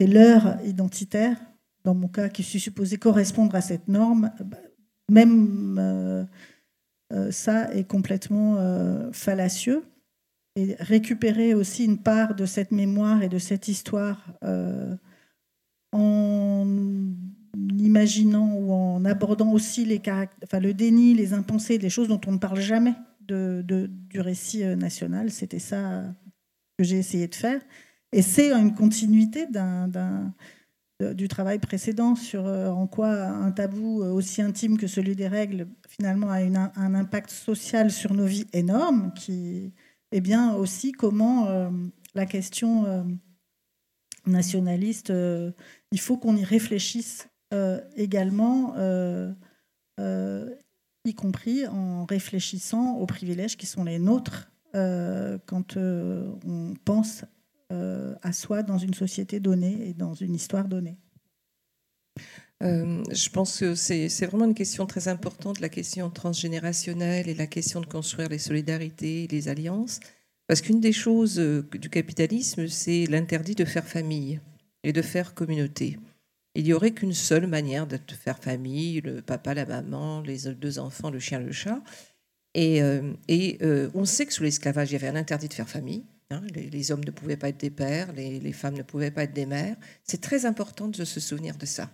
leurs 0.00 0.58
identitaires, 0.64 1.36
dans 1.84 1.94
mon 1.94 2.08
cas, 2.08 2.30
qui 2.30 2.42
suis 2.42 2.60
supposé 2.60 2.96
correspondre 2.96 3.54
à 3.54 3.60
cette 3.60 3.88
norme, 3.88 4.30
bah, 4.42 4.56
même 5.10 5.76
euh, 5.78 6.24
euh, 7.12 7.30
ça 7.30 7.74
est 7.74 7.84
complètement 7.84 8.56
fallacieux. 9.12 9.84
Et 10.56 10.76
récupérer 10.78 11.52
aussi 11.54 11.84
une 11.84 11.98
part 11.98 12.34
de 12.34 12.46
cette 12.46 12.70
mémoire 12.70 13.22
et 13.22 13.28
de 13.28 13.38
cette 13.38 13.66
histoire 13.68 14.32
en 15.92 16.66
imaginant 17.78 18.52
ou 18.54 18.72
en 18.72 19.04
abordant 19.04 19.52
aussi 19.52 19.84
le 19.84 20.72
déni, 20.72 21.14
les 21.14 21.32
impensés, 21.32 21.78
les 21.78 21.90
choses 21.90 22.08
dont 22.08 22.20
on 22.26 22.32
ne 22.32 22.38
parle 22.38 22.60
jamais 22.60 22.94
du 23.20 24.20
récit 24.20 24.64
euh, 24.64 24.76
national. 24.76 25.30
C'était 25.30 25.58
ça 25.58 26.04
que 26.78 26.84
j'ai 26.84 26.98
essayé 26.98 27.28
de 27.28 27.34
faire. 27.34 27.60
Et 28.12 28.22
c'est 28.22 28.52
une 28.52 28.74
continuité 28.74 29.46
du 31.00 31.28
travail 31.28 31.58
précédent 31.58 32.14
sur 32.14 32.46
euh, 32.46 32.68
en 32.68 32.86
quoi 32.86 33.10
un 33.10 33.50
tabou 33.50 34.02
euh, 34.02 34.12
aussi 34.12 34.42
intime 34.42 34.76
que 34.76 34.86
celui 34.86 35.16
des 35.16 35.26
règles 35.26 35.66
finalement 35.88 36.30
a 36.30 36.42
une, 36.42 36.56
un 36.56 36.94
impact 36.94 37.30
social 37.30 37.90
sur 37.90 38.14
nos 38.14 38.26
vies 38.26 38.46
énorme, 38.52 39.12
qui 39.14 39.72
est 40.14 40.20
bien 40.20 40.54
aussi 40.54 40.92
comment 40.92 41.70
la 42.14 42.26
question 42.26 43.04
nationaliste, 44.26 45.12
il 45.90 46.00
faut 46.00 46.16
qu'on 46.16 46.36
y 46.36 46.44
réfléchisse 46.44 47.28
euh, 47.52 47.80
également 47.96 48.74
euh, 48.76 49.34
y 51.04 51.14
compris 51.14 51.66
en 51.66 52.04
réfléchissant 52.04 52.96
aux 52.96 53.06
privilèges 53.06 53.56
qui 53.56 53.66
sont 53.66 53.84
les 53.84 53.98
nôtres 53.98 54.50
quand 54.72 55.76
on 55.76 56.74
pense 56.84 57.24
à 57.70 58.32
soi 58.32 58.64
dans 58.64 58.78
une 58.78 58.94
société 58.94 59.38
donnée 59.38 59.88
et 59.88 59.94
dans 59.94 60.14
une 60.14 60.34
histoire 60.34 60.66
donnée. 60.66 60.96
Euh, 62.62 63.02
je 63.10 63.28
pense 63.30 63.58
que 63.58 63.74
c'est 63.74 64.26
vraiment 64.26 64.44
une 64.44 64.54
question 64.54 64.86
très 64.86 65.08
importante, 65.08 65.60
la 65.60 65.68
question 65.68 66.08
transgénérationnelle 66.10 67.28
et 67.28 67.34
la 67.34 67.46
question 67.46 67.80
de 67.80 67.86
construire 67.86 68.28
les 68.28 68.38
solidarités, 68.38 69.26
les 69.30 69.48
alliances. 69.48 70.00
Parce 70.46 70.60
qu'une 70.60 70.80
des 70.80 70.92
choses 70.92 71.38
euh, 71.38 71.66
du 71.72 71.90
capitalisme, 71.90 72.68
c'est 72.68 73.06
l'interdit 73.06 73.54
de 73.54 73.64
faire 73.64 73.86
famille 73.86 74.40
et 74.82 74.92
de 74.92 75.02
faire 75.02 75.34
communauté. 75.34 75.98
Il 76.54 76.64
n'y 76.64 76.72
aurait 76.72 76.92
qu'une 76.92 77.14
seule 77.14 77.46
manière 77.46 77.86
de 77.86 77.98
faire 78.12 78.38
famille, 78.38 79.00
le 79.00 79.22
papa, 79.22 79.54
la 79.54 79.66
maman, 79.66 80.20
les 80.20 80.52
deux 80.54 80.78
enfants, 80.78 81.10
le 81.10 81.18
chien, 81.18 81.40
le 81.40 81.50
chat. 81.50 81.82
Et, 82.54 82.80
euh, 82.82 83.90
on 83.94 84.04
sait 84.04 84.26
que 84.26 84.32
sous 84.32 84.44
l'esclavage, 84.44 84.90
il 84.90 84.92
y 84.92 84.96
avait 84.96 85.08
un 85.08 85.16
interdit 85.16 85.48
de 85.48 85.54
faire 85.54 85.68
famille. 85.68 86.04
Hein. 86.30 86.42
les, 86.54 86.92
hommes 86.92 87.04
ne 87.04 87.10
pouvaient 87.10 87.36
pas 87.36 87.48
être 87.48 87.60
des 87.60 87.70
pères, 87.70 88.12
les 88.12 88.52
femmes 88.52 88.76
ne 88.76 88.82
pouvaient 88.82 89.10
pas 89.10 89.24
être 89.24 89.34
des 89.34 89.46
mères. 89.46 89.76
C'est 90.04 90.20
très 90.20 90.46
important 90.46 90.88
de 90.88 91.04
se 91.04 91.20
souvenir 91.20 91.56
de 91.56 91.66
ça. 91.66 91.90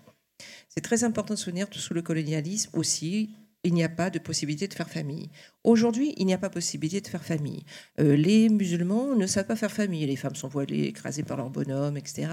C'est 0.70 0.80
très 0.80 1.04
important 1.04 1.34
de 1.34 1.38
se 1.38 1.44
souvenir 1.44 1.68
que 1.68 1.78
sous 1.78 1.94
le 1.94 2.02
colonialisme 2.02 2.70
aussi, 2.74 3.30
il 3.62 3.74
n'y 3.74 3.84
a 3.84 3.88
pas 3.88 4.08
de 4.08 4.18
possibilité 4.18 4.68
de 4.68 4.74
faire 4.74 4.88
famille. 4.88 5.28
Aujourd'hui, 5.64 6.14
il 6.16 6.24
n'y 6.24 6.32
a 6.32 6.38
pas 6.38 6.48
possibilité 6.48 7.00
de 7.00 7.08
faire 7.08 7.24
famille. 7.24 7.62
Euh, 8.00 8.16
les 8.16 8.48
musulmans 8.48 9.14
ne 9.14 9.26
savent 9.26 9.46
pas 9.46 9.56
faire 9.56 9.70
famille. 9.70 10.06
Les 10.06 10.16
femmes 10.16 10.34
sont 10.34 10.48
voilées, 10.48 10.84
écrasées 10.84 11.24
par 11.24 11.36
leur 11.36 11.50
bonhomme, 11.50 11.96
etc. 11.98 12.28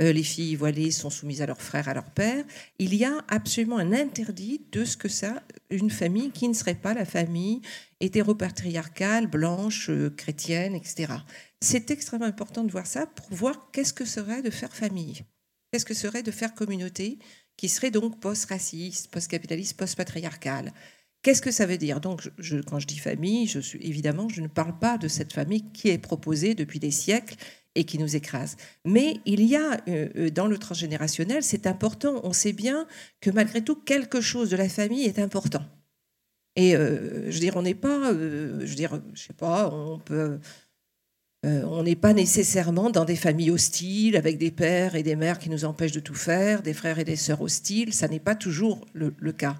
Euh, 0.00 0.12
les 0.12 0.22
filles 0.22 0.56
voilées 0.56 0.90
sont 0.90 1.08
soumises 1.08 1.40
à 1.40 1.46
leurs 1.46 1.62
frères, 1.62 1.88
à 1.88 1.94
leur 1.94 2.10
père. 2.10 2.44
Il 2.78 2.94
y 2.94 3.04
a 3.04 3.24
absolument 3.28 3.78
un 3.78 3.92
interdit 3.92 4.66
de 4.72 4.84
ce 4.84 4.96
que 4.96 5.08
ça, 5.08 5.42
une 5.70 5.90
famille 5.90 6.30
qui 6.32 6.48
ne 6.48 6.54
serait 6.54 6.74
pas 6.74 6.92
la 6.92 7.06
famille 7.06 7.62
hétéropatriarcale, 8.00 9.26
blanche, 9.26 9.88
euh, 9.88 10.10
chrétienne, 10.10 10.74
etc. 10.74 11.14
C'est 11.60 11.90
extrêmement 11.90 12.26
important 12.26 12.64
de 12.64 12.70
voir 12.70 12.86
ça 12.86 13.06
pour 13.06 13.32
voir 13.34 13.70
qu'est-ce 13.72 13.94
que 13.94 14.04
serait 14.04 14.42
de 14.42 14.50
faire 14.50 14.74
famille. 14.74 15.22
Qu'est-ce 15.70 15.84
que 15.84 15.94
serait 15.94 16.22
de 16.22 16.30
faire 16.30 16.54
communauté 16.54 17.18
qui 17.58 17.68
serait 17.68 17.90
donc 17.90 18.18
post-raciste, 18.20 19.10
post-capitaliste, 19.10 19.76
post-patriarcal. 19.76 20.72
Qu'est-ce 21.22 21.42
que 21.42 21.50
ça 21.50 21.66
veut 21.66 21.76
dire? 21.76 22.00
Donc, 22.00 22.30
quand 22.66 22.78
je 22.78 22.86
dis 22.86 22.98
famille, 22.98 23.52
évidemment, 23.80 24.28
je 24.28 24.40
ne 24.40 24.46
parle 24.46 24.78
pas 24.78 24.96
de 24.96 25.08
cette 25.08 25.32
famille 25.32 25.64
qui 25.72 25.88
est 25.88 25.98
proposée 25.98 26.54
depuis 26.54 26.78
des 26.78 26.92
siècles 26.92 27.34
et 27.74 27.84
qui 27.84 27.98
nous 27.98 28.16
écrase. 28.16 28.56
Mais 28.84 29.18
il 29.26 29.42
y 29.42 29.56
a 29.56 29.72
euh, 29.88 30.08
euh, 30.16 30.30
dans 30.30 30.46
le 30.46 30.56
transgénérationnel, 30.56 31.42
c'est 31.42 31.66
important. 31.66 32.20
On 32.22 32.32
sait 32.32 32.52
bien 32.52 32.86
que 33.20 33.30
malgré 33.30 33.62
tout, 33.62 33.74
quelque 33.74 34.20
chose 34.20 34.50
de 34.50 34.56
la 34.56 34.68
famille 34.68 35.04
est 35.04 35.18
important. 35.18 35.64
Et 36.54 36.76
euh, 36.76 37.26
je 37.26 37.34
veux 37.34 37.40
dire, 37.40 37.56
on 37.56 37.62
n'est 37.62 37.74
pas, 37.74 38.12
je 38.12 38.66
veux 38.66 38.74
dire, 38.74 39.00
je 39.14 39.24
sais 39.24 39.32
pas, 39.32 39.72
on 39.72 39.98
peut 39.98 40.38
euh, 41.48 41.64
on 41.64 41.82
n'est 41.82 41.96
pas 41.96 42.12
nécessairement 42.12 42.90
dans 42.90 43.04
des 43.04 43.16
familles 43.16 43.50
hostiles 43.50 44.16
avec 44.16 44.36
des 44.36 44.50
pères 44.50 44.94
et 44.94 45.02
des 45.02 45.16
mères 45.16 45.38
qui 45.38 45.48
nous 45.48 45.64
empêchent 45.64 45.92
de 45.92 46.00
tout 46.00 46.14
faire, 46.14 46.62
des 46.62 46.74
frères 46.74 46.98
et 46.98 47.04
des 47.04 47.16
sœurs 47.16 47.40
hostiles. 47.40 47.94
Ça 47.94 48.06
n'est 48.06 48.20
pas 48.20 48.34
toujours 48.34 48.86
le, 48.92 49.10
cas. 49.32 49.56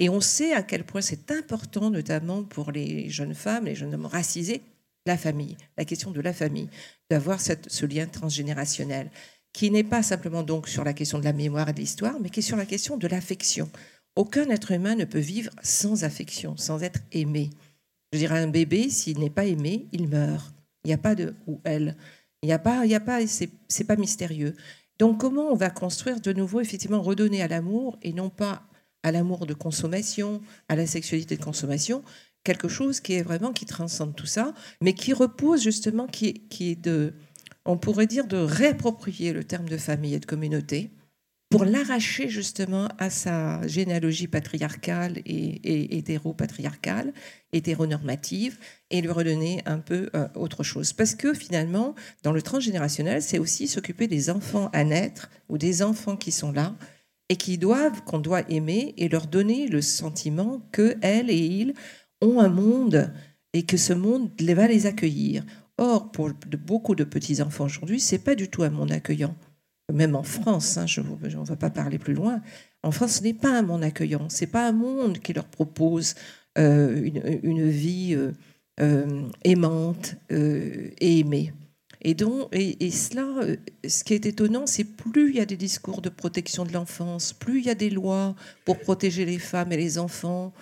Et 0.00 0.08
on 0.08 0.20
sait 0.20 0.52
à 0.52 0.62
quel 0.62 0.84
point 0.84 1.00
c'est 1.00 1.30
important, 1.30 1.90
notamment 1.90 2.42
pour 2.42 2.72
les 2.72 3.08
jeunes 3.08 3.34
femmes, 3.34 3.66
les 3.66 3.76
jeunes 3.76 3.94
hommes 3.94 4.06
racisés, 4.06 4.62
la 5.06 5.16
famille, 5.16 5.56
la 5.76 5.84
question 5.84 6.10
de 6.10 6.20
la 6.20 6.32
famille, 6.32 6.68
d'avoir 7.10 7.40
ce 7.40 7.86
lien 7.86 8.06
transgénérationnel, 8.06 9.10
qui 9.52 9.70
n'est 9.70 9.84
pas 9.84 10.02
simplement 10.02 10.42
donc 10.42 10.68
sur 10.68 10.82
la 10.82 10.92
question 10.92 11.18
de 11.18 11.24
la 11.24 11.32
mémoire 11.32 11.68
et 11.68 11.72
de 11.72 11.80
l'histoire, 11.80 12.18
mais 12.20 12.30
qui 12.30 12.40
est 12.40 12.42
sur 12.42 12.56
la 12.56 12.66
question 12.66 12.96
de 12.96 13.06
l'affection. 13.06 13.70
Aucun 14.16 14.50
être 14.50 14.72
humain 14.72 14.96
ne 14.96 15.04
peut 15.04 15.18
vivre 15.18 15.52
sans 15.62 16.02
affection, 16.02 16.56
sans 16.56 16.82
être 16.82 17.00
aimé. 17.12 17.50
Je 18.12 18.18
dirais 18.18 18.40
un 18.40 18.48
bébé, 18.48 18.90
s'il 18.90 19.18
n'est 19.20 19.30
pas 19.30 19.44
aimé, 19.44 19.86
il 19.92 20.08
meurt. 20.08 20.57
Il 20.88 20.92
n'y 20.92 20.94
a 20.94 20.98
pas 20.98 21.14
de 21.14 21.34
ou 21.46 21.60
elle. 21.64 21.98
Il 22.42 22.46
n'y 22.46 22.52
a 22.54 22.58
pas, 22.58 22.86
il 22.86 22.90
y 22.90 22.94
a 22.94 23.00
pas, 23.00 23.18
c'est 23.26 23.84
pas 23.84 23.96
mystérieux. 23.96 24.56
Donc 24.98 25.20
comment 25.20 25.52
on 25.52 25.54
va 25.54 25.68
construire 25.68 26.18
de 26.18 26.32
nouveau 26.32 26.62
effectivement 26.62 27.02
redonner 27.02 27.42
à 27.42 27.48
l'amour 27.48 27.98
et 28.00 28.14
non 28.14 28.30
pas 28.30 28.62
à 29.02 29.12
l'amour 29.12 29.44
de 29.44 29.52
consommation, 29.52 30.40
à 30.70 30.76
la 30.76 30.86
sexualité 30.86 31.36
de 31.36 31.44
consommation, 31.44 32.02
quelque 32.42 32.68
chose 32.68 33.00
qui 33.00 33.12
est 33.12 33.22
vraiment 33.22 33.52
qui 33.52 33.66
transcende 33.66 34.16
tout 34.16 34.24
ça, 34.24 34.54
mais 34.80 34.94
qui 34.94 35.12
repose 35.12 35.62
justement, 35.62 36.06
qui 36.06 36.48
qui 36.48 36.70
est 36.70 36.80
de, 36.82 37.12
on 37.66 37.76
pourrait 37.76 38.06
dire 38.06 38.26
de 38.26 38.38
réapproprier 38.38 39.34
le 39.34 39.44
terme 39.44 39.68
de 39.68 39.76
famille 39.76 40.14
et 40.14 40.20
de 40.20 40.24
communauté 40.26 40.90
pour 41.50 41.64
l'arracher 41.64 42.28
justement 42.28 42.88
à 42.98 43.08
sa 43.08 43.66
généalogie 43.66 44.26
patriarcale 44.26 45.18
et, 45.24 45.96
hétéro-patriarcale, 45.96 47.12
hétéronormative, 47.52 48.58
et 48.90 49.00
lui 49.00 49.10
redonner 49.10 49.62
un 49.64 49.78
peu 49.78 50.10
euh, 50.14 50.28
autre 50.34 50.62
chose. 50.62 50.92
Parce 50.92 51.14
que 51.14 51.32
finalement, 51.32 51.94
dans 52.22 52.32
le 52.32 52.42
transgénérationnel, 52.42 53.22
c'est 53.22 53.38
aussi 53.38 53.66
s'occuper 53.66 54.08
des 54.08 54.28
enfants 54.28 54.68
à 54.74 54.84
naître 54.84 55.30
ou 55.48 55.56
des 55.56 55.82
enfants 55.82 56.16
qui 56.16 56.32
sont 56.32 56.52
là 56.52 56.74
et 57.30 57.36
qui 57.36 57.56
doivent, 57.56 58.02
qu'on 58.04 58.18
doit 58.18 58.50
aimer 58.50 58.94
et 58.98 59.08
leur 59.08 59.26
donner 59.26 59.68
le 59.68 59.80
sentiment 59.80 60.60
que 60.72 60.96
elles 61.00 61.30
et 61.30 61.38
ils 61.38 61.74
ont 62.20 62.40
un 62.40 62.48
monde 62.48 63.12
et 63.54 63.64
que 63.64 63.76
ce 63.78 63.94
monde 63.94 64.30
va 64.40 64.66
les 64.66 64.86
accueillir. 64.86 65.44
Or, 65.78 66.10
pour 66.10 66.30
beaucoup 66.66 66.94
de 66.94 67.04
petits 67.04 67.40
enfants 67.40 67.66
aujourd'hui, 67.66 68.00
c'est 68.00 68.18
pas 68.18 68.34
du 68.34 68.48
tout 68.48 68.64
un 68.64 68.70
monde 68.70 68.92
accueillant 68.92 69.34
même 69.92 70.14
en 70.14 70.22
France, 70.22 70.76
hein, 70.76 70.86
je 70.86 71.00
ne 71.00 71.44
vais 71.44 71.56
pas 71.56 71.70
parler 71.70 71.98
plus 71.98 72.14
loin, 72.14 72.42
en 72.82 72.90
France, 72.90 73.14
ce 73.14 73.22
n'est 73.22 73.34
pas 73.34 73.58
un 73.58 73.62
monde 73.62 73.82
accueillant, 73.82 74.28
ce 74.28 74.42
n'est 74.42 74.50
pas 74.50 74.68
un 74.68 74.72
monde 74.72 75.18
qui 75.18 75.32
leur 75.32 75.46
propose 75.46 76.14
euh, 76.56 77.10
une, 77.42 77.68
vie 77.68 78.14
euh, 78.14 78.32
euh, 78.80 79.28
aimante 79.44 80.16
et 80.30 81.20
aimée. 81.20 81.52
Et, 82.00 82.14
donc, 82.14 82.48
et, 82.52 82.90
cela, 82.90 83.56
ce 83.86 84.04
qui 84.04 84.14
est 84.14 84.26
étonnant, 84.26 84.66
c'est 84.66 84.84
plus 84.84 85.30
il 85.30 85.36
y 85.36 85.40
a 85.40 85.46
des 85.46 85.56
discours 85.56 86.00
de 86.00 86.08
protection 86.08 86.64
de 86.64 86.72
l'enfance, 86.72 87.32
plus 87.32 87.58
il 87.58 87.66
y 87.66 87.70
a 87.70 87.74
des 87.74 87.90
lois 87.90 88.36
pour 88.64 88.78
protéger 88.78 89.24
les 89.24 89.38
femmes 89.38 89.72
et 89.72 89.76
les 89.76 89.98
enfants 89.98 90.52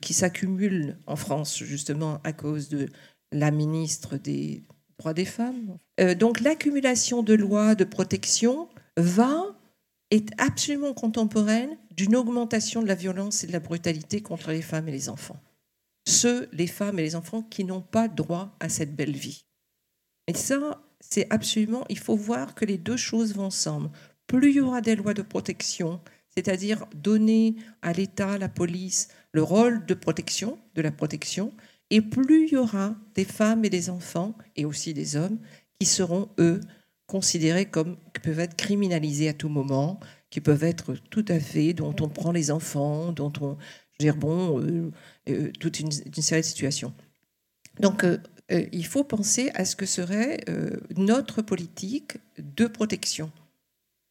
qui 0.00 0.14
s'accumulent 0.14 0.96
en 1.06 1.16
France, 1.16 1.58
justement 1.64 2.20
à 2.22 2.32
cause 2.32 2.68
de 2.68 2.88
la 3.32 3.50
ministre 3.50 4.16
des 4.16 4.64
droits 4.98 5.14
des 5.14 5.24
femmes. 5.24 5.78
Euh, 6.00 6.14
donc 6.14 6.40
l'accumulation 6.40 7.22
de 7.22 7.34
lois 7.34 7.74
de 7.74 7.84
protection 7.84 8.68
va 8.96 9.58
est 10.10 10.30
absolument 10.38 10.94
contemporaine 10.94 11.76
d'une 11.90 12.16
augmentation 12.16 12.82
de 12.82 12.88
la 12.88 12.94
violence 12.94 13.44
et 13.44 13.46
de 13.46 13.52
la 13.52 13.60
brutalité 13.60 14.22
contre 14.22 14.50
les 14.50 14.62
femmes 14.62 14.88
et 14.88 14.92
les 14.92 15.08
enfants. 15.08 15.40
Ceux, 16.06 16.48
les 16.52 16.66
femmes 16.66 16.98
et 16.98 17.02
les 17.02 17.16
enfants 17.16 17.42
qui 17.42 17.64
n'ont 17.64 17.82
pas 17.82 18.08
droit 18.08 18.56
à 18.60 18.68
cette 18.68 18.96
belle 18.96 19.16
vie. 19.16 19.44
Et 20.26 20.34
ça, 20.34 20.82
c'est 21.00 21.26
absolument, 21.30 21.84
il 21.90 21.98
faut 21.98 22.16
voir 22.16 22.54
que 22.54 22.64
les 22.64 22.78
deux 22.78 22.96
choses 22.96 23.34
vont 23.34 23.46
ensemble. 23.46 23.90
Plus 24.26 24.50
il 24.50 24.56
y 24.56 24.60
aura 24.60 24.80
des 24.80 24.96
lois 24.96 25.14
de 25.14 25.22
protection, 25.22 26.00
c'est-à-dire 26.34 26.86
donner 26.94 27.56
à 27.82 27.92
l'État, 27.92 28.38
la 28.38 28.48
police, 28.48 29.08
le 29.32 29.42
rôle 29.42 29.84
de 29.86 29.94
protection, 29.94 30.58
de 30.74 30.82
la 30.82 30.92
protection, 30.92 31.52
et 31.90 32.00
plus 32.00 32.46
il 32.46 32.52
y 32.52 32.56
aura 32.56 32.94
des 33.14 33.24
femmes 33.24 33.64
et 33.64 33.70
des 33.70 33.90
enfants, 33.90 34.36
et 34.56 34.64
aussi 34.64 34.94
des 34.94 35.16
hommes, 35.16 35.38
qui 35.80 35.86
seront, 35.86 36.28
eux, 36.38 36.60
considérés 37.06 37.66
comme, 37.66 37.96
qui 38.14 38.20
peuvent 38.20 38.40
être 38.40 38.56
criminalisés 38.56 39.28
à 39.28 39.32
tout 39.32 39.48
moment, 39.48 40.00
qui 40.30 40.40
peuvent 40.40 40.64
être 40.64 40.94
tout 41.10 41.24
à 41.28 41.40
fait, 41.40 41.72
dont 41.72 41.94
on 42.00 42.08
prend 42.08 42.32
les 42.32 42.50
enfants, 42.50 43.12
dont 43.12 43.32
on, 43.40 43.56
dire, 43.98 44.16
bon, 44.16 44.60
euh, 44.60 44.90
euh, 45.28 45.50
toute 45.58 45.80
une, 45.80 45.90
série 45.90 46.40
de 46.40 46.46
situations. 46.46 46.94
Donc, 47.80 48.04
euh, 48.04 48.18
il 48.72 48.86
faut 48.86 49.04
penser 49.04 49.50
à 49.54 49.64
ce 49.64 49.76
que 49.76 49.86
serait 49.86 50.40
notre 50.96 51.42
politique 51.42 52.16
de 52.38 52.66
protection. 52.66 53.30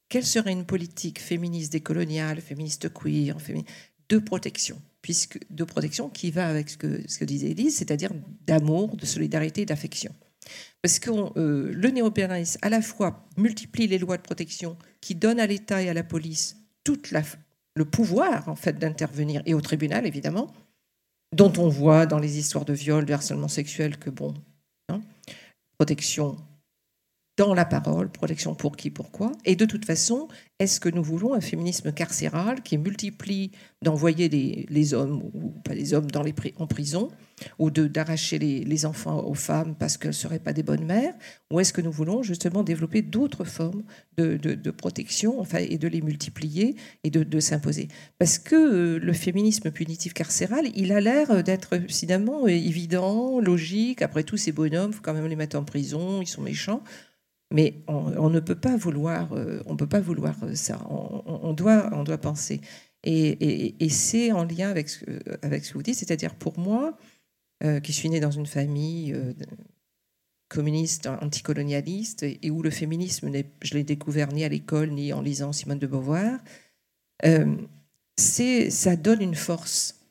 Quelle 0.10 0.26
serait 0.26 0.52
une 0.52 0.66
politique 0.66 1.20
féministe 1.20 1.72
décoloniale, 1.72 2.40
féministe 2.40 2.94
queer, 2.94 3.38
de 4.10 4.18
protection? 4.20 4.80
Puisque, 5.02 5.40
de 5.50 5.64
protection 5.64 6.10
qui 6.10 6.32
va 6.32 6.48
avec 6.48 6.70
ce 6.70 6.78
que, 6.78 7.26
disait 7.26 7.52
Elise, 7.52 7.78
c'est-à-dire 7.78 8.12
d'amour, 8.46 8.96
de 8.96 9.06
solidarité 9.06 9.66
d'affection. 9.66 10.14
Parce 10.82 11.00
que 11.00 11.10
euh, 11.38 11.72
le 11.74 11.92
à 12.62 12.70
la 12.70 12.82
fois, 12.82 13.28
multiplie 13.38 13.88
les 13.88 13.98
lois 13.98 14.18
de 14.18 14.22
protection 14.22 14.78
qui 15.02 15.16
donnent 15.16 15.40
à 15.40 15.48
l'État 15.48 15.82
et 15.82 15.90
à 15.90 15.94
la 15.94 16.04
police 16.04 16.58
tout 16.84 17.02
le 17.76 17.86
pouvoir 17.86 18.48
en 18.50 18.56
fait 18.56 18.80
d'intervenir, 18.80 19.42
et 19.46 19.54
au 19.54 19.62
tribunal 19.62 20.06
évidemment, 20.06 20.52
dont 21.36 21.54
on 21.58 21.68
voit 21.68 22.06
dans 22.06 22.20
les 22.20 22.38
histoires 22.40 22.66
de 22.66 22.74
viol, 22.74 23.06
de 23.06 23.14
harcèlement 23.14 23.48
sexuel 23.48 23.98
que, 23.98 24.10
bon, 24.10 24.34
hein, 24.90 25.02
protection 25.78 26.38
dans 27.38 27.54
la 27.54 27.66
parole, 27.66 28.10
protection 28.10 28.56
pour 28.56 28.76
qui, 28.76 28.90
pourquoi. 28.90 29.32
Et 29.46 29.56
de 29.56 29.66
toute 29.66 29.86
façon, 29.86 30.28
est-ce 30.60 30.80
que 30.80 30.90
nous 30.90 31.04
voulons 31.04 31.36
un 31.36 31.42
féminisme 31.42 31.92
carcéral 31.92 32.64
qui 32.64 32.80
multiplie 32.80 33.52
d'envoyer 33.84 34.28
les, 34.28 34.94
hommes, 34.96 35.22
ou 35.36 35.50
pas 35.64 35.76
les 35.76 35.94
hommes, 35.94 36.08
en 36.58 36.66
prison, 36.66 37.10
ou 37.60 37.70
d'arracher 37.70 38.40
les, 38.40 38.86
enfants 38.88 39.24
aux 39.24 39.36
femmes 39.36 39.76
parce 39.76 39.98
qu'elles 39.98 40.10
ne 40.10 40.14
seraient 40.14 40.40
pas 40.40 40.54
des 40.54 40.64
bonnes 40.64 40.86
mères 40.86 41.14
Ou 41.52 41.60
est-ce 41.60 41.74
que 41.74 41.82
nous 41.82 41.92
voulons 41.92 42.24
justement 42.24 42.64
développer 42.64 43.04
d'autres 43.04 43.44
formes 43.44 43.84
de, 44.18 44.72
protection 44.72 45.40
enfin, 45.40 45.60
et 45.60 45.78
de 45.78 45.88
les 45.88 46.02
multiplier 46.02 46.76
et 47.04 47.12
de, 47.12 47.40
s'imposer 47.40 47.88
Parce 48.18 48.40
que 48.40 48.56
euh, 48.56 49.00
le 49.00 49.14
féminisme 49.14 49.70
punitif 49.70 50.16
carcéral, 50.16 50.66
il 50.76 50.92
a 50.92 51.00
l'air 51.00 51.44
d'être 51.44 51.78
finalement 51.88 52.48
évident, 52.48 53.40
logique. 53.40 54.02
Après 54.02 54.24
tout, 54.24 54.38
ces 54.38 54.52
bonhommes, 54.52 54.90
il 54.92 54.96
faut 54.96 55.04
quand 55.04 55.14
même 55.14 55.28
les 55.28 55.36
mettre 55.36 55.56
en 55.56 55.64
prison, 55.64 56.22
ils 56.24 56.28
sont 56.28 56.42
méchants. 56.42 56.82
Mais 57.52 57.82
on, 57.88 58.30
ne 58.30 58.40
peut 58.42 58.60
pas 58.60 58.76
vouloir, 58.76 59.32
euh, 59.32 59.62
on 59.66 59.78
peut 59.78 59.88
pas 59.88 60.02
vouloir 60.02 60.36
euh, 60.44 60.54
ça. 60.56 60.86
On, 60.90 61.54
doit, 61.54 61.90
on 61.94 62.04
doit 62.04 62.18
penser. 62.18 62.60
Et, 63.04 63.90
c'est 63.90 64.34
en 64.34 64.44
lien 64.44 64.70
avec 64.70 64.90
ce, 64.90 65.06
avec 65.42 65.64
ce 65.64 65.72
que 65.72 65.78
vous 65.78 65.84
dites, 65.84 65.96
c'est-à-dire 65.96 66.36
pour 66.36 66.60
moi, 66.60 66.98
euh, 67.64 67.80
qui 67.80 67.94
suis 67.94 68.10
née 68.10 68.20
dans 68.20 68.32
une 68.32 68.46
famille 68.46 69.16
communiste, 70.50 71.08
anticolonialiste, 71.08 72.24
et 72.24 72.52
où 72.52 72.62
le 72.62 72.70
féminisme, 72.70 73.32
je 73.62 73.74
l'ai 73.74 73.84
découvert 73.84 74.34
ni 74.34 74.44
à 74.44 74.50
l'école, 74.50 74.92
ni 74.92 75.14
en 75.14 75.22
lisant 75.22 75.54
Simone 75.54 75.80
de 75.80 75.88
Beauvoir, 75.88 76.40
c'est, 78.18 78.70
ça 78.70 78.96
donne 78.98 79.22
une 79.22 79.36
force 79.36 80.02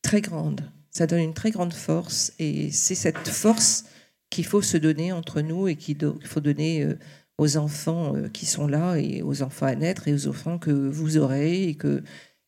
très 0.00 0.22
grande. 0.22 0.70
Ça 0.90 1.06
donne 1.06 1.20
une 1.20 1.34
très 1.34 1.50
grande 1.50 1.74
force, 1.74 2.32
et 2.38 2.70
c'est 2.70 2.94
cette 2.94 3.28
force 3.28 3.84
qu'il 4.30 4.44
faut 4.44 4.62
se 4.62 4.76
donner 4.76 5.12
entre 5.12 5.40
nous 5.40 5.68
et 5.68 5.76
qu'il 5.76 5.98
faut 6.24 6.40
donner 6.40 6.82
euh, 6.82 6.98
aux 7.38 7.56
enfants 7.56 8.16
euh, 8.16 8.28
qui 8.28 8.46
sont 8.46 8.66
là 8.66 8.96
et 8.96 9.22
aux 9.22 9.42
enfants 9.42 9.66
à 9.66 9.74
naître 9.74 10.08
et 10.08 10.14
aux 10.14 10.28
enfants 10.28 10.58
que 10.58 10.70
vous 10.70 11.16
aurez 11.16 11.64
et 11.64 11.74
que 11.74 12.02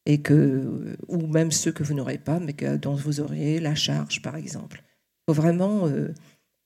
et 0.06 0.22
que 0.22 0.96
ou 1.08 1.26
même 1.26 1.52
ceux 1.52 1.72
que 1.72 1.82
vous 1.82 1.94
n'aurez 1.94 2.18
pas 2.18 2.40
mais 2.40 2.54
dont 2.78 2.94
vous 2.94 3.20
aurez 3.20 3.60
la 3.60 3.74
charge 3.74 4.22
par 4.22 4.36
exemple. 4.36 4.82
Vraiment 5.28 5.86
euh, 5.86 6.12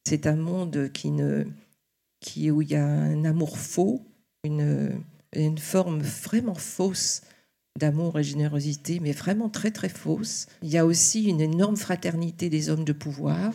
c'est 0.06 0.26
un 0.26 0.36
monde 0.36 0.90
qui 0.92 1.10
ne 1.10 1.44
qui 2.20 2.50
où 2.50 2.62
il 2.62 2.70
y 2.70 2.76
a 2.76 2.86
un 2.86 3.24
amour 3.24 3.58
faux, 3.58 4.06
une 4.44 5.00
une 5.34 5.58
forme 5.58 6.00
vraiment 6.00 6.54
fausse 6.54 7.22
d'amour 7.78 8.18
et 8.20 8.22
générosité, 8.22 9.00
mais 9.00 9.10
vraiment 9.12 9.48
très 9.48 9.72
très 9.72 9.88
fausse. 9.88 10.46
Il 10.62 10.70
y 10.70 10.78
a 10.78 10.86
aussi 10.86 11.24
une 11.24 11.40
énorme 11.40 11.76
fraternité 11.76 12.48
des 12.48 12.70
hommes 12.70 12.84
de 12.84 12.92
pouvoir 12.92 13.52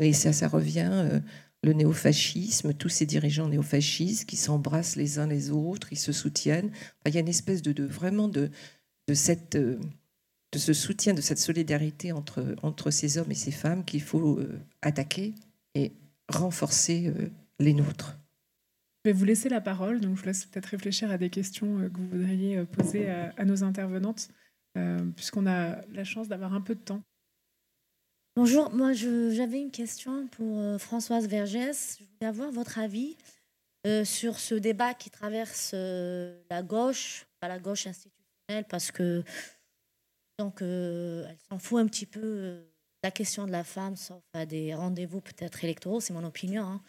et 0.00 0.12
ça, 0.12 0.32
ça 0.32 0.48
revient, 0.48 0.90
euh, 0.92 1.20
le 1.62 1.72
néofascisme, 1.72 2.74
tous 2.74 2.88
ces 2.88 3.06
dirigeants 3.06 3.48
néofascistes 3.48 4.28
qui 4.28 4.36
s'embrassent 4.36 4.96
les 4.96 5.18
uns 5.18 5.26
les 5.26 5.50
autres, 5.50 5.92
ils 5.92 5.98
se 5.98 6.12
soutiennent. 6.12 6.70
il 7.06 7.14
y 7.14 7.16
a 7.16 7.20
une 7.20 7.28
espèce 7.28 7.62
de, 7.62 7.84
vraiment 7.84 8.28
de, 8.28 8.50
cette, 9.14 9.56
euh, 9.56 9.78
de 10.52 10.58
ce 10.58 10.72
soutien, 10.72 11.14
de 11.14 11.20
cette 11.20 11.38
solidarité 11.38 12.12
entre, 12.12 12.56
entre 12.62 12.90
ces 12.90 13.18
hommes 13.18 13.30
et 13.30 13.36
ces 13.36 13.50
femmes 13.50 13.84
qu'il 13.84 14.02
faut 14.02 14.38
euh, 14.38 14.60
attaquer 14.82 15.34
et 15.74 15.92
renforcer 16.28 17.12
les 17.60 17.72
nôtres. 17.72 18.18
Je 19.04 19.10
vais 19.10 19.16
vous 19.16 19.24
laisser 19.24 19.48
la 19.48 19.60
parole, 19.60 20.00
donc 20.00 20.16
je 20.16 20.20
vous 20.20 20.26
laisse 20.26 20.46
peut-être 20.46 20.66
réfléchir 20.66 21.10
à 21.10 21.18
des 21.18 21.30
questions 21.30 21.88
que 21.90 21.98
vous 21.98 22.08
voudriez 22.08 22.64
poser 22.64 23.08
à 23.08 23.44
nos 23.44 23.62
intervenantes, 23.62 24.28
puisqu'on 25.14 25.46
a 25.46 25.82
la 25.92 26.04
chance 26.04 26.28
d'avoir 26.28 26.54
un 26.54 26.60
peu 26.60 26.74
de 26.74 26.80
temps. 26.80 27.02
Bonjour, 28.38 28.70
moi 28.70 28.92
j'avais 28.92 29.62
une 29.62 29.70
question 29.70 30.26
pour 30.26 30.58
euh, 30.58 30.76
Françoise 30.76 31.26
Vergès. 31.26 31.96
Je 31.98 32.04
voulais 32.04 32.28
avoir 32.28 32.52
votre 32.52 32.78
avis 32.78 33.16
euh, 33.86 34.04
sur 34.04 34.38
ce 34.38 34.54
débat 34.54 34.92
qui 34.92 35.08
traverse 35.08 35.70
euh, 35.72 36.38
la 36.50 36.62
gauche, 36.62 37.26
pas 37.40 37.48
la 37.48 37.58
gauche 37.58 37.86
institutionnelle, 37.86 38.66
parce 38.68 38.90
que 38.90 39.24
donc 40.38 40.60
elle 40.60 41.38
s'en 41.48 41.58
fout 41.58 41.80
un 41.80 41.86
petit 41.86 42.04
peu 42.04 42.60
la 43.02 43.10
question 43.10 43.46
de 43.46 43.52
la 43.52 43.64
femme, 43.64 43.96
sauf 43.96 44.22
à 44.34 44.44
des 44.44 44.74
rendez-vous 44.74 45.22
peut-être 45.22 45.64
électoraux, 45.64 46.00
c'est 46.00 46.12
mon 46.12 46.24
opinion, 46.24 46.64
hein. 46.64 46.82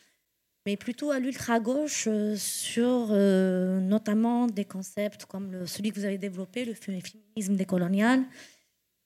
mais 0.65 0.75
plutôt 0.75 1.11
à 1.11 1.19
l'ultra-gauche 1.19 2.09
sur 2.35 3.07
notamment 3.07 4.47
des 4.47 4.65
concepts 4.65 5.23
comme 5.27 5.65
celui 5.65 5.91
que 5.91 5.95
vous 5.95 6.05
avez 6.05 6.17
développé, 6.17 6.65
le 6.65 6.73
féminisme 6.73 7.55
décolonial 7.55 8.25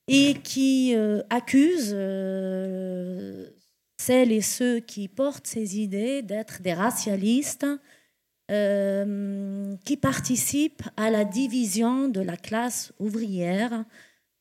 et 0.08 0.34
qui 0.34 0.94
euh, 0.94 1.22
accuse 1.30 1.92
euh, 1.94 3.50
celles 3.98 4.32
et 4.32 4.40
ceux 4.40 4.80
qui 4.80 5.08
portent 5.08 5.46
ces 5.46 5.78
idées 5.78 6.22
d'être 6.22 6.62
des 6.62 6.74
racialistes 6.74 7.66
euh, 8.50 9.76
qui 9.84 9.96
participent 9.96 10.82
à 10.96 11.10
la 11.10 11.24
division 11.24 12.08
de 12.08 12.20
la 12.20 12.36
classe 12.36 12.92
ouvrière 12.98 13.84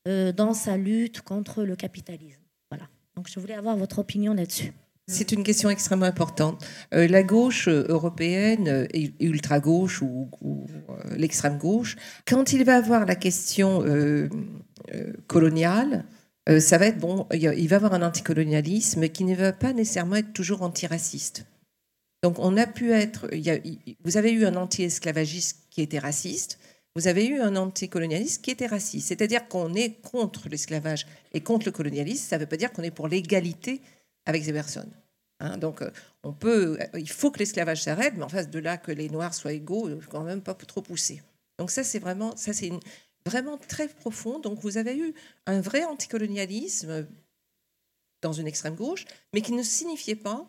dans 0.06 0.56
sa 0.56 0.78
lutte 0.78 1.22
contre 1.22 1.64
le 1.64 1.76
capitalisme. 1.76 2.42
Voilà. 2.72 2.90
Donc 3.16 3.28
je 3.30 3.40
voulais 3.40 3.54
avoir 3.54 3.78
votre 3.78 4.00
opinion 4.00 4.34
là-dessus. 4.34 4.74
C'est 5.12 5.32
une 5.32 5.44
question 5.44 5.70
extrêmement 5.70 6.06
importante. 6.06 6.66
la 6.92 7.24
gauche 7.24 7.68
européenne, 7.68 8.88
ultra-gauche 9.20 10.02
ou, 10.02 10.30
l'extrême 11.16 11.58
gauche, 11.58 11.98
quand 12.26 12.54
il 12.54 12.64
va 12.64 12.78
avoir 12.78 13.06
la 13.06 13.16
question 13.16 13.84
euh, 14.94 15.10
colonial, 15.28 16.06
euh, 16.50 16.60
ça 16.60 16.78
va 16.78 16.88
être 16.88 16.98
bon. 16.98 17.28
Il 17.32 17.68
va 17.68 17.76
avoir 17.76 17.94
un 17.94 18.02
anticolonialisme 18.02 19.08
qui 19.10 19.24
ne 19.24 19.36
va 19.36 19.54
pas 19.54 19.74
nécessairement 19.74 20.16
être 20.16 20.34
toujours 20.34 20.64
antiraciste. 20.64 21.46
Donc 22.24 22.40
on 22.40 22.58
a 22.58 22.68
pu 22.68 22.92
être. 22.92 23.30
vous 24.04 24.18
avez 24.18 24.32
eu 24.32 24.46
un 24.46 24.56
anti-esclavagiste 24.56 25.68
qui 25.70 25.82
était 25.82 26.00
raciste. 26.00 26.60
Vous 26.96 27.08
avez 27.08 27.26
eu 27.26 27.40
un 27.40 27.56
anticolonialiste 27.56 28.44
qui 28.44 28.52
était 28.52 28.68
raciste. 28.68 29.08
C'est-à-dire 29.08 29.48
qu'on 29.48 29.74
est 29.76 30.02
contre 30.02 30.50
l'esclavage 30.50 31.08
et 31.34 31.42
contre 31.42 31.68
le 31.68 31.72
colonialisme. 31.72 32.26
Ça 32.28 32.38
ne 32.38 32.42
veut 32.42 32.48
pas 32.48 32.58
dire 32.58 32.72
qu'on 32.72 32.84
est 32.84 32.92
pour 32.92 33.08
l'égalité 33.08 33.82
avec 34.26 34.44
ces 34.44 34.54
personnes. 34.54 34.92
Hein. 35.42 35.58
donc, 35.58 35.82
euh, 35.82 35.90
on 36.24 36.34
peut, 36.34 36.78
il 36.94 37.10
faut 37.10 37.32
que 37.32 37.40
l'esclavage 37.40 37.84
s'arrête, 37.84 38.14
mais 38.16 38.24
en 38.24 38.30
face 38.30 38.50
de 38.50 38.60
là, 38.60 38.78
que 38.78 38.92
les 38.92 39.10
Noirs 39.10 39.34
soient 39.34 39.54
égaux, 39.54 39.90
faut 40.00 40.12
quand 40.12 40.24
même 40.24 40.42
pas 40.42 40.54
trop 40.54 40.82
pousser. 40.82 41.22
Donc 41.58 41.72
ça, 41.72 41.84
c'est 41.84 42.00
vraiment, 42.00 42.34
très 43.68 43.88
profond. 43.88 44.40
Donc 44.40 44.60
vous 44.62 44.78
avez 44.78 44.98
eu 44.98 45.14
un 45.46 45.62
vrai 45.62 45.84
anticolonialisme 45.84 47.08
dans 48.22 48.34
une 48.34 48.48
extrême 48.48 48.76
gauche, 48.76 49.06
mais 49.34 49.42
qui 49.42 49.54
ne 49.54 49.64
signifiait 49.64 50.16
pas 50.16 50.48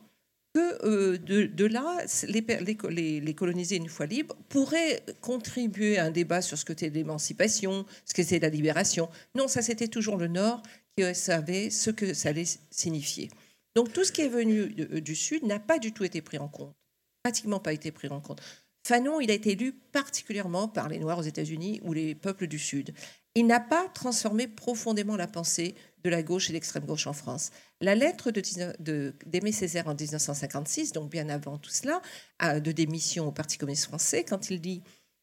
que 0.55 0.87
euh, 0.87 1.19
de, 1.19 1.65
là, 1.65 2.05
les, 2.29 3.21
les, 3.21 3.35
colonisés, 3.35 3.77
une 3.77 3.89
fois 3.89 4.05
libres, 4.05 4.37
pourraient 4.51 5.03
contribuer 5.23 5.99
à 5.99 6.05
un 6.05 6.11
débat 6.11 6.43
sur 6.43 6.59
ce 6.59 6.67
que 6.67 6.75
c'était 6.75 6.91
l'émancipation, 6.91 7.87
ce 8.05 8.13
que 8.13 8.23
c'était 8.23 8.41
la 8.41 8.51
libération. 8.51 9.09
Non, 9.35 9.49
ça 9.49 9.63
c'était 9.63 9.89
toujours 9.89 10.19
le 10.19 10.29
Nord 10.29 10.63
qui 10.97 11.15
savait 11.15 11.71
ce 11.71 11.91
que 11.91 12.13
ça 12.13 12.29
allait 12.31 12.45
signifier. 12.71 13.31
Donc 13.75 13.93
tout 13.93 14.05
ce 14.05 14.13
qui 14.13 14.23
est 14.23 14.29
venu 14.29 14.69
du 15.01 15.17
Sud 15.17 15.45
n'a 15.45 15.59
pas 15.59 15.79
du 15.79 15.93
tout 15.93 16.05
été 16.05 16.21
pris 16.21 16.39
en 16.39 16.49
compte, 16.49 16.75
pratiquement 17.23 17.61
pas 17.61 17.73
été 17.73 17.91
pris 17.91 18.09
en 18.09 18.21
compte. 18.21 18.43
Fanon, 18.85 19.21
il 19.21 19.31
a 19.31 19.35
été 19.35 19.53
élu 19.53 19.73
particulièrement 19.73 20.67
par 20.67 20.89
les 20.89 20.99
Noirs 20.99 21.19
aux 21.19 21.23
États-Unis 21.23 21.81
ou 21.85 21.93
les 21.93 22.15
peuples 22.15 22.49
du 22.49 22.59
Sud. 22.59 22.93
Il 23.35 23.47
n'a 23.47 23.61
pas 23.61 23.89
transformé 23.89 24.49
profondément 24.49 25.17
la 25.17 25.29
pensée 25.29 25.75
de 26.03 26.11
la 26.11 26.23
gauche 26.23 26.51
et 26.51 26.53
l'extrême 26.53 26.85
gauche 26.85 27.07
en 27.07 27.13
France. 27.13 27.51
La 27.81 27.95
lettre 27.95 28.31
d'Aimé 28.31 28.73
de, 28.81 29.55
Césaire 29.55 29.87
en 29.87 29.95
1956, 29.95 30.93
donc 30.93 31.11
bien 31.11 31.29
avant 31.29 31.59
tout 31.59 31.71
cela, 31.71 32.03
de 32.43 32.73
démission 32.73 33.29
au 33.29 33.33
Parti 33.33 33.57
communiste 33.57 33.85
français, 33.85 34.25
quand 34.25 34.51
il 34.51 34.61
dit 34.61 34.83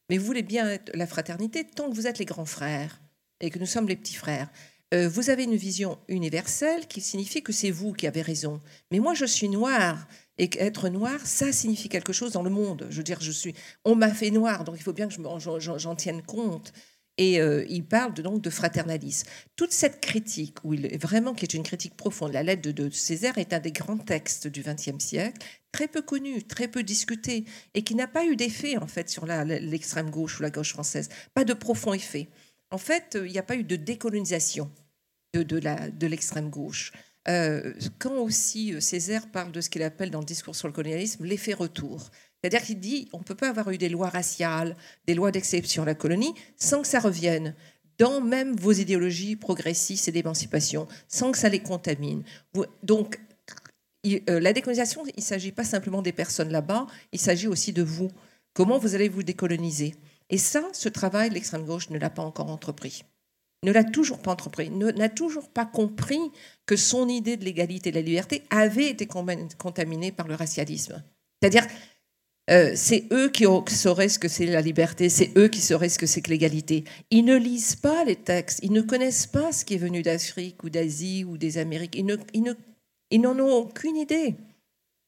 Mais 0.09 0.17
vous 0.17 0.25
voulez 0.25 0.41
bien 0.41 0.67
être 0.69 0.91
la 0.95 1.05
fraternité 1.05 1.65
tant 1.65 1.89
que 1.89 1.95
vous 1.95 2.07
êtes 2.07 2.17
les 2.17 2.25
grands 2.25 2.45
frères 2.45 3.01
et 3.41 3.49
que 3.49 3.59
nous 3.59 3.65
sommes 3.65 3.87
les 3.87 3.97
petits 3.97 4.15
frères. 4.15 4.49
Euh, 4.93 5.07
vous 5.07 5.29
avez 5.29 5.43
une 5.43 5.55
vision 5.55 5.99
universelle 6.07 6.87
qui 6.87 6.99
signifie 6.99 7.43
que 7.43 7.53
c'est 7.53 7.69
vous 7.69 7.93
qui 7.93 8.07
avez 8.07 8.23
raison. 8.23 8.59
Mais 8.91 8.99
moi, 8.99 9.13
je 9.13 9.25
suis 9.25 9.47
noir 9.47 10.07
et 10.39 10.49
être 10.57 10.89
noir, 10.89 11.19
ça 11.25 11.51
signifie 11.51 11.89
quelque 11.89 12.13
chose 12.13 12.31
dans 12.31 12.41
le 12.41 12.49
monde. 12.49 12.87
Je 12.89 12.97
veux 12.97 13.03
dire, 13.03 13.21
je 13.21 13.31
suis, 13.31 13.53
on 13.85 13.95
m'a 13.95 14.09
fait 14.09 14.31
noir, 14.31 14.63
donc 14.63 14.75
il 14.77 14.83
faut 14.83 14.93
bien 14.93 15.07
que 15.07 15.13
j'en 15.77 15.95
tienne 15.95 16.23
compte. 16.23 16.73
Et 17.19 17.41
euh, 17.41 17.65
il 17.67 17.83
parle 17.83 18.13
de, 18.13 18.21
donc 18.21 18.41
de 18.41 18.49
fraternalisme. 18.49 19.27
Toute 19.57 19.73
cette 19.73 19.99
critique, 19.99 20.55
où 20.63 20.73
il, 20.73 20.97
vraiment 20.97 21.33
qui 21.33 21.43
est 21.43 21.53
une 21.53 21.63
critique 21.63 21.97
profonde, 21.97 22.31
la 22.31 22.43
lettre 22.43 22.71
de, 22.71 22.89
Césaire 22.89 23.37
est 23.37 23.51
un 23.51 23.59
des 23.59 23.73
grands 23.73 23.97
textes 23.97 24.47
du 24.47 24.63
XXe 24.63 25.03
siècle, 25.03 25.45
très 25.73 25.89
peu 25.89 26.01
connu, 26.01 26.41
très 26.43 26.69
peu 26.69 26.81
discuté, 26.81 27.43
et 27.73 27.83
qui 27.83 27.93
n'a 27.93 28.07
pas 28.07 28.25
eu 28.25 28.37
d'effet 28.37 28.77
en 28.77 28.87
fait 28.87 29.09
sur 29.09 29.25
l'extrême 29.25 30.09
gauche 30.09 30.39
ou 30.39 30.43
la 30.43 30.49
gauche 30.49 30.71
française. 30.71 31.09
Pas 31.33 31.43
de 31.43 31.53
profond 31.53 31.93
effet. 31.93 32.29
En 32.71 32.77
fait, 32.77 33.17
il 33.19 33.31
n'y 33.31 33.39
a 33.39 33.43
pas 33.43 33.55
eu 33.55 33.63
de 33.63 33.75
décolonisation 33.75 34.71
de, 35.33 35.43
de 35.43 36.07
l'extrême 36.07 36.49
gauche. 36.49 36.91
Euh, 37.27 37.73
quand 37.99 38.15
aussi 38.15 38.73
euh, 38.73 38.79
Césaire 38.79 39.27
parle 39.27 39.51
de 39.51 39.61
ce 39.61 39.69
qu'il 39.69 39.83
appelle 39.83 40.09
dans 40.09 40.19
le 40.19 40.25
discours 40.25 40.55
sur 40.55 40.67
le 40.67 40.73
colonialisme 40.73 41.25
l'effet 41.25 41.53
retour. 41.53 42.09
C'est-à-dire 42.41 42.65
qu'il 42.65 42.79
dit 42.79 43.09
on 43.13 43.19
ne 43.19 43.23
peut 43.23 43.35
pas 43.35 43.49
avoir 43.49 43.69
eu 43.69 43.77
des 43.77 43.89
lois 43.89 44.09
raciales, 44.09 44.75
des 45.05 45.13
lois 45.13 45.31
d'exception 45.31 45.83
à 45.83 45.85
la 45.85 45.95
colonie, 45.95 46.33
sans 46.57 46.81
que 46.81 46.87
ça 46.87 46.99
revienne 46.99 47.55
dans 47.97 48.21
même 48.21 48.55
vos 48.55 48.71
idéologies 48.71 49.35
progressistes 49.35 50.07
et 50.07 50.11
d'émancipation, 50.13 50.87
sans 51.09 51.33
que 51.33 51.37
ça 51.37 51.49
les 51.49 51.59
contamine. 51.59 52.23
Donc, 52.81 53.19
la 54.05 54.53
décolonisation, 54.53 55.05
il 55.05 55.13
ne 55.17 55.21
s'agit 55.21 55.51
pas 55.51 55.65
simplement 55.65 56.01
des 56.01 56.13
personnes 56.13 56.49
là-bas, 56.49 56.87
il 57.11 57.19
s'agit 57.19 57.47
aussi 57.47 57.73
de 57.73 57.83
vous. 57.83 58.09
Comment 58.53 58.77
vous 58.77 58.95
allez 58.95 59.09
vous 59.09 59.21
décoloniser? 59.21 59.95
Et 60.29 60.37
ça, 60.37 60.63
ce 60.73 60.89
travail, 60.89 61.31
l'extrême 61.31 61.65
gauche 61.65 61.89
ne 61.89 61.97
l'a 61.97 62.09
pas 62.09 62.23
encore 62.23 62.49
entrepris. 62.49 63.03
Ne 63.63 63.71
l'a 63.71 63.83
toujours 63.83 64.19
pas 64.19 64.31
entrepris, 64.31 64.69
n'a 64.69 65.09
toujours 65.09 65.49
pas 65.49 65.65
compris 65.65 66.31
que 66.65 66.77
son 66.77 67.09
idée 67.09 67.35
de 67.35 67.43
l'égalité 67.43 67.89
et 67.89 67.91
de 67.91 67.97
la 67.97 68.03
liberté 68.03 68.43
avait 68.49 68.89
été 68.89 69.05
contaminée 69.05 70.13
par 70.13 70.27
le 70.27 70.35
racialisme. 70.35 71.03
C'est-à-dire, 71.41 71.67
euh, 72.49 72.71
c'est 72.75 73.05
eux 73.11 73.29
qui 73.29 73.45
sauraient 73.75 74.09
ce 74.09 74.17
que 74.17 74.27
c'est 74.27 74.47
la 74.47 74.61
liberté, 74.61 75.09
c'est 75.09 75.37
eux 75.37 75.49
qui 75.49 75.61
sauraient 75.61 75.89
ce 75.89 75.99
que 75.99 76.07
c'est 76.07 76.21
que 76.21 76.31
l'égalité. 76.31 76.83
Ils 77.11 77.23
ne 77.23 77.35
lisent 77.35 77.75
pas 77.75 78.03
les 78.05 78.15
textes, 78.15 78.59
ils 78.63 78.71
ne 78.71 78.81
connaissent 78.81 79.27
pas 79.27 79.51
ce 79.51 79.63
qui 79.63 79.75
est 79.75 79.77
venu 79.77 80.01
d'Afrique 80.01 80.63
ou 80.63 80.69
d'Asie 80.69 81.23
ou 81.25 81.37
des 81.37 81.59
Amériques, 81.59 81.95
ils, 81.95 83.21
n'en 83.21 83.39
ont 83.39 83.53
aucune 83.53 83.97
idée. 83.97 84.35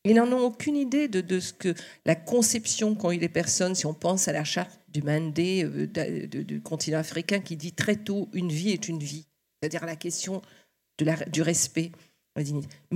Ils 0.03 0.15
n'en 0.15 0.31
ont 0.31 0.45
aucune 0.45 0.75
idée 0.75 1.07
de, 1.07 1.39
ce 1.39 1.53
que 1.53 1.73
la 2.05 2.15
conception 2.15 2.95
qu'ont 2.95 3.11
eu 3.11 3.17
les 3.17 3.29
personnes, 3.29 3.75
si 3.75 3.85
on 3.85 3.93
pense 3.93 4.27
à 4.27 4.33
la 4.33 4.43
charte 4.43 4.80
du 4.91 5.01
Mandé 5.01 5.63
euh, 5.63 6.27
du 6.27 6.61
continent 6.61 6.99
africain 6.99 7.39
qui 7.39 7.55
dit 7.55 7.73
très 7.73 7.95
tôt 7.95 8.29
une 8.33 8.51
vie 8.51 8.71
est 8.71 8.87
une 8.87 8.99
vie, 8.99 9.27
c'est-à-dire 9.61 9.85
la 9.85 9.95
question 9.95 10.41
du 10.99 11.41
respect. 11.41 11.91
Mais 12.35 12.43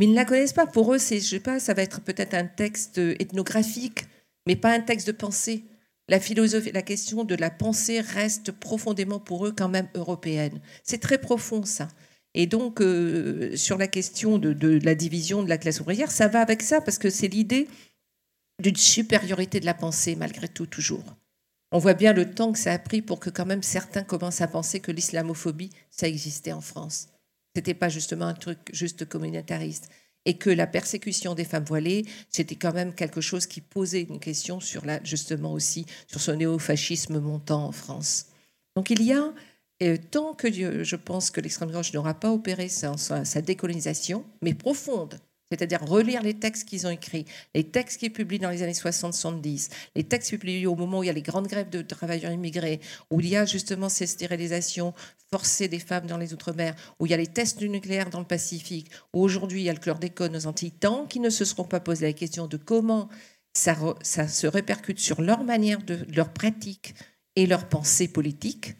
ils 0.05 0.11
ne 0.11 0.15
la 0.15 0.25
connaissent 0.25 0.53
pas. 0.53 0.67
Pour 0.67 0.93
eux, 0.93 0.97
c'est, 0.97 1.19
je 1.19 1.25
sais 1.25 1.39
pas, 1.39 1.59
ça 1.59 1.73
va 1.73 1.81
être 1.81 2.01
peut-être 2.01 2.35
un 2.35 2.45
texte 2.45 2.99
ethnographique 2.99 4.05
mais 4.45 4.55
pas 4.55 4.73
un 4.73 4.81
texte 4.81 5.07
de 5.07 5.11
pensée. 5.11 5.65
La 6.07 6.19
philosophie, 6.19 6.71
la 6.71 6.83
question 6.83 7.23
de 7.23 7.35
la 7.35 7.49
pensée 7.49 7.99
reste 7.99 8.51
profondément 8.51 9.19
pour 9.19 9.47
eux 9.47 9.53
quand 9.55 9.69
même 9.69 9.89
européenne. 9.95 10.61
C'est 10.83 11.01
très 11.01 11.17
profond 11.17 11.63
ça. 11.63 11.87
Et 12.35 12.47
donc, 12.47 12.81
euh, 12.81 13.55
sur 13.55 13.77
la 13.77 13.87
question 13.87 14.37
de, 14.37 14.79
la 14.83 14.93
division 14.93 15.41
de 15.41 15.49
la 15.49 15.57
classe 15.57 15.79
ouvrière, 15.79 16.11
ça 16.11 16.27
va 16.27 16.41
avec 16.41 16.61
ça, 16.61 16.81
parce 16.81 16.97
que 16.97 17.09
c'est 17.09 17.29
l'idée 17.29 17.67
d'une 18.61 18.75
supériorité 18.75 19.59
de 19.59 19.65
la 19.65 19.73
pensée, 19.73 20.15
malgré 20.15 20.47
tout, 20.47 20.65
toujours. 20.65 21.03
On 21.71 21.79
voit 21.79 21.93
bien 21.93 22.13
le 22.13 22.33
temps 22.33 22.51
que 22.51 22.59
ça 22.59 22.73
a 22.73 22.79
pris 22.79 23.01
pour 23.01 23.19
que 23.19 23.29
quand 23.29 23.45
même 23.45 23.63
certains 23.63 24.03
commencent 24.03 24.41
à 24.41 24.47
penser 24.47 24.79
que 24.79 24.91
l'islamophobie, 24.91 25.71
ça 25.89 26.07
existait 26.07 26.53
en 26.53 26.61
France. 26.61 27.09
Ce 27.53 27.59
n'était 27.59 27.73
pas 27.73 27.89
justement 27.89 28.25
un 28.25 28.33
truc 28.33 28.59
juste 28.71 29.05
communautariste 29.05 29.89
et 30.25 30.37
que 30.37 30.49
la 30.49 30.67
persécution 30.67 31.35
des 31.35 31.45
femmes 31.45 31.65
voilées, 31.65 32.05
c'était 32.29 32.55
quand 32.55 32.73
même 32.73 32.93
quelque 32.93 33.21
chose 33.21 33.45
qui 33.45 33.61
posait 33.61 34.01
une 34.01 34.19
question 34.19 34.59
sur 34.59 34.85
la, 34.85 35.03
justement 35.03 35.53
aussi 35.53 35.85
sur 36.07 36.19
ce 36.19 36.31
néofascisme 36.31 37.19
montant 37.19 37.65
en 37.65 37.71
France. 37.71 38.27
Donc 38.75 38.89
il 38.89 39.03
y 39.03 39.13
a, 39.13 39.33
euh, 39.83 39.97
tant 40.11 40.33
que 40.33 40.51
je 40.51 40.95
pense 40.95 41.29
que 41.31 41.41
l'extrême 41.41 41.71
gauche 41.71 41.93
n'aura 41.93 42.13
pas 42.13 42.31
opéré 42.31 42.69
sa 42.69 43.41
décolonisation, 43.41 44.25
mais 44.41 44.53
profonde, 44.53 45.19
c'est-à-dire 45.57 45.81
relire 45.85 46.21
les 46.21 46.33
textes 46.33 46.67
qu'ils 46.67 46.85
ont 46.85 46.89
écrits, 46.89 47.25
les 47.53 47.63
textes 47.63 47.99
qu'ils 47.99 48.11
publient 48.11 48.39
dans 48.39 48.49
les 48.49 48.61
années 48.61 48.73
60-70, 48.73 49.69
les 49.95 50.03
textes 50.03 50.31
publiés 50.31 50.67
au 50.67 50.75
moment 50.75 50.99
où 50.99 51.03
il 51.03 51.07
y 51.07 51.09
a 51.09 51.13
les 51.13 51.21
grandes 51.21 51.47
grèves 51.47 51.69
de 51.69 51.81
travailleurs 51.81 52.31
immigrés, 52.31 52.79
où 53.09 53.21
il 53.21 53.27
y 53.27 53.35
a 53.35 53.45
justement 53.45 53.89
ces 53.89 54.07
stérilisations 54.07 54.93
forcées 55.31 55.67
des 55.67 55.79
femmes 55.79 56.07
dans 56.07 56.17
les 56.17 56.33
Outre-mer, 56.33 56.75
où 56.99 57.05
il 57.05 57.11
y 57.11 57.13
a 57.13 57.17
les 57.17 57.27
tests 57.27 57.59
du 57.59 57.69
nucléaire 57.69 58.09
dans 58.09 58.19
le 58.19 58.25
Pacifique, 58.25 58.91
où 59.13 59.21
aujourd'hui 59.21 59.61
il 59.61 59.65
y 59.65 59.69
a 59.69 59.73
le 59.73 59.79
chlordécone 59.79 60.35
aux 60.35 60.47
Antilles, 60.47 60.71
tant 60.71 61.05
qu'ils 61.05 61.21
ne 61.21 61.29
se 61.29 61.45
seront 61.45 61.63
pas 61.63 61.79
posé 61.79 62.05
la 62.05 62.13
question 62.13 62.47
de 62.47 62.57
comment 62.57 63.09
ça, 63.53 63.77
ça 64.01 64.27
se 64.27 64.47
répercute 64.47 64.99
sur 64.99 65.21
leur 65.21 65.43
manière 65.43 65.81
de 65.81 66.05
leur 66.13 66.33
pratique 66.33 66.93
et 67.35 67.47
leur 67.47 67.67
pensée 67.67 68.07
politique, 68.07 68.75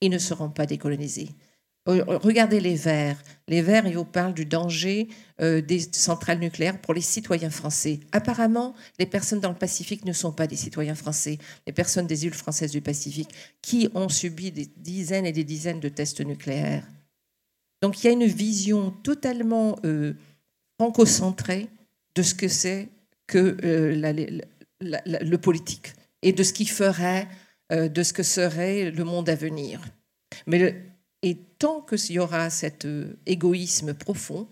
ils 0.00 0.10
ne 0.10 0.18
seront 0.18 0.50
pas 0.50 0.66
décolonisés. 0.66 1.30
Regardez 1.98 2.60
les 2.60 2.74
Verts. 2.74 3.22
Les 3.48 3.62
Verts, 3.62 3.86
ils 3.86 3.96
vous 3.96 4.04
parlent 4.04 4.34
du 4.34 4.46
danger 4.46 5.08
euh, 5.40 5.60
des 5.60 5.80
centrales 5.92 6.38
nucléaires 6.38 6.80
pour 6.80 6.94
les 6.94 7.00
citoyens 7.00 7.50
français. 7.50 8.00
Apparemment, 8.12 8.74
les 8.98 9.06
personnes 9.06 9.40
dans 9.40 9.50
le 9.50 9.56
Pacifique 9.56 10.04
ne 10.04 10.12
sont 10.12 10.32
pas 10.32 10.46
des 10.46 10.56
citoyens 10.56 10.94
français. 10.94 11.38
Les 11.66 11.72
personnes 11.72 12.06
des 12.06 12.26
îles 12.26 12.34
françaises 12.34 12.70
du 12.70 12.80
Pacifique 12.80 13.30
qui 13.60 13.88
ont 13.94 14.08
subi 14.08 14.52
des 14.52 14.70
dizaines 14.76 15.26
et 15.26 15.32
des 15.32 15.44
dizaines 15.44 15.80
de 15.80 15.88
tests 15.88 16.20
nucléaires. 16.20 16.86
Donc 17.82 18.02
il 18.02 18.06
y 18.06 18.10
a 18.10 18.12
une 18.12 18.26
vision 18.26 18.90
totalement 18.90 19.76
euh, 19.84 20.14
franco-centrée 20.78 21.68
de 22.14 22.22
ce 22.22 22.34
que 22.34 22.48
c'est 22.48 22.88
que 23.26 23.56
euh, 23.64 24.44
le 24.80 25.36
politique 25.38 25.92
et 26.22 26.32
de 26.32 26.42
ce 26.42 26.52
qui 26.52 26.66
ferait, 26.66 27.26
de 27.70 28.02
ce 28.02 28.12
que 28.12 28.22
serait 28.22 28.90
le 28.90 29.04
monde 29.04 29.28
à 29.28 29.34
venir. 29.34 29.80
Mais 30.46 30.89
et 31.22 31.36
tant 31.58 31.82
qu'il 31.82 32.12
y 32.12 32.18
aura 32.18 32.50
cet 32.50 32.84
euh, 32.84 33.18
égoïsme 33.26 33.94
profond 33.94 34.48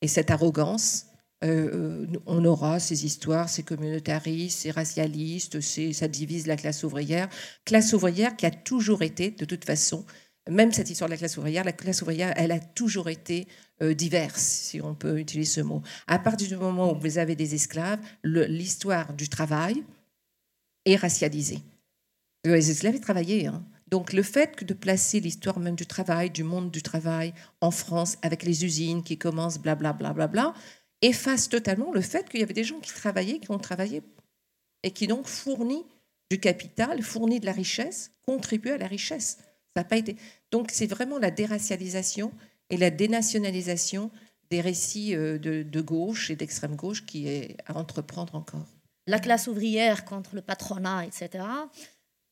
et 0.00 0.08
cette 0.08 0.30
arrogance, 0.30 1.06
euh, 1.42 2.06
euh, 2.06 2.06
on 2.26 2.44
aura 2.44 2.78
ces 2.78 3.04
histoires, 3.04 3.48
ces 3.48 3.64
communautaristes, 3.64 4.60
ces 4.60 4.70
racialistes, 4.70 5.60
ça 5.60 6.08
divise 6.08 6.46
la 6.46 6.56
classe 6.56 6.84
ouvrière. 6.84 7.28
Classe 7.64 7.92
ouvrière 7.92 8.36
qui 8.36 8.46
a 8.46 8.50
toujours 8.50 9.02
été, 9.02 9.30
de 9.30 9.44
toute 9.44 9.64
façon, 9.64 10.06
même 10.48 10.72
cette 10.72 10.90
histoire 10.90 11.08
de 11.08 11.14
la 11.14 11.18
classe 11.18 11.36
ouvrière, 11.36 11.64
la 11.64 11.72
classe 11.72 12.02
ouvrière, 12.02 12.32
elle 12.36 12.52
a 12.52 12.60
toujours 12.60 13.08
été 13.08 13.48
diverse, 13.80 14.42
si 14.42 14.80
on 14.80 14.94
peut 14.94 15.18
utiliser 15.18 15.50
ce 15.50 15.60
mot. 15.62 15.82
À 16.06 16.18
partir 16.18 16.48
du 16.48 16.56
moment 16.56 16.92
où 16.92 17.00
vous 17.00 17.18
avez 17.18 17.34
des 17.34 17.54
esclaves, 17.54 17.98
l'histoire 18.22 19.14
du 19.14 19.28
travail 19.28 19.82
est 20.84 20.96
racialisée. 20.96 21.60
Les 22.44 22.70
esclaves, 22.70 23.00
travaillaient. 23.00 23.46
Hein. 23.46 23.64
Donc 23.88 24.12
le 24.12 24.22
fait 24.22 24.64
de 24.64 24.74
placer 24.74 25.20
l'histoire 25.20 25.58
même 25.58 25.74
du 25.74 25.86
travail, 25.86 26.30
du 26.30 26.42
monde 26.42 26.70
du 26.70 26.82
travail 26.82 27.34
en 27.60 27.70
France, 27.70 28.16
avec 28.22 28.42
les 28.42 28.64
usines 28.64 29.02
qui 29.02 29.18
commencent, 29.18 29.58
blablabla, 29.58 30.12
bla, 30.12 30.26
bla, 30.26 30.52
bla, 30.52 30.54
efface 31.02 31.48
totalement 31.48 31.92
le 31.92 32.00
fait 32.00 32.28
qu'il 32.28 32.40
y 32.40 32.42
avait 32.42 32.54
des 32.54 32.64
gens 32.64 32.80
qui 32.80 32.92
travaillaient, 32.92 33.38
qui 33.38 33.50
ont 33.50 33.58
travaillé 33.58 34.02
et 34.82 34.90
qui 34.90 35.06
donc 35.06 35.26
fournit 35.26 35.84
du 36.30 36.40
capital, 36.40 37.02
fournit 37.02 37.40
de 37.40 37.46
la 37.46 37.52
richesse, 37.52 38.12
contribuent 38.22 38.72
à 38.72 38.78
la 38.78 38.86
richesse. 38.86 39.38
Ça 39.74 39.82
n'a 39.82 39.84
pas 39.84 39.96
été. 39.96 40.16
Donc 40.50 40.70
c'est 40.72 40.86
vraiment 40.86 41.18
la 41.18 41.30
déracialisation 41.30 42.32
et 42.70 42.76
la 42.76 42.90
dénationalisation 42.90 44.10
des 44.50 44.60
récits 44.60 45.14
euh, 45.14 45.38
de 45.38 45.80
gauche 45.80 46.30
et 46.30 46.36
d'extrême 46.36 46.76
gauche 46.76 47.04
qui 47.04 47.28
est 47.28 47.56
à 47.66 47.76
entreprendre 47.76 48.34
encore. 48.34 48.66
La 49.06 49.18
classe 49.18 49.48
ouvrière 49.48 50.06
contre 50.06 50.34
le 50.34 50.40
patronat, 50.40 51.04
etc. 51.04 51.44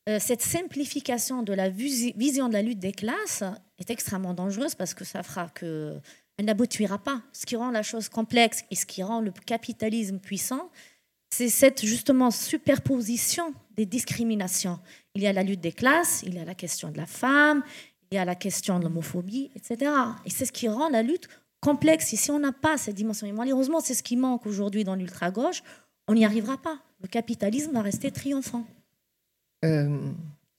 Euh, 0.09 0.19
cette 0.19 0.41
simplification 0.41 1.43
de 1.43 1.53
la 1.53 1.69
vision 1.69 2.49
de 2.49 2.53
la 2.53 2.61
lutte 2.61 2.79
des 2.79 2.91
classes 2.91 3.43
est 3.79 3.89
extrêmement 3.89 4.33
dangereuse 4.33 4.75
parce 4.75 4.93
que 4.93 5.05
ça 5.05 5.23
fera 5.23 5.49
que 5.49 5.97
elle 6.37 6.45
n'aboutira 6.45 6.97
pas. 6.97 7.21
Ce 7.31 7.45
qui 7.45 7.55
rend 7.55 7.71
la 7.71 7.83
chose 7.83 8.09
complexe 8.09 8.65
et 8.71 8.75
ce 8.75 8.85
qui 8.85 9.03
rend 9.03 9.21
le 9.21 9.31
capitalisme 9.31 10.19
puissant, 10.19 10.71
c'est 11.29 11.49
cette 11.49 11.85
justement 11.85 12.31
superposition 12.31 13.53
des 13.77 13.85
discriminations. 13.85 14.79
Il 15.15 15.21
y 15.21 15.27
a 15.27 15.33
la 15.33 15.43
lutte 15.43 15.61
des 15.61 15.71
classes, 15.71 16.21
il 16.25 16.35
y 16.35 16.39
a 16.39 16.45
la 16.45 16.55
question 16.55 16.89
de 16.89 16.97
la 16.97 17.05
femme, 17.05 17.63
il 18.11 18.15
y 18.15 18.17
a 18.17 18.25
la 18.25 18.35
question 18.35 18.79
de 18.79 18.83
l'homophobie, 18.83 19.51
etc. 19.55 19.91
Et 20.25 20.29
c'est 20.29 20.45
ce 20.45 20.51
qui 20.51 20.67
rend 20.67 20.89
la 20.89 21.01
lutte 21.01 21.29
complexe. 21.61 22.13
Et 22.13 22.17
si 22.17 22.29
on 22.29 22.39
n'a 22.39 22.51
pas 22.51 22.77
cette 22.77 22.95
dimension, 22.95 23.25
et 23.25 23.31
malheureusement, 23.31 23.79
c'est 23.79 23.93
ce 23.93 24.03
qui 24.03 24.17
manque 24.17 24.45
aujourd'hui 24.45 24.83
dans 24.83 24.95
l'ultra-gauche, 24.95 25.63
on 26.07 26.13
n'y 26.13 26.25
arrivera 26.25 26.57
pas. 26.57 26.79
Le 27.01 27.07
capitalisme 27.07 27.71
va 27.71 27.81
rester 27.81 28.11
triomphant. 28.11 28.65
Euh, 29.63 29.97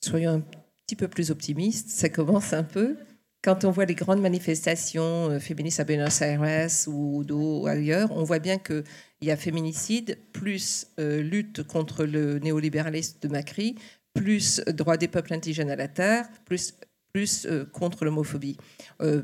soyons 0.02 0.34
un 0.34 0.42
petit 0.86 0.96
peu 0.96 1.08
plus 1.08 1.30
optimistes, 1.30 1.90
ça 1.90 2.08
commence 2.08 2.52
un 2.52 2.64
peu. 2.64 2.96
Quand 3.42 3.64
on 3.64 3.70
voit 3.70 3.84
les 3.84 3.94
grandes 3.94 4.22
manifestations 4.22 5.30
euh, 5.30 5.38
féministes 5.38 5.80
à 5.80 5.84
Buenos 5.84 6.22
Aires 6.22 6.70
ou, 6.86 7.66
ailleurs, 7.66 8.10
on 8.12 8.24
voit 8.24 8.38
bien 8.38 8.58
qu'il 8.58 8.84
y 9.20 9.30
a 9.30 9.36
féminicide, 9.36 10.18
plus 10.32 10.86
euh, 10.98 11.22
lutte 11.22 11.62
contre 11.62 12.04
le 12.04 12.38
néolibéralisme 12.38 13.18
de 13.20 13.28
Macri, 13.28 13.76
plus 14.14 14.60
droit 14.68 14.96
des 14.96 15.08
peuples 15.08 15.34
indigènes 15.34 15.70
à 15.70 15.76
la 15.76 15.88
terre, 15.88 16.28
plus 16.44 16.74
plus 17.12 17.46
contre 17.72 18.04
l'homophobie. 18.04 18.56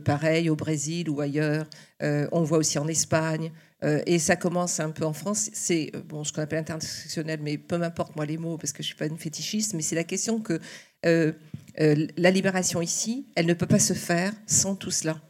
pareil 0.04 0.48
au 0.48 0.54
Brésil 0.54 1.10
ou 1.10 1.20
ailleurs. 1.20 1.66
on 2.00 2.44
voit 2.44 2.58
aussi 2.58 2.78
en 2.78 2.86
Espagne. 2.86 3.50
Euh, 3.82 4.02
et 4.06 4.18
ça 4.18 4.36
commence 4.36 4.80
un 4.80 4.90
peu 4.90 5.04
en 5.04 5.12
France. 5.12 5.50
C'est 5.52 5.90
euh, 5.94 6.02
bon, 6.02 6.24
ce 6.24 6.32
qu'on 6.32 6.42
appelle 6.42 6.58
intersectionnel, 6.58 7.40
mais 7.42 7.58
peu 7.58 7.78
m'importe 7.78 8.14
moi 8.16 8.26
les 8.26 8.36
mots 8.36 8.58
parce 8.58 8.72
que 8.72 8.82
je 8.82 8.88
suis 8.88 8.96
pas 8.96 9.06
une 9.06 9.18
fétichiste. 9.18 9.74
Mais 9.74 9.82
c'est 9.82 9.94
la 9.94 10.04
question 10.04 10.40
que 10.40 10.60
euh, 11.06 11.32
la 11.76 12.30
libération 12.30 12.82
ici, 12.82 13.26
elle 13.34 13.46
ne 13.46 13.54
peut 13.54 13.66
pas 13.66 13.78
se 13.78 13.94
faire 13.94 14.32
sans 14.46 14.74
tout 14.74 14.90
cela. 14.90 15.20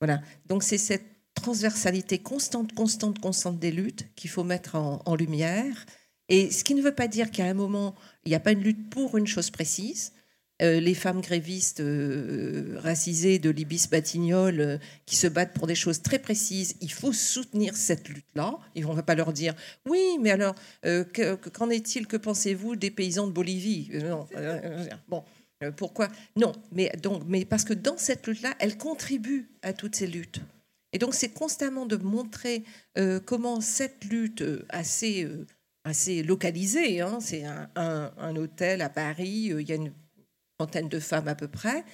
Voilà. 0.00 0.20
Donc 0.46 0.62
c'est 0.62 0.78
cette 0.78 1.06
transversalité 1.34 2.18
constante, 2.18 2.72
constante, 2.74 3.18
constante 3.18 3.58
des 3.58 3.72
luttes 3.72 4.06
qu'il 4.14 4.30
faut 4.30 4.44
mettre 4.44 4.76
en, 4.76 5.02
en, 5.04 5.14
lumière. 5.16 5.86
Et 6.28 6.50
ce 6.50 6.62
qui 6.62 6.74
ne 6.74 6.82
veut 6.82 6.94
pas 6.94 7.08
dire 7.08 7.30
qu'à 7.30 7.46
un 7.46 7.54
moment, 7.54 7.94
il 8.24 8.28
n'y 8.28 8.34
a 8.34 8.40
pas 8.40 8.52
une 8.52 8.62
lutte 8.62 8.90
pour 8.90 9.16
une 9.16 9.26
chose 9.26 9.50
précise. 9.50 10.12
Euh, 10.62 10.78
les 10.78 10.94
femmes 10.94 11.20
grévistes 11.20 11.80
euh, 11.80 12.78
racisées 12.78 13.40
de 13.40 13.50
l'Ibis 13.50 13.88
Batignolles 13.90 14.60
euh, 14.60 14.78
qui 15.06 15.16
se 15.16 15.26
battent 15.26 15.54
pour 15.54 15.66
des 15.66 15.74
choses 15.74 16.02
très 16.02 16.20
précises. 16.20 16.76
Il 16.80 16.92
faut 16.92 17.12
soutenir 17.12 17.74
cette 17.74 18.08
lutte-là. 18.08 18.58
Et 18.76 18.84
on 18.84 18.90
ne 18.90 18.94
va 18.94 19.02
pas 19.02 19.16
leur 19.16 19.32
dire 19.32 19.54
oui, 19.88 20.18
mais 20.20 20.30
alors, 20.30 20.54
qu'en 21.52 21.70
est-il 21.70 22.06
Que 22.06 22.16
pensez-vous 22.16 22.76
des 22.76 22.90
paysans 22.90 23.26
de 23.26 23.32
Bolivie? 23.32 23.90
Non. 24.04 24.26
bon. 25.08 25.24
Pourquoi? 25.76 26.08
Non, 26.36 26.52
mais, 26.72 26.90
donc, 27.00 27.22
mais 27.26 27.44
parce 27.44 27.64
que 27.64 27.74
dans 27.74 27.96
cette 27.96 28.26
lutte-là, 28.26 28.54
elle 28.58 28.76
contribue 28.76 29.48
à 29.62 29.72
toutes 29.72 29.94
ces 29.96 30.08
luttes. 30.08 30.40
Et 30.92 30.98
donc, 30.98 31.14
c'est 31.14 31.30
constamment 31.30 31.86
de 31.86 31.96
montrer 31.96 32.64
comment 33.26 33.60
cette 33.60 34.04
lutte 34.04 34.44
assez, 34.68 35.28
assez 35.84 36.22
localisée, 36.22 37.00
hein, 37.00 37.18
c'est 37.20 37.44
un, 37.44 37.68
un, 37.76 38.36
hôtel 38.36 38.82
à 38.82 38.88
Paris, 38.88 39.52
il 39.56 39.68
y 39.68 39.72
a 39.72 39.76
une 39.76 39.92
trentaine 40.62 40.88
de 40.88 41.00
femmes 41.00 41.28
à 41.28 41.34
peu 41.34 41.48
près, 41.48 41.84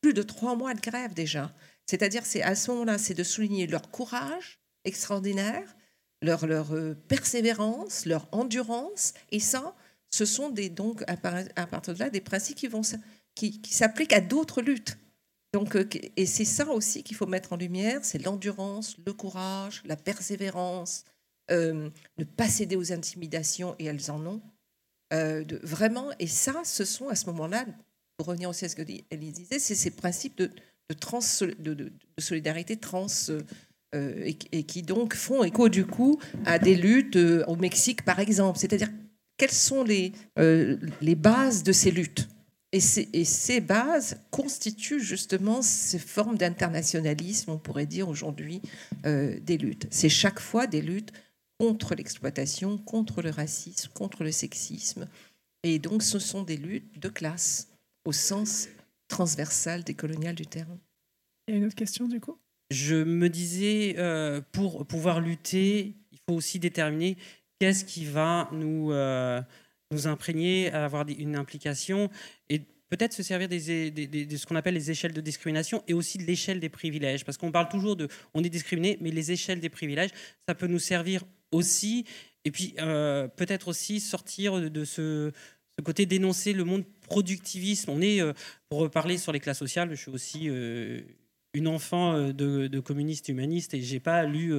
plus 0.00 0.14
de 0.14 0.22
trois 0.22 0.56
mois 0.56 0.74
de 0.74 0.80
grève 0.80 1.14
déjà. 1.14 1.52
C'est-à-dire, 1.86 2.24
c'est 2.24 2.42
à 2.42 2.54
ce 2.54 2.70
moment-là, 2.70 2.98
c'est 2.98 3.14
de 3.14 3.24
souligner 3.24 3.66
leur 3.66 3.90
courage 3.90 4.60
extraordinaire, 4.84 5.76
leur, 6.22 6.46
leur 6.46 6.72
persévérance, 7.08 8.06
leur 8.06 8.28
endurance, 8.32 9.14
et 9.30 9.40
ça, 9.40 9.74
ce 10.10 10.24
sont 10.24 10.50
des, 10.50 10.68
donc 10.68 11.02
à, 11.08 11.16
partir 11.16 11.94
de 11.94 11.98
là 11.98 12.10
des 12.10 12.20
principes 12.20 12.56
qui, 12.56 12.68
vont, 12.68 12.82
qui, 13.34 13.60
qui 13.60 13.74
s'appliquent 13.74 14.12
à 14.12 14.20
d'autres 14.20 14.62
luttes. 14.62 14.96
Donc, 15.52 15.74
euh, 15.74 15.88
et 16.16 16.26
c'est 16.26 16.44
ça 16.44 16.68
aussi 16.68 17.02
qu'il 17.02 17.16
faut 17.16 17.26
mettre 17.26 17.52
en 17.52 17.56
lumière, 17.56 18.04
c'est 18.04 18.18
l'endurance, 18.18 18.96
le 19.06 19.12
courage, 19.12 19.82
la 19.86 19.96
persévérance, 19.96 21.04
euh, 21.50 21.88
ne 22.18 22.24
pas 22.24 22.48
céder 22.48 22.76
aux 22.76 22.92
intimidations, 22.92 23.74
et 23.78 23.86
elles 23.86 24.10
en 24.10 24.24
ont. 24.26 24.42
Euh, 25.12 25.44
vraiment, 25.62 26.10
et 26.18 26.26
ça, 26.26 26.62
ce 26.64 26.84
sont 26.84 27.08
à 27.08 27.14
ce 27.14 27.26
moment-là, 27.26 27.64
pour 28.16 28.26
revenir 28.26 28.48
aussi 28.48 28.64
à 28.64 28.68
ce 28.68 28.76
que 28.76 28.82
disait, 28.82 29.58
c'est 29.58 29.74
ces 29.74 29.90
principes 29.90 30.38
de, 30.38 30.50
trans, 30.94 31.20
de, 31.58 31.92
solidarité 32.18 32.76
trans 32.76 33.06
et, 33.92 34.34
qui 34.34 34.82
donc 34.82 35.14
font 35.14 35.44
écho 35.44 35.68
du 35.68 35.86
coup 35.86 36.18
à 36.44 36.58
des 36.58 36.74
luttes 36.74 37.16
au 37.46 37.56
Mexique, 37.56 38.04
par 38.04 38.20
exemple. 38.20 38.58
C'est-à-dire, 38.58 38.88
quelles 39.36 39.50
sont 39.50 39.84
les, 39.84 40.12
les 40.36 41.14
bases 41.14 41.62
de 41.62 41.72
ces 41.72 41.90
luttes? 41.90 42.28
Et 42.72 43.24
ces, 43.24 43.60
bases 43.60 44.20
constituent 44.30 45.00
justement 45.00 45.62
ces 45.62 45.98
formes 45.98 46.36
d'internationalisme, 46.36 47.52
on 47.52 47.58
pourrait 47.58 47.86
dire 47.86 48.08
aujourd'hui, 48.08 48.60
euh, 49.06 49.38
des 49.40 49.56
luttes. 49.56 49.86
C'est 49.90 50.10
chaque 50.10 50.40
fois 50.40 50.66
des 50.66 50.82
luttes 50.82 51.12
contre 51.58 51.94
l'exploitation, 51.94 52.76
contre 52.76 53.22
le 53.22 53.30
racisme, 53.30 53.90
contre 53.94 54.24
le 54.24 54.30
sexisme. 54.32 55.08
Et 55.62 55.78
donc 55.78 56.02
ce 56.02 56.18
sont 56.18 56.42
des 56.42 56.58
luttes 56.58 57.00
de 57.00 57.08
classe 57.08 57.68
au 58.06 58.12
sens 58.12 58.68
transversal 59.08 59.84
des 59.84 59.94
coloniales 59.94 60.34
du 60.34 60.46
terme. 60.46 60.78
Il 61.46 61.52
y 61.52 61.54
a 61.54 61.58
une 61.58 61.66
autre 61.66 61.76
question 61.76 62.08
du 62.08 62.20
coup? 62.20 62.38
Je 62.70 62.96
me 62.96 63.28
disais, 63.28 63.94
euh, 63.98 64.40
pour 64.52 64.86
pouvoir 64.86 65.20
lutter, 65.20 65.94
il 66.10 66.18
faut 66.28 66.34
aussi 66.34 66.58
déterminer 66.58 67.16
qu'est-ce 67.58 67.84
qui 67.84 68.04
va 68.04 68.48
nous... 68.52 68.92
Euh, 68.92 69.40
nous 69.92 70.06
imprégner, 70.06 70.72
avoir 70.72 71.06
une 71.08 71.36
implication 71.36 72.10
et 72.48 72.60
peut-être 72.88 73.12
se 73.12 73.22
servir 73.22 73.48
des, 73.48 73.90
de 73.90 74.36
ce 74.36 74.46
qu'on 74.46 74.56
appelle 74.56 74.74
les 74.74 74.90
échelles 74.90 75.12
de 75.12 75.20
discrimination 75.20 75.82
et 75.86 75.94
aussi 75.94 76.18
de 76.18 76.24
l'échelle 76.24 76.60
des 76.60 76.68
privilèges. 76.68 77.24
Parce 77.24 77.38
qu'on 77.38 77.52
parle 77.52 77.68
toujours 77.68 77.96
de 77.96 78.08
on 78.34 78.42
est 78.42 78.48
discriminé, 78.48 78.98
mais 79.00 79.10
les 79.10 79.32
échelles 79.32 79.60
des 79.60 79.68
privilèges, 79.68 80.10
ça 80.48 80.54
peut 80.54 80.66
nous 80.66 80.78
servir 80.78 81.22
aussi. 81.52 82.04
Et 82.44 82.50
puis 82.50 82.74
euh, 82.78 83.28
peut-être 83.28 83.68
aussi 83.68 84.00
sortir 84.00 84.70
de 84.70 84.84
ce, 84.84 85.32
ce, 85.78 85.82
côté 85.82 86.06
dénoncer 86.06 86.52
le 86.52 86.64
monde 86.64 86.84
productivisme. 87.02 87.90
On 87.90 88.00
est, 88.00 88.20
euh, 88.20 88.32
pour 88.68 88.90
parler 88.90 89.18
sur 89.18 89.32
les 89.32 89.40
classes 89.40 89.58
sociales, 89.58 89.90
je 89.90 89.96
suis 89.96 90.10
aussi 90.10 90.48
euh, 90.48 91.00
une 91.54 91.68
enfant 91.68 92.30
de, 92.32 92.66
de 92.66 92.80
communiste 92.80 93.28
humaniste 93.28 93.74
et 93.74 93.80
j'ai 93.80 94.00
pas 94.00 94.24
lu 94.24 94.52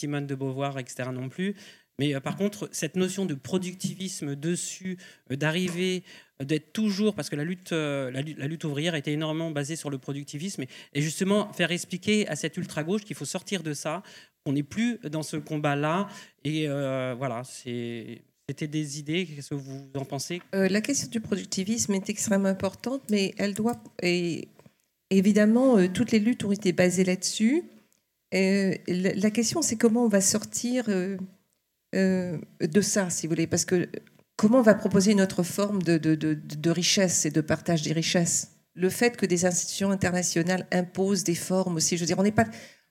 Simone 0.00 0.26
de 0.26 0.34
Beauvoir, 0.34 0.78
etc. 0.78 1.10
non 1.12 1.28
plus. 1.28 1.54
Mais 1.98 2.14
euh, 2.14 2.20
par 2.20 2.36
contre, 2.36 2.68
cette 2.72 2.96
notion 2.96 3.26
de 3.26 3.34
productivisme 3.34 4.36
dessus, 4.36 4.98
euh, 5.30 5.36
d'arriver, 5.36 6.02
euh, 6.40 6.44
d'être 6.44 6.72
toujours, 6.72 7.14
parce 7.14 7.30
que 7.30 7.36
la 7.36 7.44
lutte, 7.44 7.72
la, 7.72 8.20
lutte 8.20 8.64
ouvrière 8.64 8.94
était 8.94 9.12
énormément 9.12 9.50
basée 9.50 9.76
sur 9.76 9.90
le 9.90 9.98
productivisme, 9.98 10.64
et, 10.92 11.02
justement 11.02 11.52
faire 11.52 11.72
expliquer 11.72 12.28
à 12.28 12.36
cette 12.36 12.56
ultra-gauche 12.56 13.02
qu'il 13.02 13.16
faut 13.16 13.24
sortir 13.24 13.62
de 13.62 13.72
ça, 13.72 14.02
qu'on 14.44 14.52
n'est 14.52 14.62
plus 14.62 14.98
dans 15.10 15.22
ce 15.22 15.36
combat-là. 15.36 16.08
Et 16.44 16.68
voilà, 16.68 17.42
c'était 18.48 18.68
des 18.68 18.98
idées. 18.98 19.26
Qu'est-ce 19.26 19.50
que 19.50 19.54
vous 19.54 19.88
en 19.94 20.04
pensez? 20.04 20.40
La 20.52 20.80
question 20.80 21.08
du 21.08 21.20
productivisme 21.20 21.94
est 21.94 22.08
extrêmement 22.08 22.48
importante, 22.48 23.02
mais 23.10 23.34
elle 23.38 23.54
doit. 23.54 23.82
Et 24.02 24.48
évidemment, 25.10 25.88
toutes 25.88 26.12
les 26.12 26.20
luttes 26.20 26.44
ont 26.44 26.52
été 26.52 26.72
basées 26.72 27.04
là-dessus. 27.04 27.64
la 28.32 29.30
question, 29.30 29.62
c'est 29.62 29.76
comment 29.76 30.04
on 30.04 30.08
va 30.08 30.20
sortir 30.20 30.84
euh, 31.94 32.38
de 32.60 32.80
ça, 32.80 33.10
si 33.10 33.26
vous 33.26 33.32
voulez, 33.32 33.46
parce 33.46 33.64
que 33.64 33.88
comment 34.36 34.58
on 34.58 34.62
va 34.62 34.74
proposer 34.74 35.12
une 35.12 35.20
autre 35.20 35.42
forme 35.42 35.82
de, 35.82 36.70
richesse 36.70 37.26
et 37.26 37.30
de 37.30 37.40
partage 37.40 37.82
des 37.82 37.92
richesses? 37.92 38.52
Le 38.74 38.90
fait 38.90 39.16
que 39.16 39.24
des 39.24 39.46
institutions 39.46 39.90
internationales 39.90 40.66
imposent 40.70 41.24
des 41.24 41.34
formes 41.34 41.76
aussi, 41.76 41.96
je 41.96 42.02
veux 42.02 42.06
dire, 42.06 42.18
on 42.18 42.22
n'est 42.22 42.32
pas... 42.32 42.46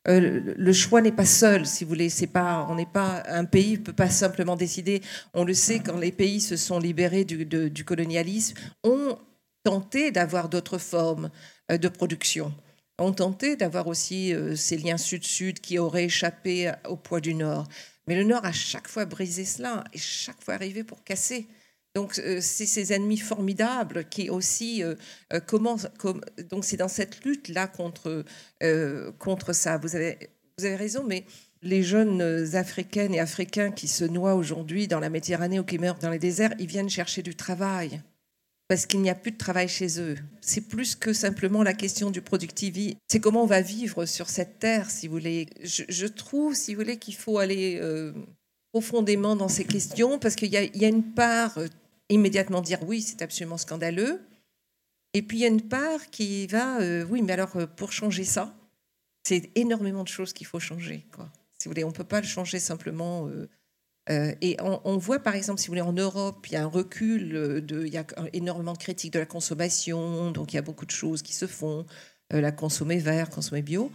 Euh, 0.07 0.53
le 0.55 0.73
choix 0.73 1.01
n'est 1.01 1.11
pas 1.11 1.25
seul, 1.25 1.65
si 1.65 1.83
vous 1.83 1.89
voulez. 1.89 2.09
C'est 2.09 2.27
pas, 2.27 2.65
on 2.69 2.75
n'est 2.75 2.85
pas 2.85 3.23
un 3.27 3.45
pays 3.45 3.73
ne 3.73 3.77
peut 3.77 3.93
pas 3.93 4.09
simplement 4.09 4.55
décider. 4.55 5.01
On 5.33 5.43
le 5.43 5.53
sait 5.53 5.79
quand 5.79 5.97
les 5.97 6.11
pays 6.11 6.41
se 6.41 6.57
sont 6.57 6.79
libérés 6.79 7.25
du, 7.25 7.85
colonialisme, 7.85 8.55
ont 8.83 9.17
tenté 9.63 10.11
d'avoir 10.11 10.49
d'autres 10.49 10.77
formes 10.77 11.29
euh, 11.71 11.77
de 11.77 11.87
production, 11.87 12.53
ont 12.99 13.13
tenté 13.13 13.55
d'avoir 13.55 13.87
aussi 13.87 14.33
ces 14.55 14.77
liens 14.77 14.97
sud-sud 14.97 15.59
qui 15.59 15.79
auraient 15.79 16.05
échappé 16.05 16.71
au 16.87 16.95
poids 16.95 17.19
du 17.19 17.33
Nord. 17.33 17.67
Mais 18.07 18.15
le 18.15 18.23
Nord 18.23 18.45
a 18.45 18.51
chaque 18.51 18.87
fois 18.87 19.05
brisé 19.05 19.43
cela 19.43 19.83
et 19.91 19.97
chaque 19.97 20.41
fois 20.43 20.53
arrivé 20.53 20.83
pour 20.83 21.03
casser. 21.03 21.47
Donc 21.95 22.19
euh, 22.19 22.39
c'est 22.41 22.65
ces 22.65 22.91
ennemis 22.91 23.17
formidables 23.17 24.05
qui 24.09 24.29
aussi 24.29 24.83
euh, 24.83 24.95
euh, 25.33 25.39
commencent. 25.39 25.87
donc 26.49 26.65
c'est 26.65 26.77
dans 26.77 26.89
cette 26.89 27.23
lutte 27.23 27.47
là 27.47 27.67
contre 27.67 28.25
contre 29.17 29.53
ça. 29.53 29.77
Vous 29.77 29.95
avez 29.95 30.29
vous 30.57 30.65
avez 30.65 30.75
raison, 30.75 31.03
mais 31.05 31.25
les 31.61 31.83
jeunes 31.83 32.21
africaines 32.55 33.13
et 33.13 33.19
africains 33.19 33.71
qui 33.71 33.87
se 33.87 34.05
noient 34.05 34.35
aujourd'hui 34.35 34.87
dans 34.87 34.99
la 34.99 35.09
Méditerranée 35.09 35.59
ou 35.59 35.63
qui 35.63 35.79
meurent 35.79 35.99
dans 35.99 36.11
les 36.11 36.19
déserts, 36.19 36.53
ils 36.59 36.67
viennent 36.67 36.89
chercher 36.89 37.23
du 37.23 37.35
travail 37.35 38.01
parce 38.67 38.85
qu'il 38.85 39.01
n'y 39.01 39.09
a 39.09 39.15
plus 39.15 39.31
de 39.31 39.37
travail 39.37 39.67
chez 39.67 39.99
eux. 39.99 40.15
C'est 40.41 40.61
plus 40.61 40.95
que 40.95 41.13
simplement 41.13 41.61
la 41.61 41.73
question 41.73 42.09
du 42.09 42.21
productivisme. 42.21 42.97
C'est 43.07 43.19
comment 43.19 43.43
on 43.43 43.47
va 43.47 43.61
vivre 43.61 44.05
sur 44.05 44.29
cette 44.29 44.59
terre, 44.59 44.89
si 44.89 45.07
vous 45.07 45.13
voulez. 45.13 45.47
Je, 45.63 46.07
trouve, 46.07 46.55
si 46.55 46.73
vous 46.73 46.81
voulez, 46.81 46.97
qu'il 46.97 47.15
faut 47.15 47.37
aller 47.37 47.79
profondément 48.71 49.35
dans 49.35 49.49
ces 49.49 49.65
questions, 49.65 50.17
parce 50.17 50.35
qu'il 50.35 50.51
y, 50.51 50.85
a 50.85 50.87
une 50.87 51.13
part 51.13 51.59
immédiatement 52.09 52.61
dire 52.61 52.79
oui, 52.83 53.01
c'est 53.01 53.21
absolument 53.21 53.57
scandaleux. 53.57 54.21
Et 55.13 55.21
puis 55.21 55.37
il 55.37 55.41
y 55.41 55.45
a 55.45 55.49
une 55.49 55.67
part 55.67 56.09
qui 56.09 56.47
va, 56.47 56.79
euh, 56.81 57.05
oui, 57.09 57.21
mais 57.21 57.33
alors 57.33 57.57
pour 57.75 57.91
changer 57.91 58.25
ça, 58.25 58.53
c'est 59.23 59.51
énormément 59.55 60.03
de 60.03 60.09
choses 60.09 60.33
qu'il 60.33 60.47
faut 60.47 60.59
changer. 60.59 61.05
Quoi. 61.15 61.31
Si 61.57 61.67
vous 61.67 61.71
voulez, 61.71 61.83
on 61.83 61.89
ne 61.89 61.93
peut 61.93 62.03
pas 62.03 62.21
le 62.21 62.27
changer 62.27 62.59
simplement 62.59 63.29
euh, 64.09 64.33
et 64.41 64.57
on, 64.61 64.97
voit 64.97 65.19
par 65.19 65.35
exemple, 65.35 65.59
si 65.59 65.67
vous 65.67 65.71
voulez, 65.71 65.81
en 65.81 65.93
Europe, 65.93 66.45
il 66.47 66.53
y 66.53 66.55
a 66.55 66.63
un 66.63 66.67
recul, 66.67 67.65
il 67.69 67.93
y 67.93 67.97
a 67.97 68.05
énormément 68.33 68.73
de 68.73 68.77
critiques 68.77 69.13
de 69.13 69.19
la 69.19 69.25
consommation, 69.25 70.31
donc 70.31 70.53
il 70.53 70.57
y 70.57 70.59
a 70.59 70.61
beaucoup 70.61 70.85
de 70.85 70.91
choses 70.91 71.21
qui 71.23 71.33
se 71.33 71.47
font, 71.47 71.85
euh, 72.33 72.41
la 72.41 72.51
consommer 72.51 72.97
vert, 72.97 73.29
consommer 73.29 73.63
bio. 73.63 73.91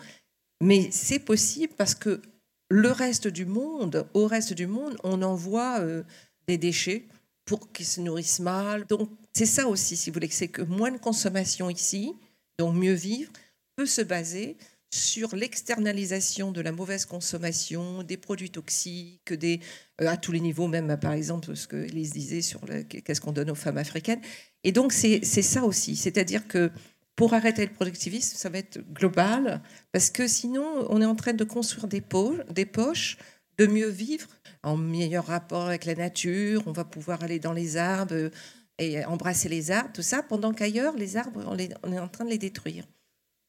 Mais 0.61 0.91
c'est 0.91 1.21
possible 1.21 1.73
parce 1.77 1.95
que 1.95 2.21
le 2.69 2.91
reste 2.91 3.29
du 3.29 3.47
monde, 3.47 4.07
au 4.15 4.27
reste 4.27 4.53
du 4.53 4.67
monde, 4.67 4.97
on 5.05 5.23
envoie 5.23 5.81
euh, 5.81 6.03
des 6.49 6.59
déchets 6.59 7.05
pour 7.51 7.73
qu'ils 7.73 7.85
se 7.85 8.01
nourrissent 8.01 8.39
mal. 8.39 8.87
Donc 8.87 9.11
c'est 9.33 9.45
ça 9.45 9.67
aussi, 9.67 9.97
si 9.97 10.09
vous 10.09 10.15
voulez, 10.15 10.29
c'est 10.31 10.47
que 10.47 10.63
moins 10.63 10.93
de 10.93 10.99
consommation 10.99 11.69
ici, 11.69 12.15
donc 12.61 12.77
mieux 12.77 12.93
vivre, 12.93 13.33
peut 13.75 13.87
se 13.87 14.03
baser 14.03 14.57
sur 14.95 15.35
l'externalisation 15.35 16.53
de 16.53 16.61
la 16.61 16.71
mauvaise 16.71 17.07
consommation, 17.07 18.05
des 18.05 18.17
produits 18.17 18.51
toxiques, 18.51 19.33
euh, 19.33 19.57
à 19.99 20.17
tous 20.17 20.31
les 20.31 20.39
niveaux, 20.39 20.69
même 20.69 20.97
par 21.01 21.13
exemple 21.13 21.57
ce 21.57 21.67
que 21.67 21.75
Elise 21.75 22.13
disait 22.13 22.41
sur 22.41 22.61
qu'est-ce 22.89 23.21
qu'on 23.21 23.33
donne 23.33 23.51
aux 23.51 23.57
femmes 23.57 23.79
africaines. 23.79 24.21
Et 24.63 24.71
donc 24.71 24.93
c'est 24.93 25.25
ça 25.25 25.65
aussi, 25.65 25.97
c'est-à-dire 25.97 26.47
que 26.47 26.71
pour 27.17 27.35
arrêter 27.35 27.67
le 27.67 27.73
productivisme, 27.73 28.37
ça 28.37 28.49
va 28.49 28.59
être 28.59 28.79
global, 28.93 29.61
parce 29.91 30.11
que 30.11 30.29
sinon 30.29 30.87
on 30.89 31.03
est 31.03 31.05
en 31.05 31.17
train 31.17 31.33
de 31.33 31.45
construire 31.45 31.89
des 31.89 32.67
poches 32.67 33.19
de 33.61 33.67
mieux 33.67 33.91
vivre, 33.91 34.27
en 34.63 34.79
meilleur 34.79 35.27
rapport 35.27 35.67
avec 35.67 35.85
la 35.85 35.95
nature, 35.95 36.63
on 36.67 36.73
va 36.73 36.85
pouvoir 36.85 37.23
aller 37.23 37.39
dans 37.39 37.53
les 37.53 37.77
arbres 37.77 38.31
et 38.79 39.05
embrasser 39.05 39.51
les 39.51 39.71
arbres, 39.71 39.91
tout 39.93 40.03
ça, 40.03 40.23
pendant 40.23 40.55
qu'ailleurs, 40.55 40.97
les 40.97 41.19
arbres, 41.19 41.45
on, 41.47 41.59
est 41.59 41.99
en 41.99 42.09
train 42.09 42.25
de 42.25 42.31
les 42.31 42.39
détruire. 42.39 42.87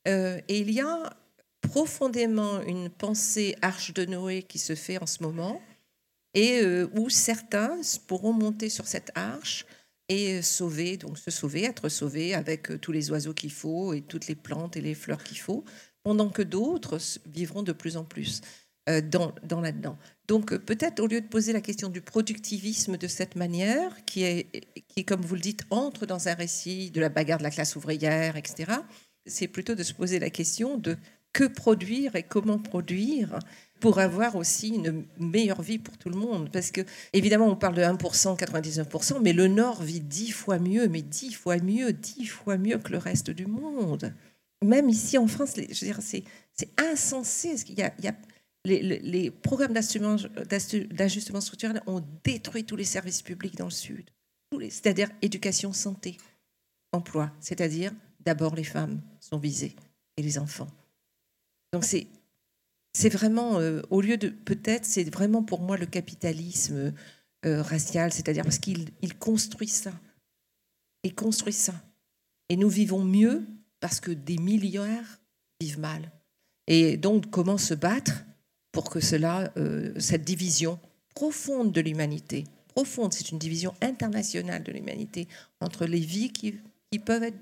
Euh, 0.10 0.42
et 0.50 0.60
il 0.60 0.72
y 0.72 0.82
a 0.82 1.16
profondément 1.62 2.62
une 2.64 2.90
pensée 2.90 3.56
arche 3.62 3.94
de 3.94 4.04
Noé 4.04 4.44
qui 4.44 4.60
se 4.60 4.76
fait 4.76 5.02
en 5.02 5.06
ce 5.06 5.24
moment, 5.24 5.62
et 6.34 6.60
euh, 6.62 6.90
où 6.94 7.10
certains 7.10 7.80
pourront 8.08 8.34
monter 8.34 8.68
sur 8.68 8.88
cette 8.88 9.12
arche 9.16 9.66
et 10.10 10.42
sauver, 10.42 10.98
donc 10.98 11.18
se 11.18 11.32
sauver, 11.32 11.64
être 11.64 11.88
sauvés 11.88 12.34
avec 12.34 12.70
euh, 12.70 12.78
tous 12.78 12.92
les 12.92 13.12
oiseaux 13.12 13.34
qu'il 13.34 13.52
faut 13.52 13.94
et 13.94 14.02
toutes 14.02 14.28
les 14.28 14.36
plantes 14.36 14.76
et 14.76 14.82
les 14.82 14.96
fleurs 14.96 15.24
qu'il 15.24 15.40
faut, 15.40 15.64
pendant 16.04 16.30
que 16.30 16.42
d'autres 16.42 17.00
vivront 17.28 17.64
de 17.64 17.72
plus 17.72 17.96
en 17.96 18.04
plus 18.04 18.42
euh, 18.42 18.61
dans, 18.88 19.34
dans 19.44 19.62
là-dedans. 19.62 19.98
Donc 20.28 20.56
peut-être 20.58 21.00
au 21.02 21.08
lieu 21.08 21.22
de 21.22 21.28
poser 21.28 21.54
la 21.54 21.62
question 21.62 21.90
du 21.90 22.02
productivisme 22.02 22.98
de 22.98 23.08
cette 23.08 23.36
manière, 23.36 24.06
qui 24.06 24.24
est, 24.24 24.48
qui, 24.88 25.06
comme 25.06 25.22
vous 25.22 25.36
le 25.36 25.42
dites, 25.42 25.64
entre 25.70 26.06
dans 26.06 26.28
un 26.28 26.34
récit 26.34 26.90
de 26.90 27.00
la 27.00 27.10
bagarre 27.10 27.38
de 27.38 27.44
la 27.44 27.52
classe 27.52 27.76
ouvrière, 27.76 28.38
etc., 28.38 28.72
c'est 29.26 29.48
plutôt 29.48 29.76
de 29.76 29.84
se 29.84 29.94
poser 29.94 30.20
la 30.20 30.30
question 30.30 30.78
de 30.78 30.98
que 31.34 31.46
produire 31.46 32.16
et 32.16 32.24
comment 32.24 32.60
produire 32.60 33.40
pour 33.80 34.00
avoir 34.00 34.36
aussi 34.36 34.70
une 34.70 35.06
meilleure 35.20 35.62
vie 35.62 35.80
pour 35.80 35.98
tout 35.98 36.10
le 36.10 36.18
monde. 36.18 36.50
Parce 36.52 36.72
que, 36.72 36.82
évidemment, 37.14 37.48
on 37.48 37.56
parle 37.56 37.76
de 37.76 37.82
1%, 37.82 38.38
99%, 38.38 39.20
mais 39.22 39.34
le 39.34 39.48
Nord 39.48 39.82
vit 39.82 40.02
dix 40.02 40.32
fois 40.32 40.60
mieux, 40.60 40.88
mais 40.88 41.02
dix 41.02 41.34
fois 41.34 41.58
mieux, 41.58 41.92
dix 41.92 42.26
fois 42.26 42.58
mieux 42.58 42.78
que 42.78 42.92
le 42.92 43.00
reste 43.00 43.32
du 43.32 43.48
monde. 43.48 44.14
Même 44.64 44.90
ici 44.90 45.18
en 45.18 45.28
France, 45.28 45.56
c'est, 45.56 46.24
insensé. 46.78 47.56
Il 47.70 47.80
y 47.80 47.82
a, 47.82 47.94
il 47.98 48.06
y 48.06 48.08
a 48.08 48.16
les, 48.66 49.32
programmes 49.32 49.74
d'ajustement 49.74 51.42
structurel 51.42 51.82
ont 51.88 52.04
détruit 52.24 52.64
tous 52.64 52.76
les 52.76 52.84
services 52.84 53.22
publics 53.22 53.56
dans 53.56 53.66
le 53.66 53.72
Sud, 53.72 54.10
c'est-à-dire 54.60 55.10
éducation, 55.22 55.74
santé, 55.74 56.18
emploi, 56.92 57.32
c'est-à-dire 57.40 57.92
d'abord 58.20 58.56
les 58.56 58.64
femmes 58.64 59.02
sont 59.20 59.38
visées 59.38 59.76
et 60.18 60.22
les 60.22 60.38
enfants. 60.38 60.70
Donc 61.74 61.86
c'est 61.86 62.08
c'est 62.94 63.10
vraiment, 63.10 63.60
euh, 63.60 63.82
au 63.90 64.02
lieu 64.02 64.18
de, 64.18 64.28
peut-être, 64.28 64.86
c'est 64.86 65.10
vraiment 65.10 65.44
pour 65.44 65.62
moi 65.62 65.78
le 65.78 65.86
capitalisme 65.86 66.94
euh, 67.46 67.62
racial, 67.62 68.12
c'est-à-dire 68.12 68.44
parce 68.44 68.60
qu'il 68.60 68.90
il 69.02 69.18
construit 69.18 69.70
ça. 69.70 69.94
Il 71.04 71.16
construit 71.16 71.54
ça. 71.54 71.74
Et 72.50 72.58
nous 72.58 72.70
vivons 72.70 73.04
mieux 73.04 73.46
parce 73.80 74.00
que 74.00 74.12
des 74.12 74.38
milliards 74.38 75.20
vivent 75.62 75.80
mal. 75.80 76.12
Et 76.68 76.98
donc, 76.98 77.30
comment 77.30 77.58
se 77.58 77.74
battre? 77.74 78.26
Pour 78.72 78.90
que 78.90 79.00
cela, 79.00 79.52
euh, 79.58 79.94
cette 80.00 80.24
division 80.24 80.80
profonde 81.16 81.72
de 81.72 81.82
l'humanité, 81.82 82.46
profonde, 82.74 83.14
c'est 83.14 83.32
une 83.32 83.40
division 83.40 83.74
internationale 83.82 84.64
de 84.64 84.72
l'humanité, 84.72 85.28
entre 85.60 85.86
les 85.86 86.00
vies 86.00 86.32
qui, 86.32 86.56
qui 86.92 87.00
peuvent 87.00 87.24
être... 87.24 87.38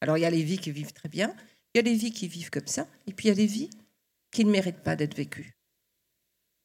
Alors, 0.00 0.16
il 0.16 0.22
y 0.22 0.26
a 0.26 0.30
les 0.30 0.42
vies 0.42 0.58
qui 0.58 0.70
vivent 0.70 0.92
très 0.92 1.08
bien, 1.08 1.34
il 1.74 1.78
y 1.78 1.80
a 1.80 1.82
les 1.82 1.94
vies 1.94 2.12
qui 2.12 2.28
vivent 2.28 2.50
comme 2.50 2.66
ça, 2.66 2.86
et 3.06 3.12
puis 3.12 3.28
il 3.28 3.28
y 3.28 3.32
a 3.32 3.34
les 3.34 3.46
vies 3.46 3.70
qui 4.30 4.44
ne 4.44 4.50
méritent 4.50 4.82
pas 4.82 4.96
d'être 4.96 5.16
vécues 5.16 5.54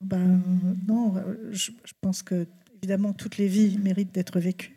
ben, 0.02 0.42
Non, 0.88 1.14
je, 1.52 1.72
pense 2.02 2.24
que 2.24 2.48
évidemment 2.78 3.14
toutes 3.14 3.38
les 3.38 3.48
vies 3.48 3.78
méritent 3.78 4.14
d'être 4.14 4.40
vécues. 4.40 4.75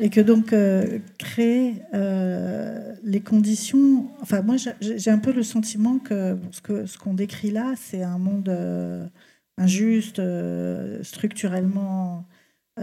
Et 0.00 0.10
que 0.10 0.20
donc 0.20 0.52
euh, 0.52 1.00
créer 1.18 1.82
euh, 1.92 2.94
les 3.02 3.20
conditions. 3.20 4.08
Enfin, 4.20 4.42
moi, 4.42 4.54
j'ai 4.80 5.10
un 5.10 5.18
peu 5.18 5.32
le 5.32 5.42
sentiment 5.42 5.98
que 5.98 6.38
ce 6.52 6.98
qu'on 6.98 7.14
décrit 7.14 7.50
là, 7.50 7.74
c'est 7.76 8.04
un 8.04 8.18
monde 8.18 8.48
euh, 8.48 9.06
injuste, 9.56 10.22
structurellement 11.02 12.24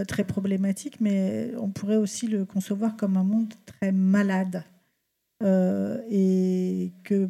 très 0.10 0.26
problématique, 0.26 1.00
mais 1.00 1.54
on 1.58 1.70
pourrait 1.70 1.96
aussi 1.96 2.28
le 2.28 2.44
concevoir 2.44 2.98
comme 2.98 3.16
un 3.16 3.24
monde 3.24 3.54
très 3.66 3.94
malade. 3.94 4.64
et 5.42 6.92
que 7.04 7.30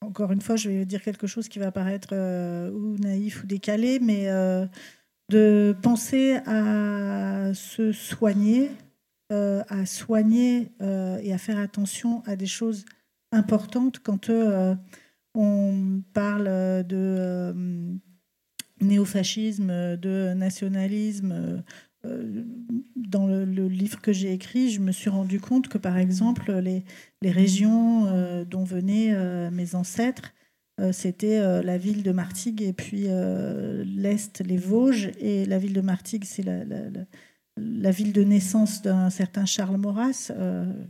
encore 0.00 0.30
une 0.30 0.42
fois, 0.42 0.56
je 0.56 0.68
vais 0.68 0.84
dire 0.84 1.02
quelque 1.02 1.26
chose 1.26 1.48
qui 1.48 1.58
va 1.58 1.72
paraître 1.72 2.14
ou 2.70 2.98
naïf 2.98 3.42
ou 3.42 3.46
décalé, 3.46 3.98
mais 3.98 4.28
de 5.28 5.76
penser 5.82 6.38
à 6.46 7.52
se 7.54 7.92
soigner, 7.92 8.70
euh, 9.32 9.62
à 9.68 9.86
soigner 9.86 10.72
et 10.80 11.32
à 11.32 11.38
faire 11.38 11.58
attention 11.58 12.22
à 12.26 12.36
des 12.36 12.46
choses 12.46 12.84
importantes 13.32 13.98
quand 13.98 14.30
on 15.34 16.02
parle 16.14 16.44
de 16.86 17.54
néofascisme, 18.80 19.96
de 19.96 20.32
nationalisme. 20.34 21.62
Dans 22.96 23.26
le, 23.26 23.44
livre 23.68 24.00
que 24.00 24.12
j'ai 24.12 24.32
écrit, 24.32 24.70
je 24.70 24.80
me 24.80 24.92
suis 24.92 25.10
rendu 25.10 25.40
compte 25.40 25.68
que, 25.68 25.78
par 25.78 25.96
exemple, 25.98 26.52
les, 26.52 26.84
les 27.22 27.30
régions 27.30 28.06
euh, 28.06 28.44
dont 28.44 28.64
venaient 28.64 29.14
euh, 29.14 29.50
mes 29.50 29.74
ancêtres, 29.74 30.32
euh, 30.32 30.37
c'était 30.92 31.62
la 31.62 31.78
ville 31.78 32.02
de 32.02 32.12
Martigues 32.12 32.62
et 32.62 32.72
puis 32.72 33.08
l'Est, 33.84 34.40
les 34.44 34.56
Vosges. 34.56 35.10
Et 35.18 35.44
la 35.44 35.58
ville 35.58 35.72
de 35.72 35.80
Martigues, 35.80 36.24
c'est 36.24 36.44
la, 36.44 37.90
ville 37.90 38.12
de 38.12 38.22
naissance 38.22 38.82
d'un 38.82 39.10
certain 39.10 39.44
Charles 39.44 39.76
Maurras, 39.76 40.30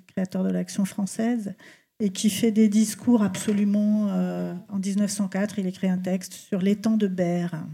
créateur 0.08 0.44
de 0.44 0.50
l'Action 0.50 0.84
française, 0.84 1.54
et 2.00 2.10
qui 2.10 2.30
fait 2.30 2.52
des 2.52 2.68
discours 2.68 3.22
absolument... 3.22 4.08
en 4.68 4.78
1904, 4.78 5.58
il 5.58 5.66
écrit 5.66 5.88
un 5.88 5.98
texte 5.98 6.34
sur 6.34 6.60
l'étang 6.60 6.96
de 6.96 7.06
Berre, 7.06 7.66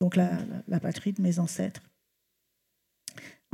donc 0.00 0.16
la 0.16 0.80
patrie 0.80 1.12
de 1.12 1.22
mes 1.22 1.38
ancêtres 1.38 1.82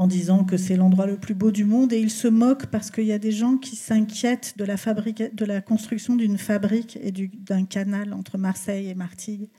en 0.00 0.06
disant 0.06 0.44
que 0.44 0.56
c'est 0.56 0.76
l'endroit 0.76 1.04
le 1.04 1.18
plus 1.18 1.34
beau 1.34 1.50
du 1.50 1.66
monde. 1.66 1.92
Et 1.92 2.00
il 2.00 2.10
se 2.10 2.26
moque 2.26 2.68
parce 2.68 2.90
qu'il 2.90 3.04
y 3.04 3.12
a 3.12 3.18
des 3.18 3.32
gens 3.32 3.58
qui 3.58 3.76
s'inquiètent 3.76 4.54
de 4.56 4.64
la, 4.64 4.76
de 4.76 5.44
la 5.44 5.60
construction 5.60 6.16
d'une 6.16 6.38
fabrique 6.38 6.98
et 7.02 7.12
d'un 7.12 7.66
canal 7.66 8.14
entre 8.14 8.38
Marseille 8.38 8.88
et 8.88 8.94
Martigues. 8.94 9.50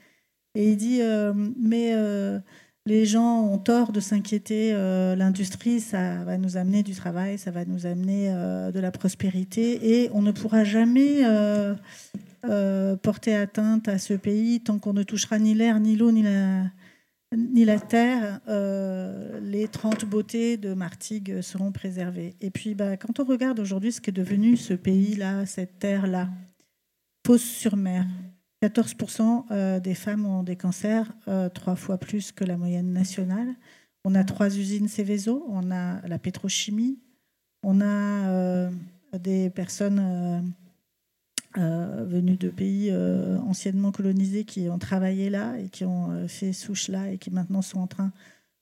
Et 0.56 0.72
il 0.72 0.76
dit, 0.76 1.00
euh, 1.00 1.32
mais 1.56 1.92
euh, 1.94 2.40
les 2.86 3.06
gens 3.06 3.44
ont 3.52 3.58
tort 3.58 3.92
de 3.92 4.00
s'inquiéter, 4.00 4.72
euh, 4.72 5.14
l'industrie, 5.14 5.78
ça 5.78 6.24
va 6.24 6.36
nous 6.38 6.56
amener 6.56 6.82
du 6.82 6.96
travail, 6.96 7.38
ça 7.38 7.52
va 7.52 7.64
nous 7.64 7.86
amener 7.86 8.28
de 8.74 8.80
la 8.80 8.90
prospérité, 8.90 10.02
et 10.02 10.10
on 10.12 10.22
ne 10.22 10.32
pourra 10.32 10.64
jamais 10.64 11.22
porter 13.00 13.36
atteinte 13.36 13.86
à 13.86 13.98
ce 13.98 14.14
pays 14.14 14.58
tant 14.58 14.80
qu'on 14.80 14.92
ne 14.92 15.04
touchera 15.04 15.38
ni 15.38 15.54
l'air, 15.54 15.78
ni 15.78 15.94
l'eau, 15.94 16.10
ni 16.10 16.24
la 16.24 16.64
ni 17.36 17.64
la 17.64 17.80
terre, 17.80 18.40
euh, 18.48 19.40
les 19.40 19.68
30 19.68 20.04
beautés 20.04 20.56
de 20.56 20.74
Martigues 20.74 21.40
seront 21.40 21.72
préservées. 21.72 22.34
Et 22.40 22.50
puis, 22.50 22.74
bah, 22.74 22.96
quand 22.96 23.20
on 23.20 23.24
regarde 23.24 23.58
aujourd'hui 23.60 23.92
ce 23.92 24.00
qu'est 24.00 24.12
devenu 24.12 24.56
ce 24.56 24.74
pays-là, 24.74 25.46
cette 25.46 25.78
terre-là, 25.78 26.28
Pose-sur-Mer, 27.22 28.06
14% 28.62 29.46
euh, 29.50 29.80
des 29.80 29.94
femmes 29.94 30.26
ont 30.26 30.42
des 30.42 30.56
cancers, 30.56 31.12
euh, 31.28 31.48
trois 31.48 31.76
fois 31.76 31.98
plus 31.98 32.32
que 32.32 32.44
la 32.44 32.56
moyenne 32.56 32.92
nationale. 32.92 33.54
On 34.04 34.14
a 34.14 34.24
trois 34.24 34.56
usines 34.56 34.88
Céveso, 34.88 35.44
on 35.48 35.70
a 35.70 36.06
la 36.06 36.18
pétrochimie, 36.18 36.98
on 37.62 37.80
a 37.80 38.68
des 39.16 39.50
personnes 39.50 40.52
euh, 41.58 42.04
venus 42.06 42.38
de 42.38 42.48
pays 42.48 42.88
euh, 42.90 43.36
anciennement 43.40 43.92
colonisés 43.92 44.44
qui 44.44 44.70
ont 44.70 44.78
travaillé 44.78 45.28
là 45.28 45.58
et 45.58 45.68
qui 45.68 45.84
ont 45.84 46.10
euh, 46.10 46.26
fait 46.26 46.54
souche 46.54 46.88
là 46.88 47.10
et 47.10 47.18
qui 47.18 47.30
maintenant 47.30 47.60
sont 47.60 47.80
en 47.80 47.86
train 47.86 48.10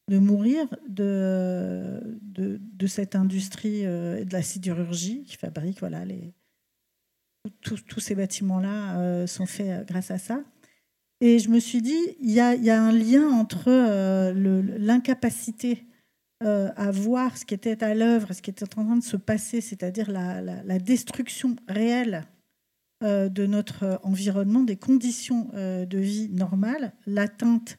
de 0.09 0.19
mourir 0.19 0.67
de, 0.89 2.01
de, 2.21 2.87
cette 2.89 3.15
industrie 3.15 3.83
et 3.83 4.25
de 4.25 4.33
la 4.33 4.43
sidérurgie 4.43 5.23
qui 5.23 5.37
fabrique 5.37 5.79
voilà, 5.79 6.05
les, 6.05 6.35
tous 7.61 8.01
ces 8.01 8.17
bâtiments-là 8.17 9.29
sont 9.29 9.47
faits 9.47 9.87
grâce 9.87 10.11
à 10.11 10.19
ça. 10.19 10.43
Et 11.21 11.39
je 11.39 11.49
me 11.49 11.61
suis 11.61 11.81
dit, 11.81 12.17
il 12.21 12.33
y 12.33 12.41
a, 12.41 12.57
y 12.57 12.71
a 12.71 12.83
un 12.83 12.91
lien 12.91 13.29
entre 13.29 13.71
l'incapacité 14.79 15.87
à 16.41 16.91
voir 16.91 17.39
ce 17.39 17.45
qui 17.45 17.55
était 17.55 17.85
à 17.85 17.95
l'œuvre, 17.95 18.33
ce 18.33 18.43
qui 18.43 18.51
était 18.51 18.65
en 18.65 18.85
train 18.85 18.97
de 18.97 19.05
se 19.05 19.17
passer, 19.17 19.61
c'est-à-dire 19.61 20.11
la, 20.11 20.43
la, 20.43 20.79
destruction 20.81 21.55
réelle 21.69 22.27
de 23.03 23.47
notre 23.47 24.01
environnement, 24.03 24.63
des 24.63 24.77
conditions 24.77 25.51
euh, 25.55 25.87
de 25.87 25.99
vie 25.99 26.29
normales, 26.29 26.93
l'atteinte 27.07 27.79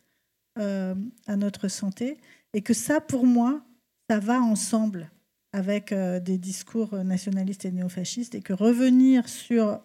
euh, 0.57 0.95
à 1.27 1.35
notre 1.35 1.67
santé, 1.67 2.17
et 2.53 2.61
que 2.61 2.73
ça, 2.73 2.99
pour 2.99 3.25
moi, 3.25 3.63
ça 4.09 4.19
va 4.19 4.41
ensemble 4.41 5.11
avec 5.53 5.93
des 5.93 6.37
discours 6.37 6.95
nationalistes 7.03 7.65
et 7.65 7.71
néofascistes, 7.71 8.35
et 8.35 8.41
que 8.41 8.53
revenir 8.53 9.27
sur, 9.27 9.81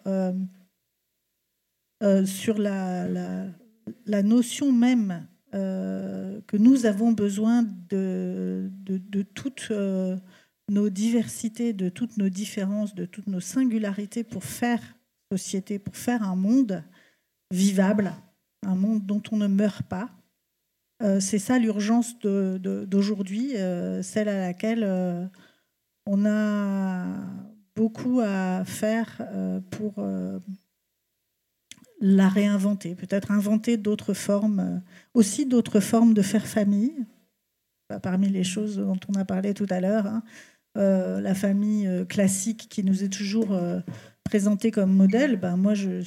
sur 2.25 2.57
la, 2.57 3.05
la, 4.05 4.23
notion 4.23 4.71
même 4.71 5.27
que 5.51 6.57
nous 6.57 6.85
avons 6.85 7.11
besoin 7.11 7.63
de, 7.89 8.71
de 8.85 9.21
toutes 9.23 9.73
nos 10.69 10.89
diversités, 10.89 11.73
de 11.73 11.89
toutes 11.89 12.17
nos 12.17 12.29
différences, 12.29 12.95
de 12.95 13.05
toutes 13.05 13.27
nos 13.27 13.39
singularités 13.39 14.23
pour 14.23 14.43
faire 14.43 14.96
société 15.31 15.79
pour 15.79 15.95
faire 15.95 16.23
un 16.23 16.35
monde 16.35 16.83
vivable, 17.51 18.13
un 18.65 18.75
monde 18.75 19.05
dont 19.05 19.21
on 19.31 19.37
ne 19.37 19.47
meurt 19.47 19.83
pas. 19.83 20.09
Euh, 21.03 21.19
c'est 21.19 21.39
ça 21.39 21.59
l'urgence 21.59 22.17
d'aujourd'hui, 22.19 23.55
euh, 23.55 24.01
celle 24.01 24.29
à 24.29 24.39
laquelle 24.47 24.83
euh, 24.83 25.25
on 26.05 26.25
a 26.25 27.05
beaucoup 27.75 28.21
à 28.21 28.63
faire 28.65 29.21
pour 29.69 30.03
la 31.99 32.27
réinventer, 32.27 32.95
peut-être 32.95 33.29
inventer 33.29 33.77
d'autres 33.77 34.15
formes, 34.15 34.81
aussi 35.13 35.45
d'autres 35.45 35.79
formes 35.79 36.15
de 36.15 36.23
faire 36.23 36.47
famille. 36.47 37.05
Bah, 37.89 37.99
parmi 37.99 38.29
les 38.29 38.43
choses 38.43 38.77
dont 38.77 38.99
on 39.07 39.19
a 39.19 39.25
parlé 39.25 39.53
tout 39.53 39.67
à 39.69 39.79
l'heure, 39.79 40.07
hein, 40.07 40.23
la 40.75 41.35
famille 41.35 41.87
classique 42.07 42.67
qui 42.67 42.83
nous 42.83 43.03
est 43.03 43.09
toujours 43.09 43.55
présenté 44.27 44.71
comme 44.71 44.93
modèle, 44.93 45.37
ben 45.37 45.55
moi 45.55 45.73
je 45.73 46.01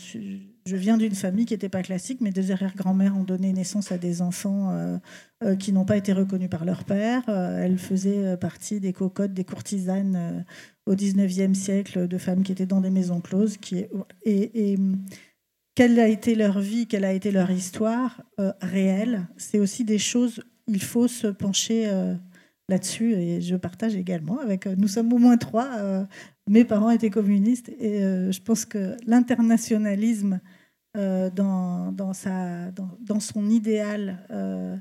je 0.67 0.77
viens 0.77 0.99
d'une 0.99 1.15
famille 1.15 1.47
qui 1.47 1.55
n'était 1.55 1.71
pas 1.71 1.83
classique. 1.83 2.21
Mes 2.21 2.31
deux 2.31 2.53
arrière-grand-mères 2.53 3.17
ont 3.17 3.25
donné 3.25 3.53
naissance 3.53 3.93
à 3.93 3.99
des 3.99 4.21
enfants 4.21 4.71
euh, 4.71 4.99
euh, 5.43 5.57
qui 5.57 5.73
n'ont 5.73 5.87
pas 5.87 5.97
été 5.97 6.13
reconnus 6.13 6.51
par 6.51 6.65
leur 6.65 6.85
père. 6.85 7.29
elles 7.29 7.79
faisaient 7.79 8.37
partie 8.37 8.79
des 8.79 8.93
cocottes, 8.93 9.33
des 9.33 9.45
courtisanes 9.45 10.45
au 10.87 10.95
19e 10.95 11.55
siècle, 11.55 12.07
de 12.07 12.19
femmes 12.19 12.43
qui 12.43 12.53
étaient 12.53 12.67
dans 12.67 12.83
des 12.83 12.91
maisons 12.91 13.21
closes. 13.21 13.57
Qui, 13.57 13.87
et, 14.25 14.73
et 14.73 14.79
quelle 15.75 15.99
a 15.99 16.09
été 16.09 16.35
leur 16.35 16.61
vie, 16.61 16.87
quelle 16.87 17.07
a 17.07 17.13
été 17.15 17.31
leur 17.31 17.51
histoire 17.51 18.23
réelle 18.61 19.27
C'est 19.39 19.59
aussi 19.59 19.85
des 19.85 19.99
choses, 19.99 20.43
il 20.69 20.83
faut 20.83 21.09
se 21.09 21.27
pencher 21.27 21.91
là-dessus 22.69 23.15
et 23.15 23.41
je 23.41 23.57
partage 23.57 23.97
également 23.97 24.39
avec 24.41 24.67
nous 24.67 24.89
sommes 24.89 25.13
au 25.13 25.19
moins 25.19 25.39
trois 25.39 26.07
mes 26.51 26.65
parents 26.65 26.91
étaient 26.91 27.11
communistes 27.11 27.69
et 27.79 28.03
euh, 28.03 28.33
je 28.33 28.43
pense 28.43 28.65
que 28.65 28.97
l'internationalisme 29.07 30.41
euh, 30.97 31.31
dans, 31.31 31.93
dans, 31.93 32.13
son 33.21 33.49
idéal, 33.49 34.27
euh, 34.31 34.77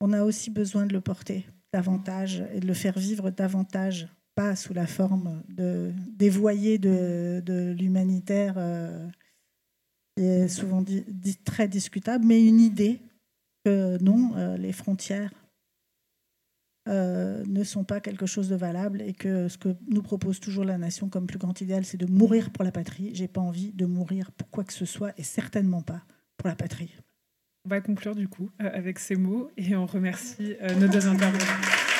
on 0.00 0.14
a 0.14 0.24
aussi 0.24 0.50
besoin 0.50 0.86
de 0.86 0.94
le 0.94 1.02
porter 1.02 1.46
davantage 1.74 2.42
et 2.54 2.60
de 2.60 2.66
le 2.66 2.72
faire 2.72 2.98
vivre 2.98 3.28
davantage, 3.30 4.08
pas 4.34 4.56
sous 4.56 4.72
la 4.72 4.86
forme 4.86 5.42
de 5.50 5.92
dévoyé 6.08 6.78
de, 6.78 7.42
de 7.44 7.74
l'humanitaire, 7.78 8.54
qui 10.16 10.24
est 10.24 10.48
souvent 10.48 10.80
dit, 10.80 11.04
très 11.44 11.68
discutable, 11.68 12.24
mais 12.24 12.46
une 12.46 12.60
idée 12.60 13.00
que 13.64 14.02
non, 14.02 14.56
les 14.56 14.72
frontières 14.72 15.30
euh, 16.88 17.42
ne 17.46 17.64
sont 17.64 17.84
pas 17.84 18.00
quelque 18.00 18.26
chose 18.26 18.48
de 18.48 18.56
valable 18.56 19.00
et 19.00 19.14
que 19.14 19.48
ce 19.48 19.56
que 19.56 19.70
nous 19.88 20.02
propose 20.02 20.38
toujours 20.38 20.64
la 20.64 20.76
nation 20.76 21.08
comme 21.08 21.26
plus 21.26 21.38
grand 21.38 21.58
idéal, 21.60 21.84
c'est 21.84 21.96
de 21.96 22.06
mourir 22.06 22.50
pour 22.50 22.62
la 22.62 22.72
patrie. 22.72 23.10
J'ai 23.14 23.28
pas 23.28 23.40
envie 23.40 23.72
de 23.72 23.86
mourir 23.86 24.30
pour 24.32 24.50
quoi 24.50 24.64
que 24.64 24.72
ce 24.72 24.84
soit 24.84 25.12
et 25.16 25.22
certainement 25.22 25.80
pas 25.80 26.02
pour 26.36 26.48
la 26.48 26.54
patrie. 26.54 26.94
On 27.64 27.70
va 27.70 27.80
conclure 27.80 28.14
du 28.14 28.28
coup 28.28 28.50
euh, 28.60 28.70
avec 28.72 28.98
ces 28.98 29.16
mots 29.16 29.50
et 29.56 29.74
on 29.74 29.86
remercie 29.86 30.56
euh, 30.60 30.74
nos 30.74 30.88
deux 30.88 31.06
intervenants. 31.06 31.93